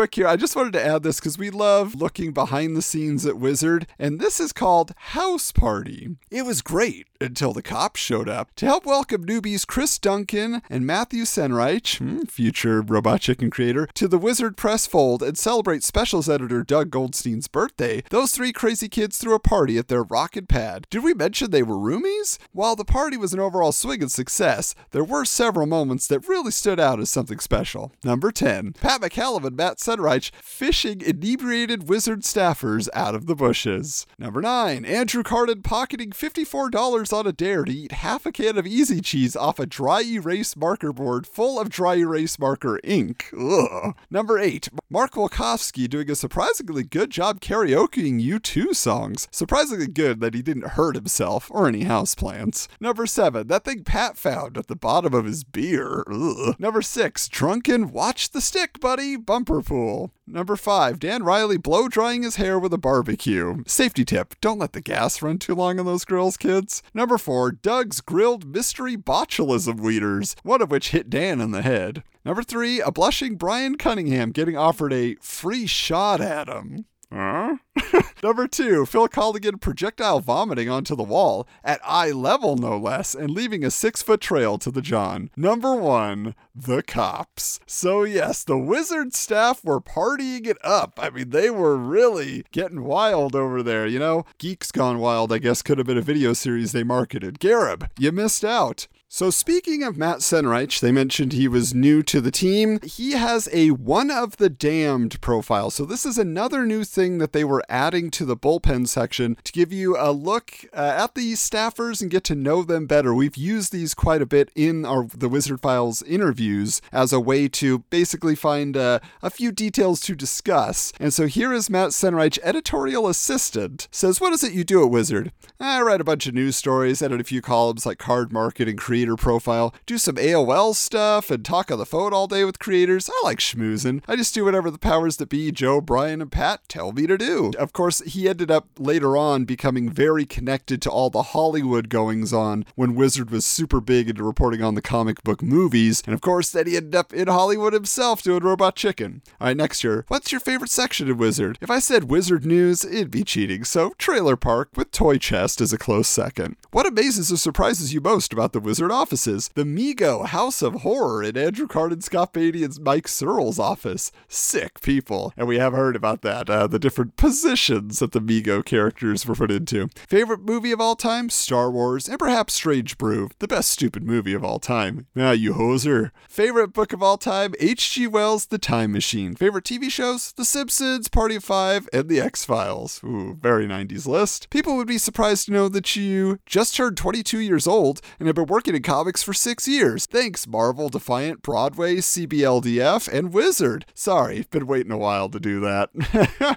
Quick 0.00 0.14
here, 0.14 0.26
I 0.26 0.36
just 0.36 0.56
wanted 0.56 0.72
to 0.72 0.82
add 0.82 1.02
this 1.02 1.20
because 1.20 1.36
we 1.36 1.50
love 1.50 1.94
looking 1.94 2.32
behind 2.32 2.74
the 2.74 2.80
scenes 2.80 3.26
at 3.26 3.36
Wizard, 3.36 3.86
and 3.98 4.18
this 4.18 4.40
is 4.40 4.50
called 4.50 4.94
House 4.96 5.52
Party. 5.52 6.16
It 6.30 6.46
was 6.46 6.62
great 6.62 7.06
until 7.20 7.52
the 7.52 7.62
cops 7.62 8.00
showed 8.00 8.28
up. 8.28 8.54
To 8.56 8.64
help 8.66 8.86
welcome 8.86 9.26
newbies 9.26 9.66
Chris 9.66 9.98
Duncan 9.98 10.62
and 10.70 10.86
Matthew 10.86 11.24
Senreich, 11.24 11.98
hmm, 11.98 12.22
future 12.22 12.80
Robot 12.80 13.20
Chicken 13.20 13.50
creator, 13.50 13.86
to 13.92 14.08
the 14.08 14.16
Wizard 14.16 14.56
Press 14.56 14.86
fold 14.86 15.22
and 15.22 15.36
celebrate 15.36 15.84
specials 15.84 16.30
editor 16.30 16.62
Doug 16.62 16.90
Goldstein's 16.90 17.46
birthday, 17.46 18.02
those 18.08 18.32
three 18.32 18.52
crazy 18.52 18.88
kids 18.88 19.18
threw 19.18 19.34
a 19.34 19.38
party 19.38 19.76
at 19.76 19.88
their 19.88 20.02
rocket 20.02 20.48
pad. 20.48 20.86
Did 20.88 21.04
we 21.04 21.12
mention 21.12 21.50
they 21.50 21.62
were 21.62 21.76
roomies? 21.76 22.38
While 22.52 22.74
the 22.74 22.86
party 22.86 23.18
was 23.18 23.34
an 23.34 23.40
overall 23.40 23.72
swing 23.72 24.00
and 24.00 24.10
success, 24.10 24.74
there 24.92 25.04
were 25.04 25.26
several 25.26 25.66
moments 25.66 26.06
that 26.06 26.26
really 26.26 26.52
stood 26.52 26.80
out 26.80 27.00
as 27.00 27.10
something 27.10 27.38
special. 27.38 27.92
Number 28.02 28.32
10, 28.32 28.72
Pat 28.80 29.02
McCallum 29.02 29.44
and 29.44 29.56
Matt 29.56 29.78
Senreich 29.90 30.30
fishing 30.40 31.00
inebriated 31.00 31.88
Wizard 31.88 32.20
staffers 32.20 32.88
out 32.94 33.16
of 33.16 33.26
the 33.26 33.34
bushes. 33.34 34.06
Number 34.18 34.40
9, 34.40 34.84
Andrew 34.84 35.24
Carden 35.24 35.62
pocketing 35.62 36.10
$54 36.10 37.12
on 37.12 37.26
a 37.26 37.32
dare 37.32 37.64
to 37.64 37.72
eat 37.72 37.92
half 37.92 38.24
a 38.24 38.30
can 38.30 38.56
of 38.56 38.68
Easy 38.68 39.00
Cheese 39.00 39.34
off 39.34 39.58
a 39.58 39.66
dry 39.66 40.02
erase 40.02 40.56
marker 40.56 40.92
board 40.92 41.26
full 41.26 41.58
of 41.58 41.70
dry 41.70 41.96
erase 41.96 42.38
marker 42.38 42.78
ink. 42.84 43.32
Ugh. 43.36 43.96
Number 44.10 44.38
8, 44.38 44.68
Mark 44.88 45.12
Wolkowski 45.14 45.88
doing 45.88 46.08
a 46.08 46.14
surprisingly 46.14 46.84
good 46.84 47.10
job 47.10 47.40
karaokeing 47.40 48.24
U2 48.24 48.76
songs. 48.76 49.26
Surprisingly 49.32 49.88
good 49.88 50.20
that 50.20 50.34
he 50.34 50.42
didn't 50.42 50.70
hurt 50.70 50.94
himself 50.94 51.50
or 51.50 51.66
any 51.66 51.84
houseplants. 51.84 52.68
Number 52.80 53.06
7, 53.06 53.48
that 53.48 53.64
thing 53.64 53.82
Pat 53.82 54.16
found 54.16 54.56
at 54.56 54.68
the 54.68 54.76
bottom 54.76 55.14
of 55.14 55.24
his 55.24 55.42
beer. 55.42 56.04
Ugh. 56.08 56.54
Number 56.60 56.82
6, 56.82 57.26
drunken 57.28 57.90
watch 57.90 58.30
the 58.30 58.40
stick, 58.40 58.78
buddy, 58.78 59.16
bumper 59.16 59.62
pool. 59.70 60.10
Number 60.26 60.56
5, 60.56 60.98
Dan 60.98 61.22
Riley 61.22 61.56
blow 61.56 61.86
drying 61.86 62.24
his 62.24 62.36
hair 62.36 62.58
with 62.58 62.74
a 62.74 62.78
barbecue. 62.78 63.62
Safety 63.68 64.04
tip, 64.04 64.34
don't 64.40 64.58
let 64.58 64.72
the 64.72 64.80
gas 64.80 65.22
run 65.22 65.38
too 65.38 65.54
long 65.54 65.78
on 65.78 65.86
those 65.86 66.04
grills, 66.04 66.36
kids. 66.36 66.82
Number 66.92 67.16
4, 67.16 67.52
Doug's 67.52 68.00
grilled 68.00 68.44
mystery 68.44 68.96
botulism 68.96 69.78
weeders, 69.78 70.34
one 70.42 70.60
of 70.60 70.72
which 70.72 70.90
hit 70.90 71.08
Dan 71.08 71.40
in 71.40 71.52
the 71.52 71.62
head. 71.62 72.02
Number 72.24 72.42
3, 72.42 72.80
a 72.80 72.90
blushing 72.90 73.36
Brian 73.36 73.76
Cunningham 73.76 74.32
getting 74.32 74.56
offered 74.56 74.92
a 74.92 75.14
free 75.20 75.68
shot 75.68 76.20
at 76.20 76.48
him. 76.48 76.86
Huh? 77.12 77.56
Number 78.22 78.46
two, 78.46 78.86
Phil 78.86 79.08
Colligan 79.08 79.60
projectile 79.60 80.20
vomiting 80.20 80.68
onto 80.68 80.94
the 80.94 81.02
wall, 81.02 81.48
at 81.64 81.80
eye 81.84 82.10
level 82.10 82.56
no 82.56 82.76
less, 82.76 83.14
and 83.14 83.30
leaving 83.30 83.64
a 83.64 83.70
six 83.70 84.02
foot 84.02 84.20
trail 84.20 84.58
to 84.58 84.70
the 84.70 84.82
John. 84.82 85.30
Number 85.36 85.74
one, 85.74 86.34
the 86.54 86.82
cops. 86.82 87.60
So, 87.66 88.04
yes, 88.04 88.44
the 88.44 88.58
wizard 88.58 89.14
staff 89.14 89.64
were 89.64 89.80
partying 89.80 90.46
it 90.46 90.58
up. 90.62 90.98
I 90.98 91.10
mean, 91.10 91.30
they 91.30 91.50
were 91.50 91.76
really 91.76 92.44
getting 92.52 92.84
wild 92.84 93.34
over 93.34 93.62
there, 93.62 93.86
you 93.86 93.98
know? 93.98 94.24
Geeks 94.38 94.70
Gone 94.70 94.98
Wild, 94.98 95.32
I 95.32 95.38
guess, 95.38 95.62
could 95.62 95.78
have 95.78 95.86
been 95.86 95.98
a 95.98 96.02
video 96.02 96.32
series 96.32 96.72
they 96.72 96.84
marketed. 96.84 97.40
Gareb, 97.40 97.88
you 97.98 98.12
missed 98.12 98.44
out. 98.44 98.86
So, 99.12 99.30
speaking 99.30 99.82
of 99.82 99.96
Matt 99.96 100.18
Senreich, 100.18 100.78
they 100.78 100.92
mentioned 100.92 101.32
he 101.32 101.48
was 101.48 101.74
new 101.74 102.00
to 102.04 102.20
the 102.20 102.30
team. 102.30 102.78
He 102.84 103.14
has 103.14 103.48
a 103.52 103.72
One 103.72 104.08
of 104.08 104.36
the 104.36 104.48
Damned 104.48 105.20
profile. 105.20 105.70
So, 105.70 105.84
this 105.84 106.06
is 106.06 106.16
another 106.16 106.64
new 106.64 106.84
thing 106.84 107.18
that 107.18 107.32
they 107.32 107.42
were 107.42 107.64
adding 107.68 108.12
to 108.12 108.24
the 108.24 108.36
bullpen 108.36 108.86
section 108.86 109.36
to 109.42 109.50
give 109.50 109.72
you 109.72 109.96
a 109.98 110.12
look 110.12 110.52
uh, 110.72 110.94
at 110.96 111.16
these 111.16 111.40
staffers 111.40 112.00
and 112.00 112.08
get 112.08 112.22
to 112.22 112.36
know 112.36 112.62
them 112.62 112.86
better. 112.86 113.12
We've 113.12 113.36
used 113.36 113.72
these 113.72 113.94
quite 113.94 114.22
a 114.22 114.26
bit 114.26 114.52
in 114.54 114.84
our 114.84 115.08
the 115.12 115.28
Wizard 115.28 115.60
Files 115.60 116.04
interviews 116.04 116.80
as 116.92 117.12
a 117.12 117.18
way 117.18 117.48
to 117.48 117.80
basically 117.90 118.36
find 118.36 118.76
uh, 118.76 119.00
a 119.24 119.30
few 119.30 119.50
details 119.50 120.00
to 120.02 120.14
discuss. 120.14 120.92
And 121.00 121.12
so, 121.12 121.26
here 121.26 121.52
is 121.52 121.68
Matt 121.68 121.90
Senreich, 121.90 122.38
editorial 122.44 123.08
assistant, 123.08 123.88
says, 123.90 124.20
What 124.20 124.32
is 124.32 124.44
it 124.44 124.52
you 124.52 124.62
do 124.62 124.84
at 124.84 124.90
Wizard? 124.92 125.32
I 125.58 125.82
write 125.82 126.00
a 126.00 126.04
bunch 126.04 126.28
of 126.28 126.34
news 126.34 126.54
stories, 126.54 127.02
edit 127.02 127.20
a 127.20 127.24
few 127.24 127.42
columns 127.42 127.84
like 127.84 127.98
card 127.98 128.32
market 128.32 128.68
and 128.68 128.78
profile, 129.16 129.74
do 129.86 129.98
some 129.98 130.16
AOL 130.16 130.74
stuff, 130.74 131.30
and 131.30 131.44
talk 131.44 131.70
on 131.70 131.78
the 131.78 131.86
phone 131.86 132.12
all 132.12 132.26
day 132.26 132.44
with 132.44 132.58
creators. 132.58 133.08
I 133.08 133.20
like 133.24 133.38
schmoozing. 133.38 134.02
I 134.06 134.16
just 134.16 134.34
do 134.34 134.44
whatever 134.44 134.70
the 134.70 134.78
powers 134.78 135.16
that 135.16 135.28
be, 135.28 135.52
Joe, 135.52 135.80
Brian, 135.80 136.20
and 136.20 136.30
Pat, 136.30 136.68
tell 136.68 136.92
me 136.92 137.06
to 137.06 137.16
do. 137.16 137.52
Of 137.58 137.72
course, 137.72 138.00
he 138.00 138.28
ended 138.28 138.50
up 138.50 138.68
later 138.78 139.16
on 139.16 139.44
becoming 139.44 139.90
very 139.90 140.26
connected 140.26 140.82
to 140.82 140.90
all 140.90 141.10
the 141.10 141.22
Hollywood 141.22 141.88
goings 141.88 142.32
on 142.32 142.64
when 142.74 142.94
Wizard 142.94 143.30
was 143.30 143.46
super 143.46 143.80
big 143.80 144.08
into 144.08 144.24
reporting 144.24 144.62
on 144.62 144.74
the 144.74 144.82
comic 144.82 145.22
book 145.22 145.42
movies. 145.42 146.02
And 146.06 146.14
of 146.14 146.20
course, 146.20 146.50
then 146.50 146.66
he 146.66 146.76
ended 146.76 146.94
up 146.94 147.12
in 147.12 147.28
Hollywood 147.28 147.72
himself 147.72 148.22
doing 148.22 148.42
Robot 148.42 148.76
Chicken. 148.76 149.22
All 149.40 149.46
right, 149.46 149.56
next 149.56 149.82
year, 149.84 150.04
what's 150.08 150.32
your 150.32 150.40
favorite 150.40 150.70
section 150.70 151.10
of 151.10 151.18
Wizard? 151.18 151.58
If 151.60 151.70
I 151.70 151.78
said 151.78 152.10
Wizard 152.10 152.44
News, 152.44 152.84
it'd 152.84 153.10
be 153.10 153.24
cheating. 153.24 153.64
So, 153.64 153.94
Trailer 153.98 154.36
Park 154.36 154.70
with 154.76 154.90
Toy 154.90 155.18
Chest 155.18 155.60
is 155.60 155.72
a 155.72 155.78
close 155.78 156.08
second. 156.08 156.56
What 156.70 156.86
amazes 156.86 157.32
or 157.32 157.36
surprises 157.36 157.92
you 157.92 158.00
most 158.00 158.32
about 158.32 158.52
the 158.52 158.60
Wizard 158.60 158.89
offices. 158.90 159.50
The 159.54 159.64
Mego 159.64 160.26
House 160.26 160.62
of 160.62 160.82
Horror 160.82 161.22
in 161.22 161.36
Andrew 161.36 161.66
Kardon, 161.66 162.02
Scott 162.02 162.32
Beatty, 162.32 162.64
and 162.64 162.78
Mike 162.80 163.08
Searle's 163.08 163.58
office. 163.58 164.12
Sick 164.28 164.80
people. 164.80 165.32
And 165.36 165.46
we 165.46 165.58
have 165.58 165.72
heard 165.72 165.96
about 165.96 166.22
that, 166.22 166.50
uh, 166.50 166.66
the 166.66 166.78
different 166.78 167.16
positions 167.16 167.98
that 168.00 168.12
the 168.12 168.20
Mego 168.20 168.64
characters 168.64 169.26
were 169.26 169.34
put 169.34 169.50
into. 169.50 169.88
Favorite 170.08 170.40
movie 170.42 170.72
of 170.72 170.80
all 170.80 170.96
time? 170.96 171.30
Star 171.30 171.70
Wars, 171.70 172.08
and 172.08 172.18
perhaps 172.18 172.54
Strange 172.54 172.98
Brew, 172.98 173.30
the 173.38 173.48
best 173.48 173.70
stupid 173.70 174.02
movie 174.02 174.34
of 174.34 174.44
all 174.44 174.58
time. 174.58 175.06
Ah, 175.16 175.32
you 175.32 175.54
hoser. 175.54 176.10
Favorite 176.28 176.72
book 176.72 176.92
of 176.92 177.02
all 177.02 177.16
time? 177.18 177.54
H.G. 177.60 178.06
Wells' 178.06 178.46
The 178.46 178.58
Time 178.58 178.92
Machine. 178.92 179.34
Favorite 179.34 179.64
TV 179.64 179.90
shows? 179.90 180.32
The 180.32 180.44
Simpsons, 180.44 181.08
Party 181.08 181.36
of 181.36 181.44
Five, 181.44 181.88
and 181.92 182.08
The 182.08 182.20
X 182.20 182.44
Files. 182.44 183.00
Ooh, 183.04 183.36
very 183.40 183.66
90s 183.66 184.06
list. 184.06 184.50
People 184.50 184.76
would 184.76 184.86
be 184.88 184.98
surprised 184.98 185.46
to 185.46 185.52
know 185.52 185.68
that 185.68 185.96
you 185.96 186.38
just 186.46 186.74
turned 186.74 186.96
22 186.96 187.38
years 187.38 187.66
old 187.66 188.00
and 188.18 188.26
have 188.26 188.36
been 188.36 188.46
working 188.46 188.74
comics 188.82 189.22
for 189.22 189.32
six 189.32 189.66
years. 189.66 190.06
Thanks, 190.06 190.46
Marvel, 190.46 190.88
Defiant, 190.88 191.42
Broadway, 191.42 191.96
CBLDF, 191.96 193.08
and 193.12 193.32
Wizard. 193.32 193.86
Sorry, 193.94 194.46
been 194.50 194.66
waiting 194.66 194.92
a 194.92 194.98
while 194.98 195.28
to 195.28 195.40
do 195.40 195.60
that. 195.60 195.90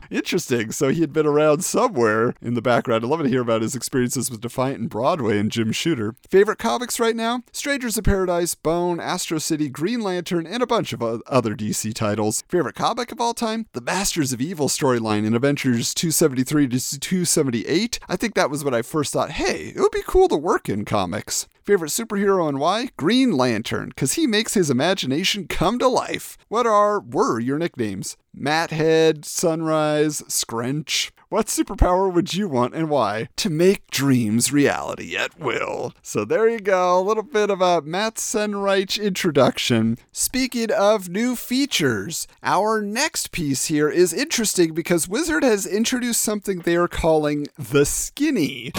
Interesting. 0.12 0.72
So 0.72 0.90
he 0.90 1.02
had 1.02 1.14
been 1.14 1.26
around 1.26 1.64
somewhere 1.64 2.36
in 2.42 2.54
the 2.54 2.62
background. 2.62 3.04
I'd 3.04 3.10
love 3.10 3.22
to 3.24 3.30
hear 3.30 3.42
about 3.42 3.62
his 3.62 3.76
experiences 3.76 4.30
with 4.30 4.42
Defiant 4.42 4.80
and 4.80 4.90
Broadway 4.90 5.38
and 5.38 5.52
Jim 5.52 5.72
Shooter. 5.72 6.16
Favorite 6.30 6.60
comics 6.60 7.00
right 7.00 7.16
now? 7.16 7.44
Strangers 7.52 7.98
of 7.98 8.04
Paradise, 8.04 8.56
Bone, 8.56 9.00
Astro 9.00 9.38
City, 9.40 9.70
Green 9.70 10.02
Lantern, 10.02 10.46
and 10.46 10.64
a 10.64 10.68
bunch 10.68 10.94
of 10.94 11.02
other 11.02 11.56
DC 11.56 11.94
titles. 11.94 12.44
Favorite 12.48 12.76
comic 12.76 13.12
of 13.12 13.22
all 13.22 13.34
time? 13.34 13.68
The 13.74 13.82
Masters 13.82 14.34
of 14.34 14.42
Evil 14.42 14.68
storyline 14.68 15.26
in 15.26 15.36
Adventures 15.36 15.94
273 15.94 16.68
to 16.70 17.00
278. 17.00 18.00
I 18.08 18.16
think 18.16 18.36
that 18.36 18.50
was 18.50 18.64
when 18.64 18.74
I 18.74 18.82
first 18.82 19.14
thought, 19.14 19.32
hey, 19.32 19.74
it 19.76 19.80
would 19.80 19.92
be 19.92 20.04
cool 20.06 20.28
to 20.30 20.36
work 20.36 20.70
in 20.70 20.86
comics. 20.86 21.48
Favorite 21.64 21.92
superhero 21.92 22.50
and 22.50 22.60
why? 22.60 22.90
Green 22.98 23.32
Lantern, 23.32 23.90
because 23.90 24.14
he 24.14 24.28
makes 24.28 24.54
his 24.54 24.70
imagination 24.70 25.48
come 25.48 25.80
to 25.80 25.88
life. 25.88 26.38
What 26.50 26.68
are, 26.68 27.00
were 27.00 27.40
your 27.40 27.58
nicknames? 27.58 28.18
Mathead, 28.38 29.24
Sunrise, 29.24 30.24
Scrunch. 30.28 31.14
What 31.30 31.46
superpower 31.46 32.12
would 32.12 32.34
you 32.34 32.50
want 32.50 32.76
and 32.76 32.90
why? 32.90 33.30
To 33.38 33.50
make 33.50 33.90
dreams 33.92 34.52
reality 34.52 35.16
at 35.16 35.40
will. 35.40 35.94
So 36.02 36.26
there 36.26 36.50
you 36.50 36.60
go, 36.60 37.00
a 37.00 37.02
little 37.02 37.24
bit 37.24 37.50
of 37.50 37.62
a 37.62 37.82
Matt 37.82 38.16
Senreich 38.16 39.02
introduction. 39.02 39.98
Speaking 40.12 40.70
of 40.70 41.08
new 41.08 41.38
features, 41.38 42.28
our 42.44 42.82
next 42.82 43.32
piece 43.32 43.68
here 43.68 43.90
is 43.90 44.12
interesting 44.12 44.74
because 44.74 45.08
Wizard 45.08 45.44
has 45.44 45.66
introduced 45.66 46.20
something 46.20 46.60
they 46.60 46.76
are 46.76 46.90
calling 46.90 47.48
the 47.58 47.86
Skinny. 47.86 48.74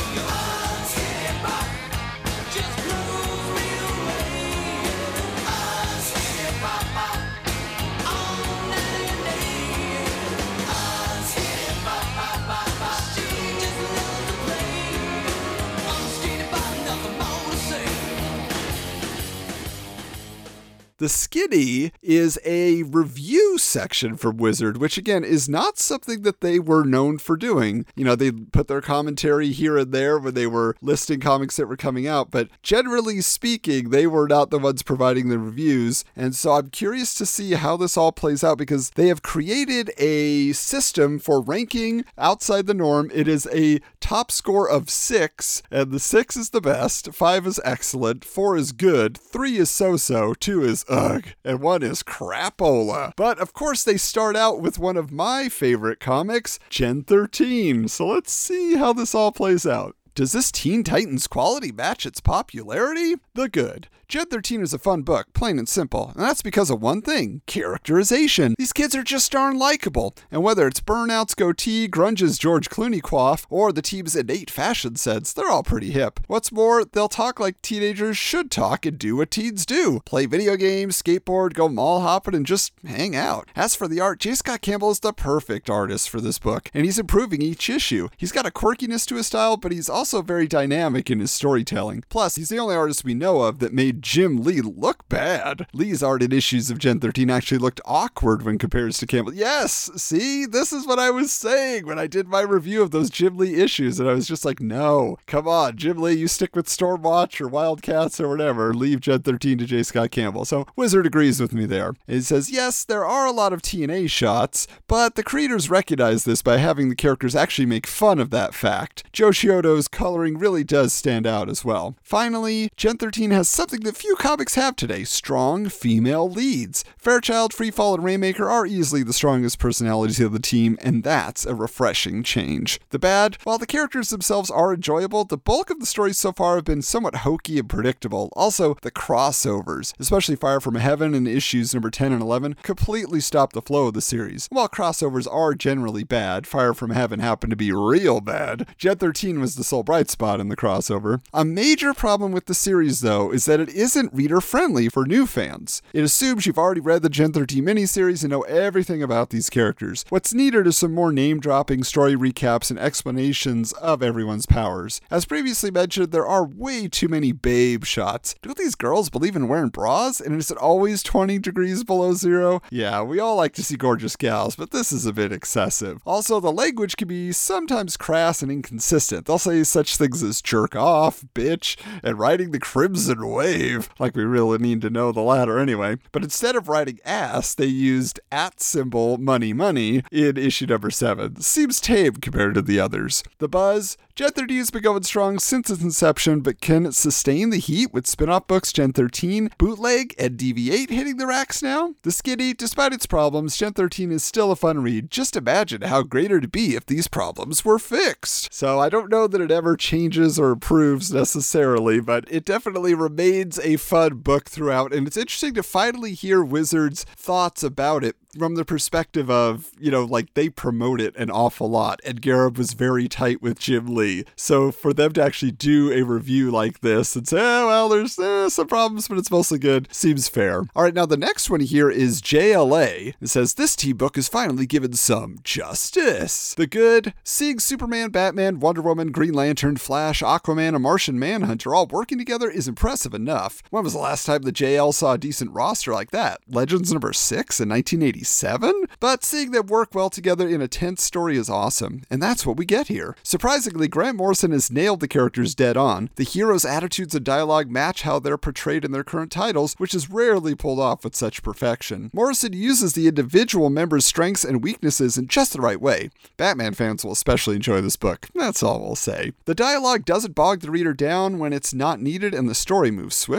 The 21.05 21.11
Skinny 21.11 21.93
is 22.01 22.39
a 22.47 22.83
review 22.85 23.59
section 23.59 24.17
for 24.17 24.31
Wizard, 24.31 24.79
which 24.79 24.97
again 24.97 25.23
is 25.23 25.51
not 25.51 25.79
something 25.79 26.23
that 26.23 26.41
they 26.41 26.59
were 26.59 26.83
known 26.83 27.19
for 27.19 27.37
doing. 27.37 27.85
You 27.95 28.07
know, 28.07 28.17
they 28.17 28.33
put 28.33 28.69
their 28.69 28.81
commentary 28.81 29.53
here 29.53 29.77
and 29.77 29.93
there 29.93 30.19
when 30.19 30.33
they 30.33 30.47
were 30.47 30.77
listing 30.81 31.21
comics 31.21 31.57
that 31.57 31.67
were 31.67 31.77
coming 31.77 32.07
out, 32.07 32.31
but 32.31 32.49
generally 32.63 33.21
speaking, 33.21 33.91
they 33.91 34.07
were 34.07 34.27
not 34.27 34.49
the 34.49 34.59
ones 34.59 34.83
providing 34.83 35.29
the 35.29 35.39
reviews. 35.39 36.07
And 36.17 36.35
so 36.35 36.53
I'm 36.53 36.71
curious 36.71 37.13
to 37.17 37.27
see 37.27 37.53
how 37.53 37.77
this 37.77 37.99
all 37.99 38.11
plays 38.11 38.43
out 38.43 38.57
because 38.57 38.89
they 38.89 39.09
have 39.09 39.21
created 39.21 39.91
a 39.99 40.53
system 40.53 41.19
for 41.19 41.43
ranking 41.43 42.07
outside 42.17 42.67
the 42.67 42.73
norm. 42.73 43.11
It 43.13 43.29
is 43.29 43.47
a 43.53 43.81
top 44.01 44.31
score 44.31 44.71
of 44.71 44.89
six, 44.89 45.63
and 45.71 45.91
the 45.91 46.01
six 46.01 46.35
is 46.35 46.49
the 46.49 46.63
best, 46.63 47.13
five 47.13 47.47
is 47.47 47.61
excellent, 47.63 48.25
four 48.25 48.57
is 48.57 48.73
good, 48.73 49.19
three 49.19 49.59
is 49.59 49.71
so 49.71 49.99
so, 49.99 50.33
two 50.33 50.65
is 50.65 50.83
ugh, 50.95 51.25
and 51.45 51.61
one 51.61 51.83
is 51.83 52.03
crapola. 52.03 53.13
But 53.17 53.39
of 53.39 53.53
course, 53.53 53.85
they 53.85 53.97
start 53.97 54.37
out 54.37 54.61
with 54.61 54.79
one 54.79 54.97
of 54.97 55.13
my 55.13 55.49
favorite 55.49 56.01
comics, 56.01 56.59
Gen 56.71 57.03
13. 57.03 57.89
So 57.89 58.07
let's 58.07 58.33
see 58.33 58.77
how 58.77 58.93
this 58.93 59.15
all 59.15 59.33
plays 59.33 59.67
out. 59.67 59.97
Does 60.15 60.33
this 60.33 60.53
Teen 60.53 60.85
Titans 60.85 61.27
quality 61.27 61.73
match 61.73 62.07
its 62.07 62.21
popularity? 62.21 63.17
The 63.35 63.49
good. 63.49 63.89
Gen 64.15 64.27
13 64.27 64.63
is 64.63 64.73
a 64.73 64.79
fun 64.79 65.03
book, 65.03 65.27
plain 65.35 65.59
and 65.59 65.69
simple, 65.69 66.13
and 66.15 66.23
that's 66.23 66.41
because 66.41 66.71
of 66.71 66.81
one 66.81 67.03
thing 67.03 67.43
characterization. 67.47 68.55
These 68.57 68.73
kids 68.73 68.95
are 68.95 69.03
just 69.03 69.33
darn 69.33 69.59
likable, 69.59 70.15
and 70.31 70.41
whether 70.41 70.69
it's 70.69 70.79
Burnout's 70.79 71.35
goatee, 71.35 71.89
Grunge's 71.89 72.39
George 72.39 72.71
Clooney 72.71 73.03
quaff, 73.03 73.45
or 73.51 73.73
the 73.73 73.83
team's 73.83 74.15
innate 74.15 74.53
fashion 74.53 74.95
sense, 74.95 75.33
they're 75.33 75.51
all 75.51 75.65
pretty 75.65 75.91
hip. 75.91 76.21
What's 76.29 76.53
more, 76.53 76.85
they'll 76.85 77.09
talk 77.09 77.41
like 77.41 77.61
teenagers 77.61 78.17
should 78.17 78.53
talk 78.53 78.87
and 78.87 79.01
do 79.01 79.17
what 79.17 79.33
teens 79.33 79.67
do 79.67 79.99
play 80.05 80.27
video 80.27 80.55
games, 80.55 81.03
skateboard, 81.03 81.55
go 81.55 81.69
mall 81.69 82.03
hopping, 82.03 82.37
and 82.37 82.47
just 82.47 82.73
hang 82.87 83.17
out. 83.17 83.49
As 83.57 83.75
for 83.75 83.89
the 83.89 83.99
art, 83.99 84.21
J. 84.21 84.37
Scott 84.37 84.61
Campbell 84.61 84.93
is 84.93 85.01
the 85.01 85.13
perfect 85.13 85.69
artist 85.69 86.09
for 86.09 86.21
this 86.21 86.39
book, 86.39 86.71
and 86.73 86.85
he's 86.85 87.01
improving 87.01 87.43
each 87.43 87.69
issue. 87.69 88.11
He's 88.17 88.31
got 88.31 88.47
a 88.47 88.53
quirkiness 88.53 89.09
to 89.09 89.17
his 89.17 89.27
style, 89.27 89.57
but 89.57 89.73
he's 89.73 89.89
also 89.89 90.23
very 90.23 90.47
dynamic 90.47 91.11
in 91.11 91.19
his 91.19 91.33
storytelling. 91.33 92.05
Plus, 92.09 92.37
he's 92.37 92.51
the 92.51 92.61
only 92.61 92.77
artist 92.77 93.05
we 93.05 93.15
know 93.15 93.41
of 93.41 93.59
that 93.59 93.73
made 93.73 94.04
Jim 94.05 94.43
Lee 94.45 94.61
look 94.61 95.09
bad. 95.09 95.67
Lee's 95.73 96.03
art 96.03 96.23
in 96.23 96.31
issues 96.31 96.71
of 96.71 96.79
Gen 96.79 97.01
13 97.01 97.31
actually 97.31 97.57
looked 97.57 97.81
awkward 97.87 98.43
when 98.43 98.59
compared 98.59 98.93
to 98.93 99.07
Campbell. 99.07 99.33
Yes, 99.33 99.91
see, 99.97 100.45
this 100.45 100.75
is 100.75 100.87
what 100.87 100.99
I 100.99 101.11
was 101.11 101.33
saying 101.33 101.87
when 101.87 101.99
I 101.99 102.07
did 102.07 102.29
my 102.29 102.43
review 102.43 102.83
of 102.83 102.91
those 102.91 103.09
Jim 103.09 103.39
Lee 103.39 103.55
issues, 103.55 103.99
and 103.99 104.07
I 104.07 104.13
was 104.13 104.29
just 104.29 104.45
like, 104.45 104.61
no, 104.61 105.17
come 105.27 105.49
on, 105.49 105.79
Jim 105.79 105.97
Lee, 105.97 106.13
you 106.13 106.29
stick 106.29 106.55
with 106.55 106.67
Stormwatch 106.67 107.41
or 107.41 107.49
Wildcats 107.49 108.21
or 108.21 108.29
whatever. 108.29 108.75
Leave 108.75 109.01
Gen 109.01 109.23
13 109.23 109.57
to 109.57 109.65
J. 109.65 109.83
Scott 109.83 110.11
Campbell. 110.11 110.45
So 110.45 110.67
Wizard 110.77 111.07
agrees 111.07 111.41
with 111.41 111.55
me 111.55 111.65
there. 111.65 111.95
He 112.07 112.21
says, 112.21 112.51
yes, 112.51 112.85
there 112.85 113.07
are 113.07 113.27
a 113.27 113.33
lot 113.33 113.55
of 113.55 113.63
TNA 113.63 114.11
shots, 114.11 114.67
but 114.87 115.15
the 115.15 115.23
creators 115.23 115.71
recognize 115.71 116.25
this 116.25 116.43
by 116.43 116.59
having 116.59 116.91
the 116.91 116.95
characters 116.95 117.35
actually 117.35 117.67
make 117.67 117.87
fun 117.87 118.19
of 118.19 118.29
that 118.29 118.53
fact. 118.53 119.05
Joe 119.15 119.31
Chiodo's 119.31 119.89
coloring 119.89 120.37
really 120.37 120.63
does 120.63 120.93
stand 120.93 121.27
out 121.27 121.49
as 121.49 121.65
well. 121.65 121.97
Finally, 122.03 122.69
Gen 122.77 122.99
13 122.99 123.31
has 123.31 123.49
something 123.49 123.81
that 123.85 123.97
few 123.97 124.17
comics 124.17 124.55
have 124.55 124.77
today 124.77 125.05
strong 125.05 125.69
female 125.69 126.29
leads. 126.29 126.85
Fairchild, 126.97 127.53
Freefall, 127.53 127.95
and 127.95 128.05
Rainmaker 128.05 128.49
are 128.49 128.67
easily 128.67 129.03
the 129.03 129.13
strongest 129.13 129.59
personalities 129.59 130.21
of 130.21 130.33
the 130.33 130.39
team, 130.39 130.79
and 130.83 131.05
that's 131.05 131.45
a 131.45 131.55
refreshing 131.55 132.23
change. 132.23 132.81
The 132.91 132.99
bad, 132.99 133.37
while 133.45 133.59
the 133.59 133.67
characters 133.67 134.11
themselves 134.11 134.51
are 134.51 134.73
enjoyable, 134.73 135.25
the 135.25 135.37
bulk 135.37 135.71
of 135.71 135.81
the 135.81 135.87
stories 135.87 136.19
so 136.19 136.33
far 136.33 136.57
have 136.57 136.65
been 136.65 136.83
somewhat 136.83 137.17
hokey 137.17 137.59
and 137.59 137.69
predictable. 137.69 138.31
Also, 138.35 138.77
the 138.83 138.91
crossovers, 138.91 139.93
especially 139.99 140.37
Fire 140.37 140.61
from 140.61 140.77
Heaven 140.77 141.15
and 141.15 141.29
issues 141.29 141.75
number 141.75 141.91
10 141.91 142.13
and 142.13 142.23
11, 142.23 142.57
completely 142.63 143.21
stop 143.21 143.53
the 143.53 143.63
flow 143.63 143.89
of 143.89 143.95
the 143.95 144.01
series. 144.01 144.49
While 144.51 144.69
crossovers 144.69 145.27
are 145.31 145.55
generally 145.55 146.05
bad, 146.05 146.47
Fire 146.47 146.75
from 146.75 146.91
Heaven 146.91 147.21
happened 147.21 147.51
to 147.51 147.57
be 147.57 147.73
real 147.73 148.21
bad. 148.21 148.67
Gen 148.79 148.97
13 148.97 149.41
was 149.41 149.57
the 149.57 149.65
sole 149.65 149.83
bright 149.83 150.09
spot 150.09 150.41
in 150.41 150.49
the 150.49 150.57
crossover. 150.57 151.21
A 151.35 151.45
major 151.45 151.93
problem 151.93 152.33
with 152.33 152.47
the 152.47 152.55
series, 152.55 153.01
though, 153.01 153.31
is 153.31 153.45
that 153.45 153.61
it 153.61 153.74
isn't 153.75 154.15
reader 154.15 154.41
friendly 154.41 154.89
for 154.89 155.05
new 155.05 155.27
fans. 155.27 155.83
It 155.93 156.05
assumes 156.05 156.47
you've 156.47 156.59
already 156.59 156.81
read 156.81 157.03
the 157.03 157.09
Gen 157.09 157.33
13 157.33 157.65
miniseries 157.65 158.23
and 158.23 158.31
know 158.31 158.43
everything 158.43 159.03
about 159.03 159.31
these 159.31 159.51
characters. 159.51 160.05
What's 160.09 160.33
needed 160.33 160.67
is 160.67 160.79
some 160.79 160.95
more 160.95 161.13
name 161.13 161.41
dropping, 161.41 161.85
story 161.85 162.15
recaps, 162.15 162.71
and 162.71 162.79
explanations 162.79 163.73
of 163.75 164.03
everyone's 164.03 164.47
powers. 164.47 165.01
As 165.11 165.25
previously 165.25 165.71
mentioned, 165.71 166.13
there 166.13 166.27
are 166.27 166.45
way 166.45 166.89
too 166.89 167.09
many 167.09 167.33
babe 167.33 167.85
shots. 167.85 168.35
Do 168.43 168.55
these 168.55 168.75
girls 168.75 169.11
believe 169.11 169.37
in 169.37 169.49
wearing 169.49 169.71
bras? 169.71 170.21
And 170.21 170.37
is 170.37 170.51
it 170.51 170.59
always 170.59 171.03
20 171.03 171.39
degrees 171.41 171.85
below 171.85 172.13
zero? 172.13 172.63
Yeah, 172.71 173.03
we 173.03 173.19
all 173.19 173.37
like 173.37 173.55
to 173.55 173.65
see 173.65 173.77
gorgeous 173.77 174.17
gals, 174.17 174.57
but 174.57 174.71
this 174.71 174.93
is 174.93 175.07
a 175.07 175.13
bit 175.13 175.33
excessive. 175.33 176.01
Also, 176.07 176.41
the 176.41 176.53
language 176.53 176.97
can 176.97 177.09
be 177.09 177.33
sometimes 177.33 177.97
crass 177.97 178.43
and 178.43 178.53
inconsistent. 178.53 179.27
They'll 179.27 179.39
say 179.39 179.65
such 179.65 179.97
things 179.97 180.23
as 180.23 180.41
jerk 180.41 180.77
off, 180.77 181.25
bitch, 181.35 181.77
and 182.03 182.19
riding 182.19 182.51
the 182.51 182.61
crimson 182.61 183.27
wave. 183.27 183.64
Like 183.99 184.17
we 184.17 184.25
really 184.25 184.59
need 184.59 184.81
to 184.83 184.91
know 184.91 185.13
the 185.13 185.21
latter 185.21 185.59
anyway. 185.59 185.97
But 186.13 186.25
instead 186.25 186.57
of 186.57 186.69
writing 186.69 187.01
ass, 187.05 187.55
they 187.55 187.67
used 187.67 188.21
at 188.31 188.61
symbol 188.61 189.19
money 189.19 189.53
money 189.53 190.03
in 190.11 190.37
issue 190.37 190.67
number 190.67 190.91
7. 190.91 191.41
Seems 191.41 191.81
tame 191.81 192.15
compared 192.15 192.55
to 192.55 192.63
the 192.63 192.81
others. 192.81 193.23
The 193.39 193.49
buzz, 193.49 193.97
Gen 194.15 194.31
13 194.31 194.59
has 194.59 194.71
been 194.71 194.83
going 194.83 195.03
strong 195.03 195.41
since 195.41 195.71
its 195.71 195.83
inception, 195.83 196.41
but 196.41 196.61
can 196.61 196.87
it 196.87 196.95
sustain 196.95 197.51
the 197.51 197.59
heat 197.59 197.93
with 197.93 198.07
spin 198.07 198.29
off 198.29 198.47
books 198.47 198.73
Gen 198.73 198.93
13, 198.93 199.51
Bootleg, 199.59 200.15
and 200.17 200.39
DV8 200.39 200.89
hitting 200.89 201.17
the 201.17 201.27
racks 201.27 201.63
now? 201.63 201.95
The 202.03 202.13
Skinny, 202.13 202.55
despite 202.55 202.93
its 202.93 203.07
problems, 203.07 203.57
Gen 203.57 203.73
13 203.73 204.13
is 204.13 204.25
still 204.25 204.53
a 204.53 204.57
fun 204.57 204.83
read. 204.83 205.11
Just 205.11 205.35
imagine 205.35 205.83
how 205.83 206.03
great 206.03 206.31
it'd 206.31 206.53
be 206.53 206.77
if 206.77 206.87
these 206.87 207.09
problems 207.09 207.65
were 207.65 207.81
fixed. 207.81 208.55
So 208.55 208.79
I 208.79 208.89
don't 208.89 209.11
know 209.11 209.27
that 209.27 209.41
it 209.41 209.51
ever 209.51 209.77
changes 209.77 210.39
or 210.39 210.53
improves 210.53 211.13
necessarily, 211.13 212.01
but 212.01 212.25
it 212.31 212.45
definitely 212.45 212.95
remains 212.95 213.54
a 213.59 213.77
fun 213.77 214.19
book 214.19 214.49
throughout, 214.49 214.93
and 214.93 215.07
it's 215.07 215.17
interesting 215.17 215.55
to 215.55 215.63
finally 215.63 216.15
hear 216.15 216.43
Wizard's 216.43 217.05
thoughts 217.05 217.63
about 217.63 218.05
it 218.05 218.17
from 218.39 218.55
the 218.57 218.65
perspective 218.65 219.31
of, 219.31 219.71
you 219.79 219.91
know, 219.91 220.05
like 220.05 220.35
they 220.35 220.49
promote 220.49 221.01
it 221.01 221.17
an 221.17 221.31
awful 221.31 221.69
lot, 221.69 222.01
and 222.05 222.21
Gareb 222.21 222.59
was 222.59 222.73
very 222.73 223.09
tight 223.09 223.41
with 223.43 223.59
Jim 223.59 223.87
Lee. 223.95 224.25
So 224.37 224.71
for 224.71 224.93
them 224.93 225.13
to 225.13 225.23
actually 225.23 225.53
do 225.53 225.93
a 225.93 226.03
review 226.03 226.51
like 226.51 226.81
this 226.81 227.17
and 227.17 227.27
say, 227.27 227.39
oh, 227.41 227.67
well, 227.67 227.89
there's 227.89 228.19
eh, 228.19 228.49
some 228.49 228.67
problems, 228.67 229.09
but 229.09 229.19
it's 229.19 229.31
mostly 229.31 229.59
good, 229.59 229.89
seems 229.93 230.29
fair. 230.29 230.65
All 230.75 230.83
right, 230.83 230.95
now 230.95 231.07
the 231.07 231.17
next 231.17 231.51
one 231.51 231.61
here 231.61 231.91
is 231.91 232.23
JLA. 232.23 233.15
It 233.21 233.29
says, 233.29 233.55
This 233.55 233.77
T 233.77 233.93
book 233.93 234.19
is 234.19 234.29
finally 234.29 234.67
given 234.67 234.93
some 234.95 235.39
justice. 235.45 236.55
The 236.55 236.67
good, 236.67 237.15
seeing 237.23 237.59
Superman, 237.59 238.11
Batman, 238.11 238.61
Wonder 238.61 238.83
Woman, 238.83 239.13
Green 239.13 239.35
Lantern, 239.35 239.77
Flash, 239.77 240.23
Aquaman, 240.23 240.75
and 240.75 240.83
Martian 240.83 241.19
Manhunter 241.19 241.75
all 241.75 241.87
working 241.87 242.19
together 242.19 242.51
is 242.51 242.69
impressive 242.69 243.15
enough. 243.15 243.44
When 243.71 243.85
was 243.85 243.93
the 243.93 243.99
last 243.99 244.27
time 244.27 244.43
the 244.43 244.53
JL 244.53 244.95
saw 244.95 245.13
a 245.13 245.19
decent 245.19 245.53
roster 245.53 245.93
like 245.93 246.11
that? 246.13 246.41
Legends 246.49 246.93
number 246.93 247.13
6 247.13 247.61
in 247.61 247.69
1987? 247.69 248.85
But 249.01 249.25
seeing 249.25 249.51
them 249.51 249.67
work 249.67 249.95
well 249.95 250.11
together 250.11 250.49
in 250.49 250.63
a 250.63 250.69
tense 250.69 251.03
story 251.03 251.37
is 251.37 251.51
awesome, 251.51 252.03
and 252.11 252.23
that's 252.23 252.47
what 252.47 252.57
we 252.57 252.65
get 252.65 252.89
here. 252.89 253.17
Surprisingly, 253.23 253.89
Grant 253.89 254.17
Morrison 254.17 254.53
has 254.53 254.71
nailed 254.71 255.01
the 255.01 255.09
characters 255.09 255.55
dead 255.55 255.77
on. 255.77 256.11
The 256.17 256.25
heroes' 256.25 256.65
attitudes 256.65 257.15
and 257.15 257.25
dialogue 257.25 257.71
match 257.71 258.03
how 258.03 258.19
they're 258.19 258.39
portrayed 258.39 258.85
in 258.85 258.93
their 258.93 259.05
current 259.05 259.31
titles, 259.31 259.75
which 259.79 259.95
is 259.95 260.11
rarely 260.11 260.55
pulled 260.55 260.81
off 260.81 261.05
with 261.05 261.15
such 261.15 261.43
perfection. 261.43 262.11
Morrison 262.15 262.55
uses 262.55 262.95
the 262.95 263.09
individual 263.09 263.69
members' 263.69 264.07
strengths 264.07 264.45
and 264.45 264.65
weaknesses 264.65 265.19
in 265.19 265.29
just 265.29 265.53
the 265.53 265.61
right 265.61 265.81
way. 265.81 266.11
Batman 266.37 266.75
fans 266.75 267.05
will 267.05 267.13
especially 267.13 267.57
enjoy 267.57 267.81
this 267.81 267.97
book, 267.97 268.29
that's 268.35 268.63
all 268.63 268.81
we'll 268.81 268.97
say. 268.97 269.33
The 269.45 269.55
dialogue 269.55 270.05
doesn't 270.05 270.35
bog 270.35 270.61
the 270.61 270.71
reader 270.71 270.95
down 270.95 271.39
when 271.39 271.53
it's 271.53 271.75
not 271.75 272.01
needed, 272.01 272.35
and 272.35 272.49
the 272.49 272.55
story 272.55 272.91
moves 272.91 273.17
swiftly. 273.17 273.34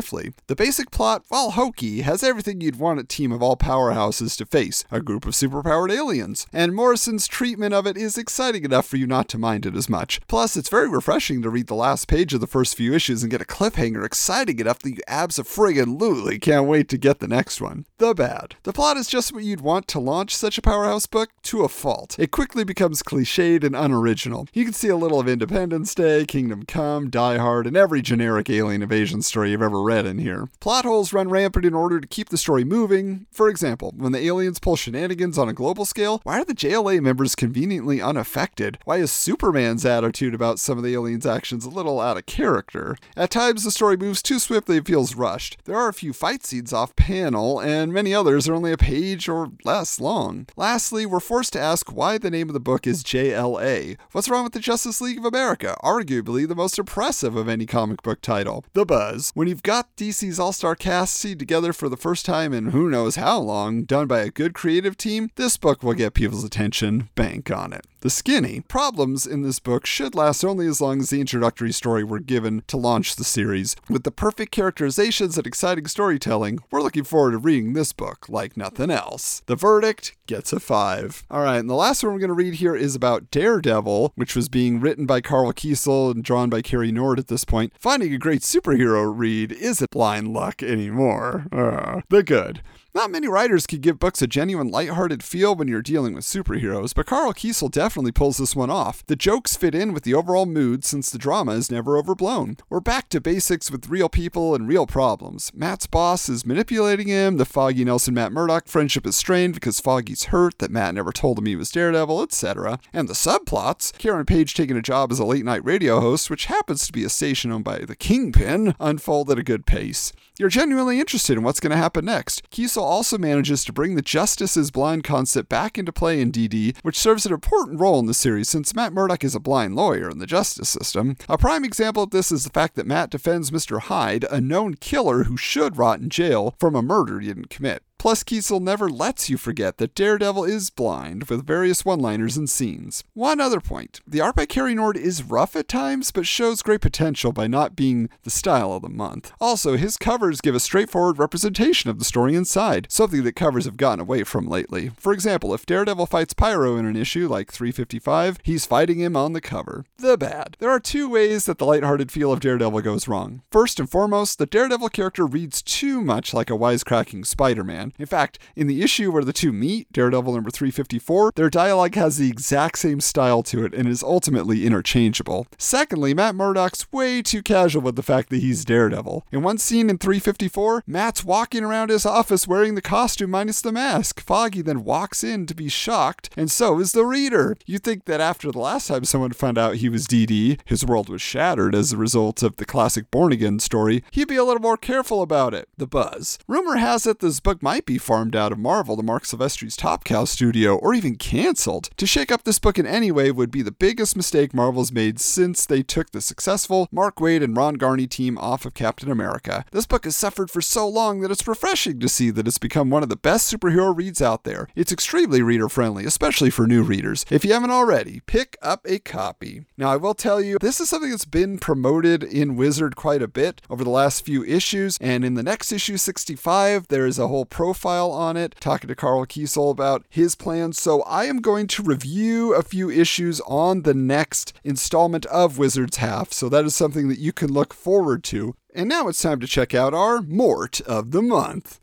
The 0.47 0.55
basic 0.55 0.91
plot, 0.91 1.23
while 1.29 1.51
hokey, 1.51 2.01
has 2.01 2.23
everything 2.23 2.61
you'd 2.61 2.79
want 2.79 2.99
a 2.99 3.03
team 3.03 3.31
of 3.31 3.41
all 3.41 3.57
powerhouses 3.57 4.37
to 4.37 4.45
face 4.45 4.83
a 4.91 5.01
group 5.01 5.25
of 5.25 5.33
superpowered 5.33 5.91
aliens. 5.91 6.47
And 6.53 6.75
Morrison's 6.75 7.27
treatment 7.27 7.73
of 7.73 7.87
it 7.87 7.97
is 7.97 8.17
exciting 8.17 8.65
enough 8.65 8.85
for 8.85 8.97
you 8.97 9.07
not 9.07 9.29
to 9.29 9.37
mind 9.37 9.65
it 9.65 9.75
as 9.75 9.89
much. 9.89 10.19
Plus, 10.27 10.55
it's 10.57 10.69
very 10.69 10.89
refreshing 10.89 11.41
to 11.41 11.49
read 11.49 11.67
the 11.67 11.75
last 11.75 12.07
page 12.07 12.33
of 12.33 12.41
the 12.41 12.47
first 12.47 12.75
few 12.75 12.93
issues 12.93 13.23
and 13.23 13.31
get 13.31 13.41
a 13.41 13.45
cliffhanger 13.45 14.05
exciting 14.05 14.59
enough 14.59 14.79
that 14.79 14.91
you 14.91 15.01
abs 15.07 15.39
a 15.39 15.43
friggin' 15.43 15.99
lutely 15.99 16.39
can't 16.39 16.67
wait 16.67 16.89
to 16.89 16.97
get 16.97 17.19
the 17.19 17.27
next 17.27 17.61
one. 17.61 17.85
The 17.97 18.13
bad. 18.13 18.55
The 18.63 18.73
plot 18.73 18.97
is 18.97 19.07
just 19.07 19.33
what 19.33 19.43
you'd 19.43 19.61
want 19.61 19.87
to 19.89 19.99
launch 19.99 20.35
such 20.35 20.57
a 20.57 20.61
powerhouse 20.61 21.05
book 21.05 21.29
to 21.43 21.63
a 21.63 21.69
fault. 21.69 22.15
It 22.19 22.31
quickly 22.31 22.63
becomes 22.63 23.03
cliched 23.03 23.63
and 23.63 23.75
unoriginal. 23.75 24.47
You 24.53 24.63
can 24.63 24.73
see 24.73 24.89
a 24.89 24.97
little 24.97 25.19
of 25.19 25.27
Independence 25.27 25.95
Day, 25.95 26.25
Kingdom 26.25 26.63
Come, 26.63 27.09
Die 27.09 27.37
Hard, 27.37 27.67
and 27.67 27.77
every 27.77 28.01
generic 28.01 28.49
alien 28.49 28.81
invasion 28.81 29.21
story 29.21 29.51
you've 29.51 29.61
ever 29.61 29.81
read 29.85 30.05
in 30.05 30.17
here. 30.17 30.49
Plot 30.59 30.83
holes 30.83 31.13
run 31.13 31.29
rampant 31.29 31.65
in 31.65 31.73
order 31.73 32.01
to 32.01 32.07
keep 32.07 32.29
the 32.29 32.37
story 32.37 32.63
moving. 32.63 33.27
For 33.31 33.47
example, 33.47 33.93
when 33.95 34.11
the 34.11 34.25
aliens 34.25 34.59
pull 34.59 34.75
shenanigans 34.75 35.37
on 35.37 35.47
a 35.47 35.53
global 35.53 35.85
scale, 35.85 36.19
why 36.23 36.39
are 36.39 36.45
the 36.45 36.53
JLA 36.53 36.99
members 37.01 37.35
conveniently 37.35 38.01
unaffected? 38.01 38.79
Why 38.85 38.97
is 38.97 39.11
Superman's 39.11 39.85
attitude 39.85 40.33
about 40.33 40.59
some 40.59 40.77
of 40.77 40.83
the 40.83 40.93
aliens' 40.93 41.25
actions 41.25 41.65
a 41.65 41.69
little 41.69 42.01
out 42.01 42.17
of 42.17 42.25
character? 42.25 42.97
At 43.15 43.31
times, 43.31 43.63
the 43.63 43.71
story 43.71 43.95
moves 43.95 44.21
too 44.21 44.39
swiftly 44.39 44.77
and 44.77 44.85
feels 44.85 45.15
rushed. 45.15 45.57
There 45.65 45.77
are 45.77 45.87
a 45.87 45.93
few 45.93 46.13
fight 46.13 46.45
scenes 46.45 46.73
off 46.73 46.95
panel, 46.95 47.59
and 47.59 47.93
many 47.93 48.13
others 48.13 48.49
are 48.49 48.55
only 48.55 48.71
a 48.71 48.77
page 48.77 49.29
or 49.29 49.51
less 49.63 49.99
long. 49.99 50.47
Lastly, 50.55 51.05
we're 51.05 51.19
forced 51.19 51.53
to 51.53 51.61
ask 51.61 51.91
why 51.91 52.17
the 52.17 52.31
name 52.31 52.49
of 52.49 52.53
the 52.53 52.59
book 52.59 52.87
is 52.87 53.03
JLA. 53.03 53.97
What's 54.11 54.29
wrong 54.29 54.43
with 54.43 54.53
the 54.53 54.59
Justice 54.59 54.99
League 54.99 55.19
of 55.19 55.25
America? 55.25 55.77
arguably 55.83 56.47
the 56.47 56.55
most 56.55 56.79
impressive 56.79 57.35
of 57.35 57.47
any 57.47 57.65
comic 57.65 58.01
book 58.01 58.21
title. 58.21 58.65
The 58.73 58.85
Buzz. 58.85 59.31
When 59.35 59.47
you've 59.47 59.63
got 59.63 59.74
DC's 59.83 60.39
all 60.39 60.53
star 60.53 60.75
cast 60.75 61.15
seen 61.15 61.37
together 61.37 61.73
for 61.73 61.89
the 61.89 61.97
first 61.97 62.25
time 62.25 62.53
in 62.53 62.67
who 62.67 62.89
knows 62.89 63.15
how 63.15 63.39
long, 63.39 63.83
done 63.83 64.07
by 64.07 64.21
a 64.21 64.29
good 64.29 64.53
creative 64.53 64.97
team, 64.97 65.29
this 65.35 65.57
book 65.57 65.83
will 65.83 65.93
get 65.93 66.13
people's 66.13 66.43
attention. 66.43 67.09
Bank 67.15 67.51
on 67.51 67.73
it. 67.73 67.85
The 68.05 68.11
Skinny. 68.11 68.61
Problems 68.61 69.25
in 69.25 69.41
this 69.41 69.57
book 69.57 69.87
should 69.87 70.13
last 70.13 70.43
only 70.43 70.67
as 70.67 70.79
long 70.79 70.99
as 70.99 71.09
the 71.09 71.19
introductory 71.19 71.71
story 71.71 72.03
were 72.03 72.19
given 72.19 72.61
to 72.67 72.77
launch 72.77 73.15
the 73.15 73.23
series. 73.23 73.75
With 73.89 74.03
the 74.03 74.11
perfect 74.11 74.51
characterizations 74.51 75.39
and 75.39 75.47
exciting 75.47 75.87
storytelling, 75.87 76.59
we're 76.69 76.83
looking 76.83 77.03
forward 77.03 77.31
to 77.31 77.39
reading 77.39 77.73
this 77.73 77.93
book 77.93 78.29
like 78.29 78.55
nothing 78.55 78.91
else. 78.91 79.41
The 79.47 79.55
verdict 79.55 80.15
gets 80.27 80.53
a 80.53 80.59
5. 80.59 81.23
Alright, 81.31 81.61
and 81.61 81.67
the 81.67 81.73
last 81.73 82.03
one 82.03 82.13
we're 82.13 82.19
going 82.19 82.27
to 82.27 82.35
read 82.35 82.53
here 82.53 82.75
is 82.75 82.93
about 82.93 83.31
Daredevil, 83.31 84.13
which 84.13 84.35
was 84.35 84.49
being 84.49 84.79
written 84.79 85.07
by 85.07 85.19
Karl 85.19 85.51
Kesel 85.51 86.11
and 86.11 86.23
drawn 86.23 86.47
by 86.51 86.61
Cary 86.61 86.91
Nord 86.91 87.17
at 87.17 87.27
this 87.27 87.43
point. 87.43 87.73
Finding 87.79 88.13
a 88.13 88.19
great 88.19 88.41
superhero 88.41 89.11
read 89.11 89.51
isn't 89.51 89.89
blind 89.89 90.27
luck 90.27 90.61
anymore. 90.61 91.47
Uh, 91.51 92.01
the 92.09 92.21
good. 92.21 92.61
Not 92.95 93.11
many 93.11 93.27
writers 93.27 93.67
could 93.67 93.81
give 93.81 93.99
books 93.99 94.21
a 94.21 94.27
genuine 94.27 94.71
lighthearted 94.71 95.21
feel 95.21 95.53
when 95.53 95.67
you're 95.67 95.81
dealing 95.81 96.13
with 96.13 96.23
superheroes, 96.23 96.95
but 96.95 97.05
Karl 97.05 97.33
Kesel 97.33 97.69
definitely 97.69 98.13
pulls 98.13 98.37
this 98.37 98.55
one 98.55 98.69
off. 98.69 99.05
The 99.07 99.17
jokes 99.17 99.57
fit 99.57 99.75
in 99.75 99.91
with 99.91 100.03
the 100.03 100.13
overall 100.13 100.45
mood 100.45 100.85
since 100.85 101.09
the 101.09 101.17
drama 101.17 101.51
is 101.55 101.69
never 101.69 101.97
overblown. 101.97 102.55
We're 102.69 102.79
back 102.79 103.09
to 103.09 103.19
basics 103.19 103.69
with 103.69 103.89
real 103.89 104.07
people 104.07 104.55
and 104.55 104.65
real 104.65 104.87
problems. 104.87 105.51
Matt's 105.53 105.87
boss 105.87 106.29
is 106.29 106.45
manipulating 106.45 107.09
him, 107.09 107.35
the 107.35 107.43
Foggy 107.43 107.83
Nelson 107.83 108.13
Matt 108.13 108.31
Murdock 108.31 108.69
friendship 108.69 109.05
is 109.05 109.17
strained 109.17 109.55
because 109.55 109.81
Foggy's 109.81 110.25
hurt 110.25 110.59
that 110.59 110.71
Matt 110.71 110.95
never 110.95 111.11
told 111.11 111.37
him 111.37 111.47
he 111.47 111.57
was 111.57 111.71
Daredevil, 111.71 112.23
etc. 112.23 112.79
And 112.93 113.09
the 113.09 113.13
subplots, 113.13 113.91
Karen 113.97 114.25
Page 114.25 114.53
taking 114.53 114.77
a 114.77 114.81
job 114.81 115.11
as 115.11 115.19
a 115.19 115.25
late 115.25 115.43
night 115.43 115.65
radio 115.65 115.99
host, 115.99 116.29
which 116.29 116.45
happens 116.45 116.87
to 116.87 116.93
be 116.93 117.03
a 117.03 117.09
station 117.09 117.51
owned 117.51 117.65
by 117.65 117.79
the 117.79 117.97
Kingpin, 117.97 118.73
unfold 118.79 119.29
at 119.31 119.37
a 119.37 119.43
good 119.43 119.65
pace. 119.65 120.13
You're 120.37 120.49
genuinely 120.49 120.99
interested 120.99 121.37
in 121.37 121.43
what's 121.43 121.61
going 121.61 121.71
to 121.71 121.77
happen 121.77 122.03
next. 122.03 122.51
Kesel 122.51 122.81
also 122.81 123.17
manages 123.17 123.63
to 123.63 123.71
bring 123.71 123.95
the 123.95 124.01
Justice 124.01 124.57
is 124.57 124.69
Blind 124.69 125.05
concept 125.05 125.47
back 125.47 125.77
into 125.77 125.93
play 125.93 126.19
in 126.19 126.29
DD, 126.29 126.75
which 126.81 126.99
serves 126.99 127.25
an 127.25 127.31
important 127.31 127.79
role 127.79 127.99
in 127.99 128.05
the 128.05 128.13
series 128.13 128.49
since 128.49 128.75
Matt 128.75 128.91
Murdock 128.91 129.23
is 129.23 129.33
a 129.33 129.39
blind 129.39 129.77
lawyer 129.77 130.09
in 130.09 130.17
the 130.17 130.25
justice 130.25 130.67
system. 130.67 131.15
A 131.29 131.37
prime 131.37 131.63
example 131.63 132.03
of 132.03 132.09
this 132.09 132.33
is 132.33 132.43
the 132.43 132.49
fact 132.49 132.75
that 132.75 132.85
Matt 132.85 133.11
defends 133.11 133.49
Mr. 133.49 133.79
Hyde, 133.79 134.25
a 134.29 134.41
known 134.41 134.73
killer 134.73 135.23
who 135.23 135.37
should 135.37 135.77
rot 135.77 136.01
in 136.01 136.09
jail, 136.09 136.53
from 136.59 136.75
a 136.75 136.81
murder 136.81 137.21
he 137.21 137.27
didn't 137.27 137.49
commit. 137.49 137.81
Plus, 138.05 138.23
Kesel 138.23 138.61
never 138.61 138.87
lets 138.87 139.31
you 139.31 139.35
forget 139.35 139.79
that 139.79 139.95
Daredevil 139.95 140.43
is 140.43 140.69
blind, 140.69 141.23
with 141.23 141.47
various 141.47 141.83
one 141.83 141.99
liners 141.99 142.37
and 142.37 142.47
scenes. 142.47 143.03
One 143.15 143.41
other 143.41 143.59
point 143.59 143.99
the 144.05 144.21
art 144.21 144.35
by 144.35 144.45
Cary 144.45 144.75
Nord 144.75 144.95
is 144.95 145.23
rough 145.23 145.55
at 145.55 145.67
times, 145.67 146.11
but 146.11 146.27
shows 146.27 146.61
great 146.61 146.81
potential 146.81 147.31
by 147.31 147.47
not 147.47 147.75
being 147.75 148.09
the 148.21 148.29
style 148.29 148.73
of 148.73 148.83
the 148.83 148.89
month. 148.89 149.31
Also, 149.41 149.75
his 149.75 149.97
covers 149.97 150.39
give 150.39 150.53
a 150.53 150.59
straightforward 150.59 151.17
representation 151.17 151.89
of 151.89 151.97
the 151.97 152.05
story 152.05 152.35
inside, 152.35 152.85
something 152.91 153.23
that 153.23 153.35
covers 153.35 153.65
have 153.65 153.75
gotten 153.75 154.01
away 154.01 154.23
from 154.23 154.47
lately. 154.47 154.91
For 154.97 155.11
example, 155.11 155.51
if 155.55 155.65
Daredevil 155.65 156.05
fights 156.05 156.35
Pyro 156.35 156.77
in 156.77 156.85
an 156.85 156.95
issue 156.95 157.27
like 157.27 157.51
355, 157.51 158.37
he's 158.43 158.67
fighting 158.67 158.99
him 158.99 159.17
on 159.17 159.33
the 159.33 159.41
cover. 159.41 159.83
The 159.97 160.15
bad. 160.15 160.57
There 160.59 160.69
are 160.69 160.79
two 160.79 161.09
ways 161.09 161.45
that 161.45 161.57
the 161.57 161.65
lighthearted 161.65 162.11
feel 162.11 162.31
of 162.31 162.39
Daredevil 162.39 162.81
goes 162.81 163.07
wrong. 163.07 163.41
First 163.49 163.79
and 163.79 163.89
foremost, 163.89 164.37
the 164.37 164.45
Daredevil 164.45 164.89
character 164.89 165.25
reads 165.25 165.63
too 165.63 166.01
much 166.01 166.35
like 166.35 166.51
a 166.51 166.53
wisecracking 166.53 167.25
Spider 167.25 167.63
Man. 167.63 167.93
In 167.97 168.05
fact, 168.05 168.39
in 168.55 168.67
the 168.67 168.81
issue 168.81 169.11
where 169.11 169.23
the 169.23 169.33
two 169.33 169.51
meet, 169.51 169.91
Daredevil 169.91 170.33
number 170.33 170.51
354, 170.51 171.31
their 171.35 171.49
dialogue 171.49 171.95
has 171.95 172.17
the 172.17 172.29
exact 172.29 172.77
same 172.77 172.99
style 172.99 173.43
to 173.43 173.65
it 173.65 173.73
and 173.73 173.87
is 173.87 174.03
ultimately 174.03 174.65
interchangeable. 174.65 175.47
Secondly, 175.57 176.13
Matt 176.13 176.35
Murdock's 176.35 176.91
way 176.91 177.21
too 177.21 177.41
casual 177.41 177.81
with 177.81 177.95
the 177.95 178.03
fact 178.03 178.29
that 178.29 178.41
he's 178.41 178.65
Daredevil. 178.65 179.25
In 179.31 179.43
one 179.43 179.57
scene 179.57 179.89
in 179.89 179.97
354, 179.97 180.83
Matt's 180.87 181.23
walking 181.23 181.63
around 181.63 181.89
his 181.89 182.05
office 182.05 182.47
wearing 182.47 182.75
the 182.75 182.81
costume 182.81 183.31
minus 183.31 183.61
the 183.61 183.71
mask. 183.71 184.19
Foggy 184.19 184.61
then 184.61 184.83
walks 184.83 185.23
in 185.23 185.45
to 185.45 185.55
be 185.55 185.69
shocked, 185.69 186.29
and 186.37 186.51
so 186.51 186.79
is 186.79 186.91
the 186.91 187.05
reader. 187.05 187.57
You'd 187.65 187.83
think 187.83 188.05
that 188.05 188.21
after 188.21 188.51
the 188.51 188.59
last 188.59 188.87
time 188.87 189.05
someone 189.05 189.31
found 189.31 189.57
out 189.57 189.75
he 189.75 189.89
was 189.89 190.07
DD, 190.07 190.59
his 190.65 190.85
world 190.85 191.09
was 191.09 191.21
shattered 191.21 191.75
as 191.75 191.91
a 191.91 191.97
result 191.97 192.43
of 192.43 192.57
the 192.57 192.65
classic 192.65 193.11
Born 193.11 193.31
Again 193.31 193.59
story, 193.59 194.03
he'd 194.11 194.27
be 194.27 194.35
a 194.35 194.43
little 194.43 194.61
more 194.61 194.77
careful 194.77 195.21
about 195.21 195.53
it. 195.53 195.67
The 195.77 195.87
buzz. 195.87 196.39
Rumor 196.47 196.77
has 196.77 197.05
it 197.05 197.19
this 197.19 197.39
book 197.39 197.61
might 197.61 197.74
be 197.83 197.97
farmed 197.97 198.35
out 198.35 198.51
of 198.51 198.59
Marvel 198.59 198.95
to 198.95 199.03
Marc 199.03 199.25
Silvestri's 199.25 199.75
Top 199.75 200.03
Cow 200.03 200.25
studio, 200.25 200.75
or 200.75 200.93
even 200.93 201.15
cancelled. 201.15 201.89
To 201.97 202.05
shake 202.05 202.31
up 202.31 202.43
this 202.43 202.59
book 202.59 202.77
in 202.77 202.85
any 202.85 203.11
way 203.11 203.31
would 203.31 203.49
be 203.51 203.61
the 203.61 203.71
biggest 203.71 204.15
mistake 204.15 204.53
Marvel's 204.53 204.91
made 204.91 205.19
since 205.19 205.65
they 205.65 205.81
took 205.81 206.11
the 206.11 206.21
successful 206.21 206.87
Mark 206.91 207.17
Waid 207.17 207.43
and 207.43 207.57
Ron 207.57 207.75
Garney 207.75 208.07
team 208.07 208.37
off 208.37 208.65
of 208.65 208.73
Captain 208.75 209.09
America. 209.09 209.65
This 209.71 209.87
book 209.87 210.05
has 210.05 210.15
suffered 210.15 210.51
for 210.51 210.61
so 210.61 210.87
long 210.87 211.21
that 211.21 211.31
it's 211.31 211.47
refreshing 211.47 211.99
to 211.99 212.07
see 212.07 212.29
that 212.29 212.47
it's 212.47 212.59
become 212.59 212.89
one 212.89 213.03
of 213.03 213.09
the 213.09 213.15
best 213.15 213.51
superhero 213.51 213.95
reads 213.95 214.21
out 214.21 214.43
there. 214.43 214.67
It's 214.75 214.91
extremely 214.91 215.41
reader 215.41 215.67
friendly, 215.67 216.05
especially 216.05 216.49
for 216.49 216.67
new 216.67 216.83
readers. 216.83 217.25
If 217.31 217.43
you 217.43 217.53
haven't 217.53 217.71
already, 217.71 218.21
pick 218.27 218.57
up 218.61 218.85
a 218.87 218.99
copy. 218.99 219.65
Now, 219.77 219.89
I 219.89 219.97
will 219.97 220.13
tell 220.13 220.41
you, 220.41 220.57
this 220.59 220.79
is 220.79 220.89
something 220.89 221.09
that's 221.09 221.25
been 221.25 221.57
promoted 221.57 222.23
in 222.23 222.55
Wizard 222.55 222.95
quite 222.95 223.21
a 223.21 223.27
bit 223.27 223.61
over 223.69 223.83
the 223.83 223.89
last 223.89 224.25
few 224.25 224.43
issues, 224.43 224.97
and 225.01 225.25
in 225.25 225.33
the 225.33 225.43
next 225.43 225.71
issue 225.71 225.97
65, 225.97 226.87
there 226.87 227.05
is 227.05 227.19
a 227.19 227.27
whole 227.27 227.45
profile 227.65 228.11
on 228.11 228.37
it, 228.37 228.53
talking 228.59 228.87
to 228.87 228.93
Karl 228.93 229.25
Kesel 229.25 229.71
about 229.71 230.05
his 230.07 230.35
plans. 230.35 230.79
So 230.79 231.01
I 231.01 231.25
am 231.25 231.41
going 231.41 231.65
to 231.65 231.81
review 231.81 232.53
a 232.53 232.61
few 232.61 232.91
issues 232.91 233.41
on 233.47 233.81
the 233.81 233.95
next 233.95 234.53
installment 234.63 235.25
of 235.25 235.57
Wizard's 235.57 235.97
Half. 235.97 236.31
So 236.31 236.47
that 236.49 236.63
is 236.63 236.75
something 236.75 237.09
that 237.09 237.17
you 237.17 237.33
can 237.33 237.51
look 237.51 237.73
forward 237.73 238.23
to. 238.25 238.55
And 238.75 238.87
now 238.87 239.07
it's 239.07 239.19
time 239.19 239.39
to 239.39 239.47
check 239.47 239.73
out 239.73 239.95
our 239.95 240.21
Mort 240.21 240.79
of 240.81 241.09
the 241.09 241.23
Month. 241.23 241.79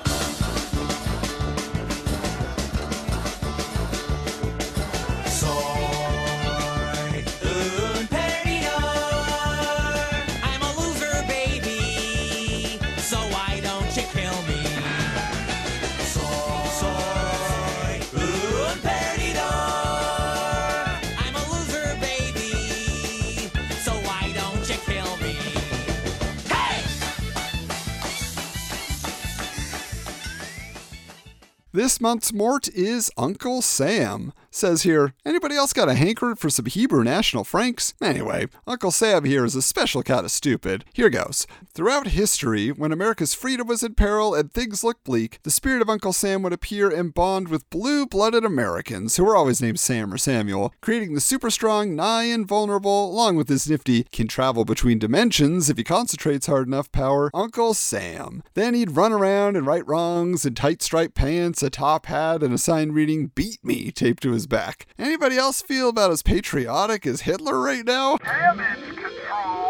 This 31.74 32.02
month's 32.02 32.34
Mort 32.34 32.68
is 32.68 33.10
Uncle 33.16 33.62
Sam. 33.62 34.34
Says 34.54 34.82
here, 34.82 35.14
anybody 35.24 35.56
else 35.56 35.72
got 35.72 35.88
a 35.88 35.94
hankering 35.94 36.36
for 36.36 36.50
some 36.50 36.66
Hebrew 36.66 37.02
National 37.02 37.42
Franks? 37.42 37.94
Anyway, 38.02 38.48
Uncle 38.66 38.90
Sam 38.90 39.24
here 39.24 39.46
is 39.46 39.56
a 39.56 39.62
special 39.62 40.02
kind 40.02 40.26
of 40.26 40.30
stupid. 40.30 40.84
Here 40.92 41.08
goes. 41.08 41.46
Throughout 41.72 42.08
history, 42.08 42.68
when 42.68 42.92
America's 42.92 43.32
freedom 43.32 43.66
was 43.66 43.82
in 43.82 43.94
peril 43.94 44.34
and 44.34 44.52
things 44.52 44.84
looked 44.84 45.04
bleak, 45.04 45.38
the 45.42 45.50
spirit 45.50 45.80
of 45.80 45.88
Uncle 45.88 46.12
Sam 46.12 46.42
would 46.42 46.52
appear 46.52 46.90
and 46.90 47.14
bond 47.14 47.48
with 47.48 47.68
blue 47.70 48.04
blooded 48.04 48.44
Americans, 48.44 49.16
who 49.16 49.24
were 49.24 49.34
always 49.34 49.62
named 49.62 49.80
Sam 49.80 50.12
or 50.12 50.18
Samuel, 50.18 50.74
creating 50.82 51.14
the 51.14 51.22
super 51.22 51.48
strong, 51.48 51.96
nigh 51.96 52.24
invulnerable, 52.24 53.10
along 53.10 53.36
with 53.36 53.48
his 53.48 53.70
nifty, 53.70 54.04
can 54.12 54.28
travel 54.28 54.66
between 54.66 54.98
dimensions 54.98 55.70
if 55.70 55.78
he 55.78 55.82
concentrates 55.82 56.46
hard 56.46 56.66
enough 56.66 56.92
power, 56.92 57.30
Uncle 57.32 57.72
Sam. 57.72 58.42
Then 58.52 58.74
he'd 58.74 58.96
run 58.98 59.12
around 59.12 59.56
and 59.56 59.66
right 59.66 59.86
wrongs 59.86 60.44
in 60.44 60.54
tight 60.54 60.82
striped 60.82 61.14
pants, 61.14 61.62
a 61.62 61.70
top 61.70 62.04
hat, 62.04 62.42
and 62.42 62.52
a 62.52 62.58
sign 62.58 62.92
reading 62.92 63.28
Beat 63.34 63.64
Me 63.64 63.90
taped 63.90 64.22
to 64.24 64.32
his 64.32 64.41
back. 64.46 64.86
Anybody 64.98 65.36
else 65.36 65.62
feel 65.62 65.88
about 65.88 66.10
as 66.10 66.22
patriotic 66.22 67.06
as 67.06 67.22
Hitler 67.22 67.58
right 67.58 67.84
now? 67.84 68.16
Damage 68.18 68.96
control! 68.96 69.61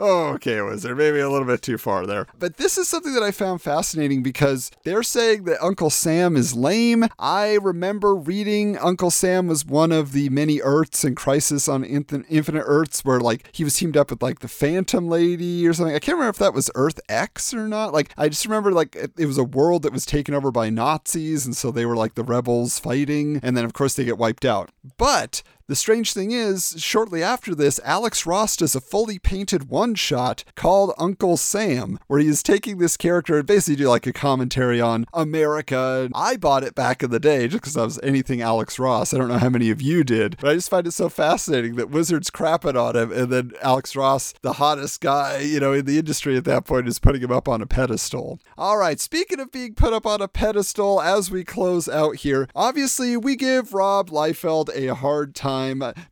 Okay, 0.00 0.62
Wizard, 0.62 0.96
maybe 0.96 1.20
a 1.20 1.28
little 1.28 1.46
bit 1.46 1.60
too 1.60 1.76
far 1.76 2.06
there. 2.06 2.26
But 2.38 2.56
this 2.56 2.78
is 2.78 2.88
something 2.88 3.12
that 3.12 3.22
I 3.22 3.32
found 3.32 3.60
fascinating 3.60 4.22
because 4.22 4.70
they're 4.82 5.02
saying 5.02 5.44
that 5.44 5.62
Uncle 5.62 5.90
Sam 5.90 6.36
is 6.36 6.54
lame. 6.54 7.04
I 7.18 7.58
remember 7.60 8.14
reading 8.14 8.78
Uncle 8.78 9.10
Sam 9.10 9.46
was 9.46 9.66
one 9.66 9.92
of 9.92 10.12
the 10.12 10.30
many 10.30 10.62
Earths 10.62 11.04
in 11.04 11.14
Crisis 11.14 11.68
on 11.68 11.84
Infinite 11.84 12.64
Earths 12.64 13.04
where, 13.04 13.20
like, 13.20 13.50
he 13.52 13.62
was 13.62 13.76
teamed 13.76 13.98
up 13.98 14.08
with, 14.08 14.22
like, 14.22 14.38
the 14.38 14.48
Phantom 14.48 15.06
Lady 15.06 15.68
or 15.68 15.74
something. 15.74 15.94
I 15.94 15.98
can't 15.98 16.16
remember 16.16 16.30
if 16.30 16.38
that 16.38 16.54
was 16.54 16.70
Earth 16.74 16.98
X 17.10 17.52
or 17.52 17.68
not. 17.68 17.92
Like, 17.92 18.10
I 18.16 18.30
just 18.30 18.46
remember, 18.46 18.72
like, 18.72 18.96
it 18.96 19.26
was 19.26 19.36
a 19.36 19.44
world 19.44 19.82
that 19.82 19.92
was 19.92 20.06
taken 20.06 20.34
over 20.34 20.50
by 20.50 20.70
Nazis, 20.70 21.44
and 21.44 21.54
so 21.54 21.70
they 21.70 21.84
were, 21.84 21.96
like, 21.96 22.14
the 22.14 22.24
rebels 22.24 22.78
fighting, 22.78 23.38
and 23.42 23.54
then, 23.54 23.66
of 23.66 23.74
course, 23.74 23.94
they 23.94 24.06
get 24.06 24.16
wiped 24.16 24.46
out. 24.46 24.70
But 24.96 25.42
The 25.70 25.76
strange 25.76 26.14
thing 26.14 26.32
is, 26.32 26.74
shortly 26.78 27.22
after 27.22 27.54
this, 27.54 27.78
Alex 27.84 28.26
Ross 28.26 28.56
does 28.56 28.74
a 28.74 28.80
fully 28.80 29.20
painted 29.20 29.68
one 29.68 29.94
shot 29.94 30.42
called 30.56 30.92
Uncle 30.98 31.36
Sam, 31.36 32.00
where 32.08 32.18
he 32.18 32.26
is 32.26 32.42
taking 32.42 32.78
this 32.78 32.96
character 32.96 33.38
and 33.38 33.46
basically 33.46 33.76
do 33.76 33.88
like 33.88 34.04
a 34.04 34.12
commentary 34.12 34.80
on 34.80 35.06
America. 35.14 36.10
I 36.12 36.38
bought 36.38 36.64
it 36.64 36.74
back 36.74 37.04
in 37.04 37.12
the 37.12 37.20
day 37.20 37.46
just 37.46 37.62
because 37.62 37.76
I 37.76 37.84
was 37.84 38.00
anything 38.02 38.42
Alex 38.42 38.80
Ross. 38.80 39.14
I 39.14 39.18
don't 39.18 39.28
know 39.28 39.38
how 39.38 39.48
many 39.48 39.70
of 39.70 39.80
you 39.80 40.02
did, 40.02 40.38
but 40.40 40.50
I 40.50 40.54
just 40.54 40.70
find 40.70 40.88
it 40.88 40.90
so 40.90 41.08
fascinating 41.08 41.76
that 41.76 41.88
Wizard's 41.88 42.32
crapping 42.32 42.74
on 42.74 42.96
him, 42.96 43.12
and 43.12 43.30
then 43.30 43.52
Alex 43.62 43.94
Ross, 43.94 44.34
the 44.42 44.54
hottest 44.54 45.00
guy, 45.00 45.38
you 45.38 45.60
know, 45.60 45.72
in 45.72 45.84
the 45.84 46.00
industry 46.00 46.36
at 46.36 46.46
that 46.46 46.64
point, 46.64 46.88
is 46.88 46.98
putting 46.98 47.22
him 47.22 47.30
up 47.30 47.46
on 47.46 47.62
a 47.62 47.66
pedestal. 47.66 48.40
All 48.58 48.76
right, 48.76 48.98
speaking 48.98 49.38
of 49.38 49.52
being 49.52 49.74
put 49.74 49.92
up 49.92 50.04
on 50.04 50.20
a 50.20 50.26
pedestal, 50.26 51.00
as 51.00 51.30
we 51.30 51.44
close 51.44 51.88
out 51.88 52.16
here, 52.16 52.48
obviously 52.56 53.16
we 53.16 53.36
give 53.36 53.72
Rob 53.72 54.10
Liefeld 54.10 54.68
a 54.74 54.96
hard 54.96 55.36
time. 55.36 55.59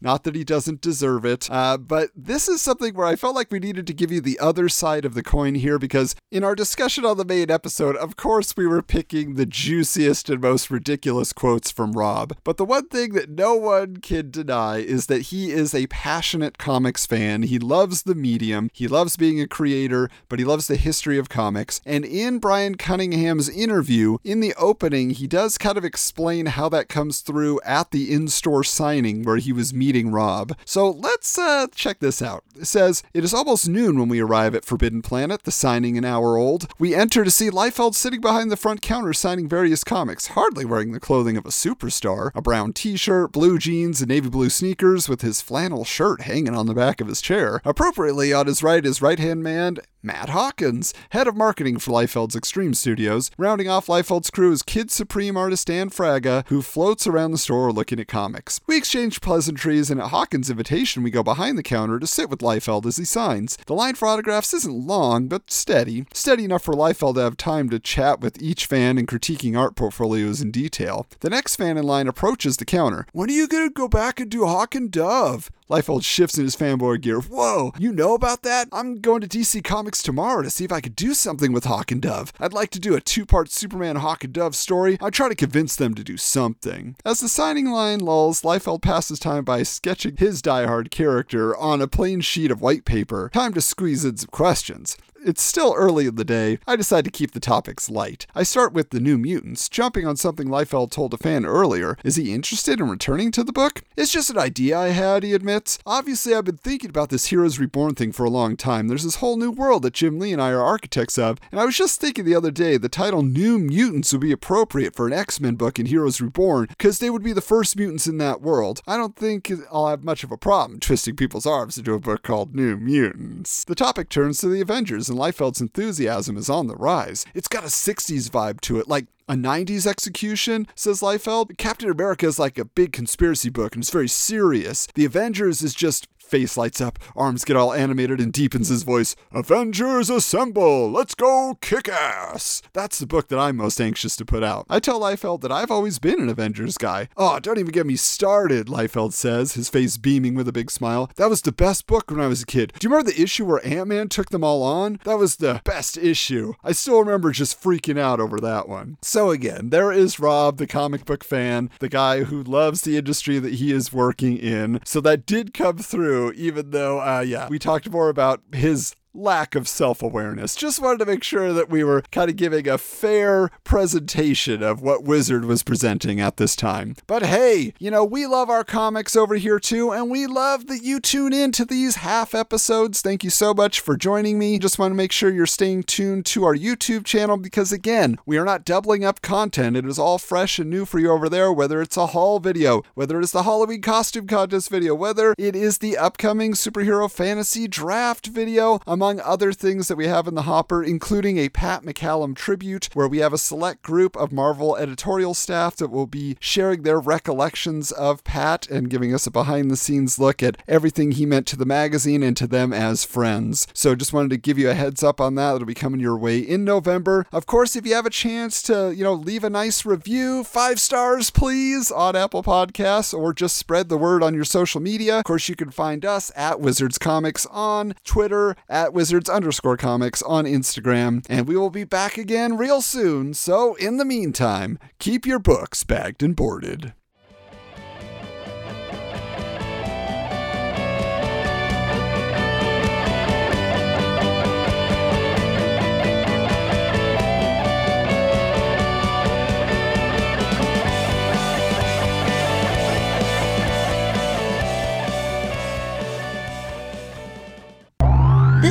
Not 0.00 0.24
that 0.24 0.34
he 0.34 0.44
doesn't 0.44 0.80
deserve 0.80 1.24
it, 1.24 1.48
uh, 1.50 1.76
but 1.76 2.10
this 2.14 2.48
is 2.48 2.62
something 2.62 2.94
where 2.94 3.06
I 3.06 3.16
felt 3.16 3.34
like 3.34 3.50
we 3.50 3.58
needed 3.58 3.86
to 3.86 3.94
give 3.94 4.12
you 4.12 4.20
the 4.20 4.38
other 4.38 4.68
side 4.68 5.04
of 5.04 5.14
the 5.14 5.22
coin 5.22 5.54
here 5.54 5.78
because 5.78 6.14
in 6.30 6.44
our 6.44 6.54
discussion 6.54 7.04
on 7.04 7.16
the 7.16 7.24
main 7.24 7.50
episode, 7.50 7.96
of 7.96 8.16
course, 8.16 8.56
we 8.56 8.66
were 8.66 8.82
picking 8.82 9.34
the 9.34 9.46
juiciest 9.46 10.28
and 10.30 10.40
most 10.40 10.70
ridiculous 10.70 11.32
quotes 11.32 11.70
from 11.70 11.92
Rob. 11.92 12.36
But 12.44 12.56
the 12.56 12.64
one 12.64 12.88
thing 12.88 13.12
that 13.14 13.30
no 13.30 13.54
one 13.54 13.98
can 13.98 14.30
deny 14.30 14.78
is 14.78 15.06
that 15.06 15.22
he 15.22 15.50
is 15.50 15.74
a 15.74 15.86
passionate 15.88 16.58
comics 16.58 17.06
fan. 17.06 17.42
He 17.42 17.58
loves 17.58 18.02
the 18.02 18.14
medium, 18.14 18.70
he 18.72 18.88
loves 18.88 19.16
being 19.16 19.40
a 19.40 19.46
creator, 19.46 20.10
but 20.28 20.38
he 20.38 20.44
loves 20.44 20.66
the 20.66 20.76
history 20.76 21.18
of 21.18 21.28
comics. 21.28 21.80
And 21.86 22.04
in 22.04 22.38
Brian 22.38 22.76
Cunningham's 22.76 23.48
interview, 23.48 24.18
in 24.24 24.40
the 24.40 24.54
opening, 24.54 25.10
he 25.10 25.26
does 25.26 25.58
kind 25.58 25.78
of 25.78 25.84
explain 25.84 26.46
how 26.46 26.68
that 26.68 26.88
comes 26.88 27.20
through 27.20 27.60
at 27.64 27.90
the 27.90 28.12
in 28.12 28.28
store 28.28 28.64
signing 28.64 29.22
where 29.22 29.36
he 29.38 29.52
was 29.52 29.74
meeting 29.74 30.10
Rob. 30.10 30.56
So 30.64 30.90
let's 30.90 31.38
uh, 31.38 31.66
check 31.74 32.00
this 32.00 32.22
out. 32.22 32.44
It 32.58 32.66
says, 32.66 33.02
It 33.14 33.24
is 33.24 33.34
almost 33.34 33.68
noon 33.68 33.98
when 33.98 34.08
we 34.08 34.20
arrive 34.20 34.54
at 34.54 34.64
Forbidden 34.64 35.02
Planet, 35.02 35.42
the 35.44 35.50
signing 35.50 35.96
an 35.96 36.04
hour 36.04 36.36
old. 36.36 36.72
We 36.78 36.94
enter 36.94 37.24
to 37.24 37.30
see 37.30 37.50
Liefeld 37.50 37.94
sitting 37.94 38.20
behind 38.20 38.50
the 38.50 38.56
front 38.56 38.82
counter 38.82 39.12
signing 39.12 39.48
various 39.48 39.84
comics, 39.84 40.28
hardly 40.28 40.64
wearing 40.64 40.92
the 40.92 41.00
clothing 41.00 41.36
of 41.36 41.46
a 41.46 41.50
superstar 41.50 42.30
a 42.34 42.42
brown 42.42 42.72
t 42.72 42.96
shirt, 42.96 43.32
blue 43.32 43.58
jeans, 43.58 44.00
and 44.00 44.08
navy 44.08 44.28
blue 44.28 44.50
sneakers, 44.50 45.08
with 45.08 45.22
his 45.22 45.40
flannel 45.40 45.84
shirt 45.84 46.22
hanging 46.22 46.54
on 46.54 46.66
the 46.66 46.74
back 46.74 47.00
of 47.00 47.08
his 47.08 47.20
chair. 47.20 47.60
Appropriately, 47.64 48.32
on 48.32 48.46
his 48.46 48.62
right 48.62 48.84
is 48.84 49.02
right 49.02 49.18
hand 49.18 49.42
man 49.42 49.78
Matt 50.00 50.28
Hawkins, 50.28 50.94
head 51.10 51.26
of 51.26 51.36
marketing 51.36 51.78
for 51.78 51.90
Liefeld's 51.90 52.36
Extreme 52.36 52.74
Studios. 52.74 53.32
Rounding 53.36 53.68
off 53.68 53.88
Liefeld's 53.88 54.30
crew 54.30 54.52
is 54.52 54.62
Kid 54.62 54.92
Supreme 54.92 55.36
artist 55.36 55.66
Dan 55.66 55.90
Fraga, 55.90 56.46
who 56.48 56.62
floats 56.62 57.06
around 57.06 57.32
the 57.32 57.38
store 57.38 57.72
looking 57.72 57.98
at 57.98 58.06
comics. 58.06 58.60
We 58.68 58.76
exchange 58.76 59.20
pleasantries, 59.28 59.90
and 59.90 60.00
at 60.00 60.08
Hawkins' 60.08 60.48
invitation, 60.48 61.02
we 61.02 61.10
go 61.10 61.22
behind 61.22 61.58
the 61.58 61.62
counter 61.62 61.98
to 61.98 62.06
sit 62.06 62.30
with 62.30 62.38
Liefeld 62.38 62.86
as 62.86 62.96
he 62.96 63.04
signs. 63.04 63.58
The 63.66 63.74
line 63.74 63.94
for 63.94 64.08
autographs 64.08 64.54
isn't 64.54 64.86
long, 64.86 65.28
but 65.28 65.50
steady. 65.50 66.06
Steady 66.14 66.46
enough 66.46 66.62
for 66.62 66.72
Liefeld 66.72 67.16
to 67.16 67.20
have 67.20 67.36
time 67.36 67.68
to 67.68 67.78
chat 67.78 68.20
with 68.20 68.40
each 68.40 68.64
fan 68.64 68.96
and 68.96 69.06
critiquing 69.06 69.54
art 69.54 69.76
portfolios 69.76 70.40
in 70.40 70.50
detail. 70.50 71.06
The 71.20 71.28
next 71.28 71.56
fan 71.56 71.76
in 71.76 71.84
line 71.84 72.08
approaches 72.08 72.56
the 72.56 72.64
counter. 72.64 73.06
When 73.12 73.28
are 73.28 73.34
you 73.34 73.46
gonna 73.46 73.68
go 73.68 73.86
back 73.86 74.18
and 74.18 74.30
do 74.30 74.46
Hawk 74.46 74.74
and 74.74 74.90
Dove? 74.90 75.50
Liefeld 75.70 76.02
shifts 76.02 76.38
in 76.38 76.44
his 76.44 76.56
fanboy 76.56 77.02
gear. 77.02 77.20
Whoa, 77.20 77.72
you 77.78 77.92
know 77.92 78.14
about 78.14 78.42
that? 78.42 78.68
I'm 78.72 79.00
going 79.00 79.20
to 79.20 79.28
DC 79.28 79.62
Comics 79.62 80.02
tomorrow 80.02 80.40
to 80.40 80.48
see 80.48 80.64
if 80.64 80.72
I 80.72 80.80
could 80.80 80.96
do 80.96 81.12
something 81.12 81.52
with 81.52 81.64
Hawk 81.64 81.92
and 81.92 82.00
Dove. 82.00 82.32
I'd 82.40 82.54
like 82.54 82.70
to 82.70 82.80
do 82.80 82.94
a 82.94 83.02
two 83.02 83.26
part 83.26 83.50
Superman 83.50 83.96
Hawk 83.96 84.24
and 84.24 84.32
Dove 84.32 84.56
story. 84.56 84.96
I 85.02 85.10
try 85.10 85.28
to 85.28 85.34
convince 85.34 85.76
them 85.76 85.94
to 85.94 86.02
do 86.02 86.16
something. 86.16 86.96
As 87.04 87.20
the 87.20 87.28
signing 87.28 87.66
line 87.66 87.98
lulls, 87.98 88.40
Liefeld 88.40 88.80
passes 88.80 89.18
time 89.18 89.44
by 89.44 89.62
sketching 89.62 90.16
his 90.16 90.40
diehard 90.40 90.90
character 90.90 91.54
on 91.54 91.82
a 91.82 91.86
plain 91.86 92.22
sheet 92.22 92.50
of 92.50 92.62
white 92.62 92.86
paper. 92.86 93.30
Time 93.34 93.52
to 93.52 93.60
squeeze 93.60 94.06
in 94.06 94.16
some 94.16 94.30
questions. 94.30 94.96
It's 95.24 95.42
still 95.42 95.74
early 95.76 96.06
in 96.06 96.14
the 96.14 96.24
day. 96.24 96.58
I 96.66 96.76
decide 96.76 97.04
to 97.04 97.10
keep 97.10 97.32
the 97.32 97.40
topics 97.40 97.90
light. 97.90 98.26
I 98.34 98.44
start 98.44 98.72
with 98.72 98.90
the 98.90 99.00
New 99.00 99.18
Mutants, 99.18 99.68
jumping 99.68 100.06
on 100.06 100.16
something 100.16 100.46
Liefeld 100.48 100.92
told 100.92 101.12
a 101.12 101.18
fan 101.18 101.44
earlier. 101.44 101.96
Is 102.04 102.16
he 102.16 102.32
interested 102.32 102.78
in 102.80 102.88
returning 102.88 103.32
to 103.32 103.42
the 103.42 103.52
book? 103.52 103.82
It's 103.96 104.12
just 104.12 104.30
an 104.30 104.38
idea 104.38 104.78
I 104.78 104.88
had, 104.88 105.24
he 105.24 105.34
admits. 105.34 105.80
Obviously, 105.84 106.34
I've 106.34 106.44
been 106.44 106.56
thinking 106.56 106.90
about 106.90 107.10
this 107.10 107.26
Heroes 107.26 107.58
Reborn 107.58 107.96
thing 107.96 108.12
for 108.12 108.24
a 108.24 108.30
long 108.30 108.56
time. 108.56 108.86
There's 108.86 109.02
this 109.02 109.16
whole 109.16 109.36
new 109.36 109.50
world 109.50 109.82
that 109.82 109.94
Jim 109.94 110.20
Lee 110.20 110.32
and 110.32 110.40
I 110.40 110.50
are 110.52 110.62
architects 110.62 111.18
of, 111.18 111.38
and 111.50 111.60
I 111.60 111.64
was 111.64 111.76
just 111.76 112.00
thinking 112.00 112.24
the 112.24 112.36
other 112.36 112.52
day 112.52 112.76
the 112.76 112.88
title 112.88 113.22
New 113.22 113.58
Mutants 113.58 114.12
would 114.12 114.22
be 114.22 114.32
appropriate 114.32 114.94
for 114.94 115.06
an 115.06 115.12
X 115.12 115.40
Men 115.40 115.56
book 115.56 115.80
in 115.80 115.86
Heroes 115.86 116.20
Reborn 116.20 116.66
because 116.68 117.00
they 117.00 117.10
would 117.10 117.24
be 117.24 117.32
the 117.32 117.40
first 117.40 117.76
mutants 117.76 118.06
in 118.06 118.18
that 118.18 118.40
world. 118.40 118.82
I 118.86 118.96
don't 118.96 119.16
think 119.16 119.50
I'll 119.72 119.88
have 119.88 120.04
much 120.04 120.22
of 120.22 120.30
a 120.30 120.36
problem 120.36 120.78
twisting 120.78 121.16
people's 121.16 121.46
arms 121.46 121.76
into 121.76 121.94
a 121.94 122.00
book 122.00 122.22
called 122.22 122.54
New 122.54 122.76
Mutants. 122.76 123.64
The 123.64 123.74
topic 123.74 124.08
turns 124.08 124.38
to 124.38 124.48
the 124.48 124.60
Avengers, 124.60 125.08
and 125.08 125.17
Liefeld's 125.18 125.60
enthusiasm 125.60 126.36
is 126.36 126.48
on 126.48 126.66
the 126.66 126.76
rise. 126.76 127.26
It's 127.34 127.48
got 127.48 127.64
a 127.64 127.68
60s 127.68 128.30
vibe 128.30 128.60
to 128.62 128.78
it, 128.78 128.88
like 128.88 129.06
a 129.28 129.34
90s 129.34 129.86
execution, 129.86 130.66
says 130.74 131.00
Liefeld. 131.00 131.58
Captain 131.58 131.90
America 131.90 132.26
is 132.26 132.38
like 132.38 132.58
a 132.58 132.64
big 132.64 132.92
conspiracy 132.92 133.50
book 133.50 133.74
and 133.74 133.82
it's 133.82 133.90
very 133.90 134.08
serious. 134.08 134.86
The 134.94 135.04
Avengers 135.04 135.62
is 135.62 135.74
just 135.74 136.08
face 136.28 136.56
lights 136.56 136.80
up, 136.80 136.98
arms 137.16 137.44
get 137.44 137.56
all 137.56 137.72
animated, 137.72 138.20
and 138.20 138.32
deepens 138.32 138.68
his 138.68 138.82
voice. 138.82 139.16
Avengers 139.32 140.10
assemble! 140.10 140.90
Let's 140.90 141.14
go 141.14 141.56
kick 141.60 141.88
ass! 141.88 142.62
That's 142.72 142.98
the 142.98 143.06
book 143.06 143.28
that 143.28 143.38
I'm 143.38 143.56
most 143.56 143.80
anxious 143.80 144.16
to 144.16 144.24
put 144.24 144.44
out. 144.44 144.66
I 144.68 144.80
tell 144.80 145.00
Liefeld 145.00 145.40
that 145.40 145.52
I've 145.52 145.70
always 145.70 145.98
been 145.98 146.20
an 146.20 146.28
Avengers 146.28 146.76
guy. 146.76 147.08
Oh, 147.16 147.38
don't 147.40 147.58
even 147.58 147.72
get 147.72 147.86
me 147.86 147.96
started, 147.96 148.66
Liefeld 148.66 149.12
says, 149.12 149.54
his 149.54 149.68
face 149.68 149.96
beaming 149.96 150.34
with 150.34 150.48
a 150.48 150.52
big 150.52 150.70
smile. 150.70 151.10
That 151.16 151.30
was 151.30 151.42
the 151.42 151.52
best 151.52 151.86
book 151.86 152.10
when 152.10 152.20
I 152.20 152.26
was 152.26 152.42
a 152.42 152.46
kid. 152.46 152.72
Do 152.78 152.86
you 152.86 152.90
remember 152.90 153.10
the 153.10 153.22
issue 153.22 153.44
where 153.44 153.66
Ant 153.66 153.88
Man 153.88 154.08
took 154.08 154.30
them 154.30 154.44
all 154.44 154.62
on? 154.62 155.00
That 155.04 155.18
was 155.18 155.36
the 155.36 155.60
best 155.64 155.96
issue. 155.96 156.54
I 156.62 156.72
still 156.72 157.00
remember 157.00 157.30
just 157.32 157.60
freaking 157.60 157.98
out 157.98 158.20
over 158.20 158.38
that 158.40 158.68
one. 158.68 158.98
So, 159.02 159.30
again, 159.30 159.70
there 159.70 159.92
is 159.92 160.20
Rob, 160.20 160.58
the 160.58 160.66
comic 160.66 161.04
book 161.04 161.24
fan, 161.24 161.70
the 161.80 161.88
guy 161.88 162.24
who 162.24 162.42
loves 162.42 162.82
the 162.82 162.96
industry 162.96 163.38
that 163.38 163.54
he 163.54 163.72
is 163.72 163.92
working 163.92 164.36
in. 164.36 164.80
So, 164.84 165.00
that 165.00 165.26
did 165.26 165.54
come 165.54 165.78
through 165.78 166.17
even 166.34 166.70
though, 166.70 167.00
uh, 167.00 167.20
yeah, 167.20 167.48
we 167.48 167.58
talked 167.58 167.88
more 167.90 168.08
about 168.08 168.42
his 168.52 168.94
lack 169.14 169.54
of 169.54 169.68
self 169.68 170.02
awareness. 170.02 170.54
Just 170.54 170.80
wanted 170.80 170.98
to 170.98 171.06
make 171.06 171.24
sure 171.24 171.52
that 171.52 171.68
we 171.68 171.82
were 171.84 172.02
kind 172.12 172.30
of 172.30 172.36
giving 172.36 172.68
a 172.68 172.78
fair 172.78 173.50
presentation 173.64 174.62
of 174.62 174.82
what 174.82 175.04
Wizard 175.04 175.44
was 175.44 175.62
presenting 175.62 176.20
at 176.20 176.36
this 176.36 176.54
time. 176.54 176.96
But 177.06 177.24
hey, 177.24 177.72
you 177.78 177.90
know, 177.90 178.04
we 178.04 178.26
love 178.26 178.50
our 178.50 178.64
comics 178.64 179.16
over 179.16 179.36
here 179.36 179.58
too, 179.58 179.90
and 179.90 180.10
we 180.10 180.26
love 180.26 180.66
that 180.68 180.82
you 180.82 181.00
tune 181.00 181.32
in 181.32 181.52
to 181.52 181.64
these 181.64 181.96
half 181.96 182.34
episodes. 182.34 183.00
Thank 183.00 183.24
you 183.24 183.30
so 183.30 183.54
much 183.54 183.80
for 183.80 183.96
joining 183.96 184.38
me. 184.38 184.58
Just 184.58 184.78
want 184.78 184.92
to 184.92 184.96
make 184.96 185.12
sure 185.12 185.30
you're 185.30 185.46
staying 185.46 185.84
tuned 185.84 186.26
to 186.26 186.44
our 186.44 186.54
YouTube 186.54 187.04
channel 187.04 187.36
because, 187.36 187.72
again, 187.72 188.18
we 188.26 188.38
are 188.38 188.44
not 188.44 188.64
doubling 188.64 189.04
up 189.04 189.22
content. 189.22 189.76
It 189.76 189.86
is 189.86 189.98
all 189.98 190.18
fresh 190.18 190.58
and 190.58 190.70
new 190.70 190.84
for 190.84 190.98
you 190.98 191.10
over 191.10 191.28
there, 191.28 191.52
whether 191.52 191.80
it's 191.80 191.96
a 191.96 192.08
haul 192.08 192.38
video, 192.38 192.82
whether 192.94 193.20
it's 193.20 193.32
the 193.32 193.42
Halloween 193.42 193.82
costume 193.82 194.26
contest 194.26 194.70
video, 194.70 194.94
whether 194.94 195.34
it 195.38 195.56
is 195.56 195.78
the 195.78 195.96
upcoming 195.96 196.52
superhero 196.52 197.10
fantasy 197.10 197.66
draft 197.68 198.26
video, 198.26 198.80
among 198.98 199.20
other 199.20 199.52
things 199.52 199.86
that 199.86 199.94
we 199.94 200.08
have 200.08 200.26
in 200.26 200.34
the 200.34 200.42
hopper, 200.42 200.82
including 200.82 201.38
a 201.38 201.48
Pat 201.48 201.84
McCallum 201.84 202.34
tribute, 202.34 202.88
where 202.94 203.06
we 203.06 203.18
have 203.18 203.32
a 203.32 203.38
select 203.38 203.80
group 203.80 204.16
of 204.16 204.32
Marvel 204.32 204.76
editorial 204.76 205.34
staff 205.34 205.76
that 205.76 205.92
will 205.92 206.08
be 206.08 206.36
sharing 206.40 206.82
their 206.82 206.98
recollections 206.98 207.92
of 207.92 208.24
Pat 208.24 208.68
and 208.68 208.90
giving 208.90 209.14
us 209.14 209.24
a 209.24 209.30
behind 209.30 209.70
the 209.70 209.76
scenes 209.76 210.18
look 210.18 210.42
at 210.42 210.56
everything 210.66 211.12
he 211.12 211.24
meant 211.24 211.46
to 211.46 211.54
the 211.54 211.64
magazine 211.64 212.24
and 212.24 212.36
to 212.36 212.48
them 212.48 212.72
as 212.72 213.04
friends. 213.04 213.68
So 213.72 213.94
just 213.94 214.12
wanted 214.12 214.30
to 214.30 214.36
give 214.36 214.58
you 214.58 214.68
a 214.68 214.74
heads 214.74 215.04
up 215.04 215.20
on 215.20 215.36
that. 215.36 215.54
It'll 215.54 215.64
be 215.64 215.74
coming 215.74 216.00
your 216.00 216.18
way 216.18 216.40
in 216.40 216.64
November. 216.64 217.24
Of 217.30 217.46
course, 217.46 217.76
if 217.76 217.86
you 217.86 217.94
have 217.94 218.04
a 218.04 218.10
chance 218.10 218.60
to, 218.62 218.92
you 218.92 219.04
know, 219.04 219.14
leave 219.14 219.44
a 219.44 219.50
nice 219.50 219.86
review, 219.86 220.42
five 220.42 220.80
stars, 220.80 221.30
please, 221.30 221.92
on 221.92 222.16
Apple 222.16 222.42
Podcasts, 222.42 223.16
or 223.16 223.32
just 223.32 223.56
spread 223.56 223.90
the 223.90 223.96
word 223.96 224.24
on 224.24 224.34
your 224.34 224.44
social 224.44 224.80
media. 224.80 225.18
Of 225.18 225.24
course, 225.24 225.48
you 225.48 225.54
can 225.54 225.70
find 225.70 226.04
us 226.04 226.32
at 226.34 226.58
Wizards 226.58 226.98
Comics 226.98 227.46
on 227.46 227.94
Twitter, 228.02 228.56
at 228.68 228.87
Wizards 228.92 229.28
underscore 229.28 229.76
comics 229.76 230.22
on 230.22 230.44
Instagram, 230.44 231.24
and 231.28 231.46
we 231.46 231.56
will 231.56 231.70
be 231.70 231.84
back 231.84 232.18
again 232.18 232.56
real 232.56 232.80
soon. 232.80 233.34
So, 233.34 233.74
in 233.74 233.96
the 233.96 234.04
meantime, 234.04 234.78
keep 234.98 235.26
your 235.26 235.38
books 235.38 235.84
bagged 235.84 236.22
and 236.22 236.34
boarded. 236.34 236.92